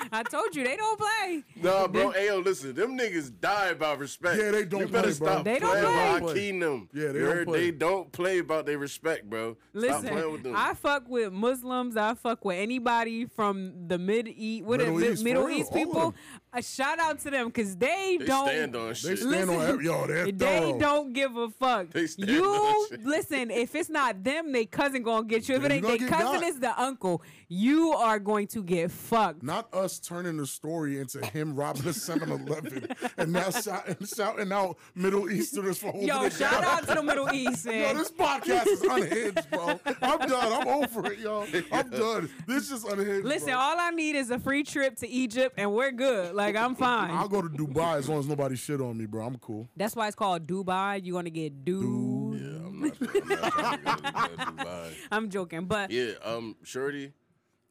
I 0.12 0.22
told 0.22 0.54
you 0.54 0.64
they 0.64 0.76
don't 0.76 0.98
play. 0.98 1.42
Nah, 1.56 1.86
bro. 1.88 2.12
Ayo, 2.12 2.44
listen. 2.44 2.74
Them 2.74 2.96
niggas 2.98 3.32
die 3.40 3.68
about 3.68 3.98
respect. 3.98 4.38
Yeah, 4.40 4.50
they 4.50 4.64
don't 4.64 4.80
You 4.82 4.86
better 4.88 5.08
play, 5.08 5.18
bro. 5.18 5.26
stop 5.28 5.44
They 5.44 5.58
don't 5.58 5.70
playing 5.70 5.84
play. 5.86 6.20
with 6.20 6.36
Hakeem 6.36 6.60
them. 6.60 6.88
Yeah, 6.92 7.12
they 7.12 7.18
You 7.18 7.26
don't 7.26 7.44
play. 7.44 7.60
They 7.60 7.70
don't 7.70 8.12
play 8.12 8.38
about 8.38 8.66
their 8.66 8.78
respect, 8.78 9.28
bro. 9.28 9.56
Stop 9.78 10.02
playing 10.02 10.14
with 10.14 10.22
Listen, 10.32 10.42
them. 10.42 10.54
I 10.56 10.74
fuck 10.74 11.08
with 11.08 11.32
Muslims. 11.32 11.96
I 11.96 12.14
fuck 12.14 12.44
with 12.44 12.56
anybody 12.58 13.26
from 13.26 13.88
the 13.88 13.98
mid 13.98 14.28
east, 14.28 14.64
what 14.64 14.78
Middle 14.80 14.94
Middle, 14.96 15.12
East, 15.12 15.24
Middle 15.24 15.48
East 15.48 15.72
people. 15.72 16.14
Them. 16.52 16.58
A 16.58 16.62
shout 16.62 16.98
out 16.98 17.18
to 17.20 17.30
them 17.30 17.46
because 17.46 17.76
they, 17.76 18.16
they 18.18 18.26
don't. 18.26 18.46
stand 18.48 18.76
on 18.76 18.94
shit. 18.94 19.10
They 19.10 19.16
shit. 19.16 19.18
stand 19.28 19.48
Listen, 19.48 19.54
on 19.62 19.66
every, 19.68 19.84
yo, 19.84 20.06
they're 20.06 20.24
they 20.32 20.32
thorough. 20.32 20.78
don't 20.78 21.12
give 21.12 21.36
a 21.36 21.48
fuck. 21.50 21.90
They 21.90 22.06
stand 22.06 22.30
you 22.30 22.44
on 22.44 22.88
shit. 22.90 23.04
listen. 23.04 23.50
If 23.50 23.74
it's 23.74 23.88
not 23.90 24.22
them, 24.24 24.52
they 24.52 24.66
cousin 24.66 25.02
gonna 25.02 25.26
get 25.26 25.48
you. 25.48 25.56
If 25.56 25.64
it 25.64 25.72
ain't 25.72 25.82
gonna 25.82 25.98
their 25.98 26.08
cousin, 26.08 26.40
got. 26.40 26.42
is 26.44 26.60
the 26.60 26.80
uncle. 26.80 27.22
You 27.48 27.90
are 27.92 28.18
going 28.20 28.46
to 28.48 28.62
get 28.62 28.90
fucked. 28.92 29.42
Not 29.42 29.72
us 29.74 29.98
turning 29.98 30.36
the 30.36 30.46
story 30.46 30.98
into 31.00 31.24
him 31.26 31.56
robbing 31.56 31.82
a 31.82 31.86
7-Eleven 31.86 32.86
and 33.18 33.32
now 33.32 33.50
shouting, 33.50 33.96
shouting 34.06 34.52
out 34.52 34.76
Middle 34.94 35.28
Easterners 35.28 35.78
for 35.78 35.90
holding 35.90 36.06
Yo, 36.06 36.22
it 36.22 36.32
shout 36.32 36.62
down. 36.62 36.64
out 36.64 36.86
to 36.86 36.94
the 36.94 37.02
Middle 37.02 37.28
East, 37.32 37.64
Yo, 37.66 37.92
this 37.94 38.12
podcast 38.12 38.68
is 38.68 38.82
unhinged, 38.82 39.50
bro. 39.50 39.80
I'm 40.00 40.18
done. 40.28 40.52
I'm 40.62 40.68
over 40.68 41.12
it, 41.12 41.18
y'all. 41.18 41.44
I'm 41.72 41.90
done. 41.90 42.30
This 42.46 42.70
is 42.70 42.84
unhinged. 42.84 43.26
Listen, 43.26 43.48
bro. 43.48 43.58
all 43.58 43.80
I 43.80 43.90
need 43.90 44.14
is 44.14 44.30
a 44.30 44.38
free 44.38 44.62
trip 44.62 44.94
to 44.98 45.08
Egypt, 45.08 45.56
and 45.58 45.72
we're 45.72 45.90
good. 45.90 46.34
Like 46.40 46.56
I'm 46.56 46.74
fine. 46.74 47.10
I'll 47.10 47.28
go 47.28 47.42
to 47.42 47.48
Dubai 47.48 47.98
as 47.98 48.08
long 48.08 48.20
as 48.20 48.26
nobody 48.26 48.56
shit 48.56 48.80
on 48.80 48.96
me, 48.96 49.04
bro. 49.06 49.26
I'm 49.26 49.36
cool. 49.36 49.68
That's 49.76 49.94
why 49.94 50.06
it's 50.06 50.16
called 50.16 50.46
Dubai. 50.46 51.00
You're 51.04 51.18
gonna 51.18 51.28
get 51.30 51.64
dude. 51.64 52.40
Yeah, 52.40 52.46
I'm 52.66 52.80
not, 52.80 52.96
I'm 53.00 53.28
not 53.28 53.52
trying 53.52 53.78
to 53.78 53.82
go 53.84 54.36
to 54.36 54.52
Dubai. 54.52 54.92
I'm 55.12 55.30
joking, 55.30 55.64
but 55.66 55.90
Yeah, 55.90 56.12
um, 56.24 56.56
Shorty, 56.62 57.12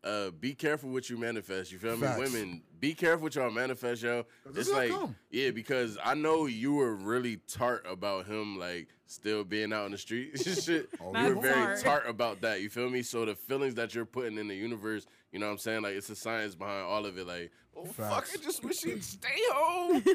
uh, 0.03 0.29
be 0.31 0.53
careful 0.53 0.91
what 0.91 1.09
you 1.09 1.17
manifest. 1.17 1.71
You 1.71 1.79
feel 1.79 1.97
me? 1.97 2.03
Facts. 2.07 2.19
Women, 2.19 2.61
be 2.79 2.93
careful 2.93 3.23
what 3.23 3.35
y'all 3.35 3.49
manifest, 3.51 4.03
yo. 4.03 4.25
this 4.45 4.67
It's 4.67 4.75
like, 4.75 4.91
come. 4.91 5.15
yeah, 5.31 5.49
because 5.51 5.97
I 6.03 6.13
know 6.13 6.45
you 6.45 6.75
were 6.75 6.95
really 6.95 7.37
tart 7.47 7.85
about 7.89 8.27
him, 8.27 8.57
like 8.59 8.89
still 9.07 9.43
being 9.43 9.73
out 9.73 9.85
in 9.87 9.91
the 9.91 9.97
street. 9.97 10.39
shit. 10.43 10.89
You 11.01 11.09
were 11.35 11.41
very 11.41 11.53
tart. 11.53 11.81
tart 11.81 12.03
about 12.07 12.41
that. 12.41 12.61
You 12.61 12.69
feel 12.69 12.89
me? 12.89 13.01
So 13.01 13.25
the 13.25 13.35
feelings 13.35 13.75
that 13.75 13.95
you're 13.95 14.05
putting 14.05 14.37
in 14.37 14.47
the 14.47 14.55
universe, 14.55 15.05
you 15.31 15.39
know 15.39 15.45
what 15.47 15.51
I'm 15.53 15.57
saying? 15.59 15.81
Like 15.83 15.93
it's 15.95 16.09
a 16.09 16.15
science 16.15 16.55
behind 16.55 16.83
all 16.85 17.05
of 17.05 17.17
it. 17.17 17.27
Like, 17.27 17.51
oh 17.77 17.85
fuck, 17.85 18.25
Facts. 18.25 18.37
I 18.39 18.43
just 18.43 18.63
wish 18.63 18.81
he'd 18.83 19.03
stay 19.03 19.27
home. 19.53 20.03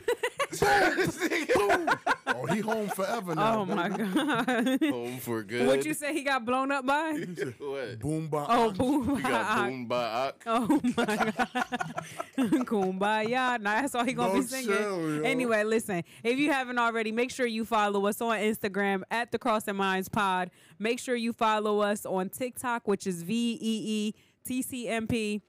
Oh, 2.27 2.47
he 2.47 2.61
home 2.61 2.89
forever 2.89 3.35
now. 3.35 3.61
oh 3.61 3.65
my 3.67 3.89
god, 3.89 4.83
home 4.83 5.19
for 5.19 5.43
good. 5.43 5.67
what 5.69 5.85
you 5.85 5.95
say 5.95 6.13
he 6.13 6.23
got 6.23 6.45
blown 6.45 6.73
up 6.73 6.85
by? 6.85 7.13
What? 7.13 7.61
Oh, 7.61 7.97
boom 8.01 8.29
by 8.29 8.47
Oh, 8.49 8.71
boom. 8.73 9.17
You 9.17 9.23
got 9.23 9.69
boomed 9.69 9.89
by 9.89 10.33
Oh 10.47 10.81
my 10.97 11.05
god. 11.17 11.49
Kumbaya. 12.37 13.61
Nah, 13.61 13.83
that's 13.83 13.95
all 13.95 14.05
he 14.05 14.13
gonna 14.15 14.33
be 14.33 14.39
Don't 14.41 14.49
singing. 14.49 14.67
chill, 14.69 15.17
yo. 15.17 15.23
Anyway, 15.23 15.63
listen. 15.65 16.03
If 16.23 16.39
you 16.39 16.51
haven't 16.51 16.79
already, 16.79 17.13
make 17.13 17.31
sure 17.31 17.47
you 17.47 17.65
follow 17.65 18.07
us 18.07 18.21
on 18.21 18.37
Instagram 18.39 19.03
at 19.11 19.31
the 19.33 19.39
Crossing 19.39 19.77
Minds 19.77 20.09
Pod. 20.09 20.51
Make 20.79 20.99
sure 20.99 21.15
you 21.15 21.33
follow 21.33 21.81
us 21.81 22.05
on 22.05 22.31
TikTok, 22.31 22.89
which 22.89 23.07
is 23.07 23.23
V 23.23 23.59
E 23.61 23.83
E 24.09 24.15
T 24.45 24.63
C 24.63 24.89
M 24.89 25.07
P. 25.07 25.41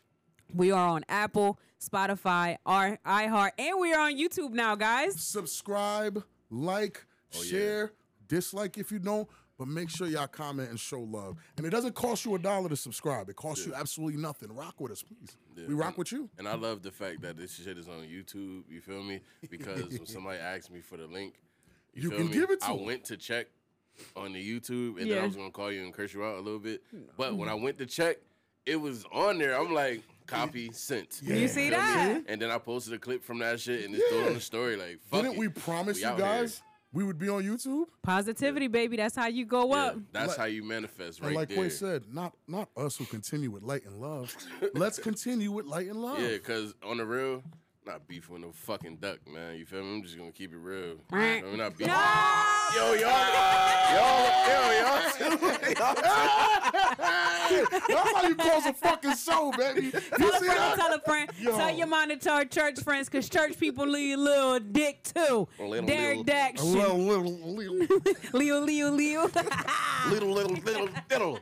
We 0.54 0.72
are 0.72 0.88
on 0.88 1.04
Apple, 1.10 1.60
Spotify, 1.82 2.58
our 2.66 2.98
iHeart, 3.06 3.52
and 3.58 3.80
we 3.80 3.94
are 3.94 4.02
on 4.02 4.16
YouTube 4.16 4.52
now, 4.52 4.76
guys. 4.76 5.20
subscribe, 5.20 6.24
like, 6.50 7.06
Oh, 7.38 7.42
share, 7.44 7.92
dislike 8.28 8.78
if 8.78 8.92
you 8.92 9.00
don't, 9.00 9.28
but 9.58 9.68
make 9.68 9.90
sure 9.90 10.08
y'all 10.08 10.28
comment 10.28 10.70
and 10.70 10.80
show 10.80 11.02
love. 11.02 11.36
And 11.58 11.66
it 11.66 11.72
doesn't 11.72 11.96
cost 11.96 12.24
you 12.24 12.36
a 12.36 12.40
dollar 12.40 12.70
to 12.70 12.78
subscribe. 12.78 13.28
It 13.28 13.36
costs 13.36 13.66
you 13.66 13.74
absolutely 13.74 14.22
nothing. 14.22 14.54
Rock 14.56 14.80
with 14.80 14.92
us, 14.94 15.02
please. 15.04 15.36
We 15.68 15.74
rock 15.74 15.98
with 15.98 16.12
you. 16.14 16.30
And 16.38 16.48
I 16.48 16.56
love 16.56 16.82
the 16.84 16.92
fact 16.92 17.22
that 17.24 17.36
this 17.36 17.56
shit 17.56 17.78
is 17.78 17.90
on 17.90 18.04
YouTube. 18.04 18.64
You 18.70 18.80
feel 18.82 19.04
me? 19.04 19.20
Because 19.50 19.82
when 19.90 20.06
somebody 20.06 20.40
asked 20.40 20.72
me 20.72 20.80
for 20.80 20.96
the 20.96 21.08
link, 21.08 21.34
you, 21.94 22.04
You 22.04 22.10
feel 22.12 22.18
can 22.20 22.28
me? 22.28 22.34
give 22.34 22.52
it 22.52 22.62
to 22.62 22.68
I 22.68 22.74
'em. 22.74 22.86
went 22.86 23.04
to 23.06 23.18
check 23.18 23.48
on 24.16 24.32
the 24.32 24.40
YouTube, 24.60 25.02
and 25.02 25.10
then 25.12 25.18
I 25.18 25.26
was 25.26 25.36
gonna 25.36 25.52
call 25.52 25.72
you 25.72 25.84
and 25.84 25.94
curse 25.94 26.14
you 26.14 26.24
out 26.24 26.36
a 26.38 26.42
little 26.42 26.60
bit. 26.60 26.84
But 27.18 27.36
when 27.36 27.50
I 27.50 27.56
went 27.56 27.78
to 27.80 27.86
check, 27.86 28.18
it 28.66 28.76
was 28.80 29.06
on 29.12 29.38
there. 29.38 29.60
I'm 29.60 29.74
like, 29.74 30.02
copy 30.28 30.72
sent. 30.74 31.22
You 31.24 31.48
see 31.48 31.70
that? 31.70 32.24
And 32.28 32.42
then 32.42 32.50
I 32.52 32.58
posted 32.58 32.94
a 32.94 32.98
clip 33.00 33.24
from 33.24 33.40
that 33.40 33.60
shit 33.60 33.86
and 33.86 33.94
it's 33.96 34.06
still 34.08 34.26
on 34.26 34.34
the 34.34 34.42
story. 34.42 34.76
Like, 34.76 35.00
fuck 35.10 35.22
Didn't 35.22 35.34
it. 35.36 35.40
we 35.40 35.48
promise 35.50 36.02
you 36.02 36.08
out 36.08 36.18
here. 36.18 36.26
guys 36.26 36.62
we 36.94 37.04
would 37.04 37.20
be 37.20 37.28
on 37.28 37.44
YouTube? 37.44 37.86
Positivity, 38.04 38.68
baby. 38.68 38.96
That's 38.96 39.16
how 39.18 39.28
you 39.28 39.46
go 39.46 39.68
Yeah, 39.76 39.84
up. 39.84 39.98
that's 40.14 40.30
Like- 40.30 40.38
how 40.38 40.46
you 40.46 40.64
manifest 40.64 41.20
right 41.20 41.28
and 41.28 41.36
like 41.36 41.50
there. 41.50 41.58
Quay 41.58 41.70
said, 41.70 42.04
not 42.14 42.34
not 42.48 42.70
us 42.78 42.96
who 42.96 43.04
continue 43.06 43.52
with 43.52 43.64
light 43.64 43.86
and 43.86 44.00
love. 44.00 44.34
Let's 44.74 44.98
continue 45.10 45.52
with 45.52 45.66
light 45.66 45.88
and 45.88 46.02
love. 46.02 46.20
Yeah, 46.22 46.30
because 46.30 46.74
on 46.84 46.98
the 46.98 47.06
real, 47.06 47.44
not 47.86 48.08
beef 48.08 48.30
with 48.30 48.42
no 48.42 48.52
fucking 48.52 48.98
duck, 48.98 49.20
man. 49.32 49.56
You 49.58 49.66
feel 49.66 49.84
me? 49.84 49.96
I'm 49.96 50.04
just 50.04 50.18
gonna 50.18 50.32
keep 50.32 50.52
it 50.54 50.58
real. 50.58 50.98
I'm 51.12 51.58
not 51.58 51.78
beef. 51.78 51.88
No! 51.88 51.94
Yo, 52.76 52.94
y'all, 52.94 53.02
y'all, 53.02 53.30
yo, 53.92 54.58
y'all, 54.82 54.96
That's 57.88 58.12
how 58.14 58.28
you 58.28 58.36
close 58.36 58.66
a 58.66 58.74
fucking 58.74 59.16
show, 59.16 59.52
baby. 59.58 59.86
You 59.86 59.92
Tell 59.92 60.30
a 60.30 60.40
friend, 60.40 60.58
that? 60.58 60.76
tell 60.78 60.94
a 60.94 61.00
friend. 61.00 61.30
Yo. 61.40 61.52
Tell 61.58 61.76
your 61.76 62.18
tell 62.18 62.46
church 62.46 62.80
friends, 62.82 63.10
cause 63.10 63.30
church 63.30 63.60
people 63.60 63.88
leave 63.88 64.18
little 64.18 64.60
dick 64.60 65.04
too. 65.04 65.48
Little, 65.60 65.86
Derek 65.86 66.18
little. 66.18 66.24
Dax. 66.24 66.64
Little, 66.64 66.98
little, 66.98 67.32
little. 67.32 67.88
Leo, 68.34 68.60
Leo, 68.62 68.90
Leo. 68.90 69.30
little, 70.10 70.32
little, 70.32 70.58
little, 70.58 70.90
little. 71.10 71.40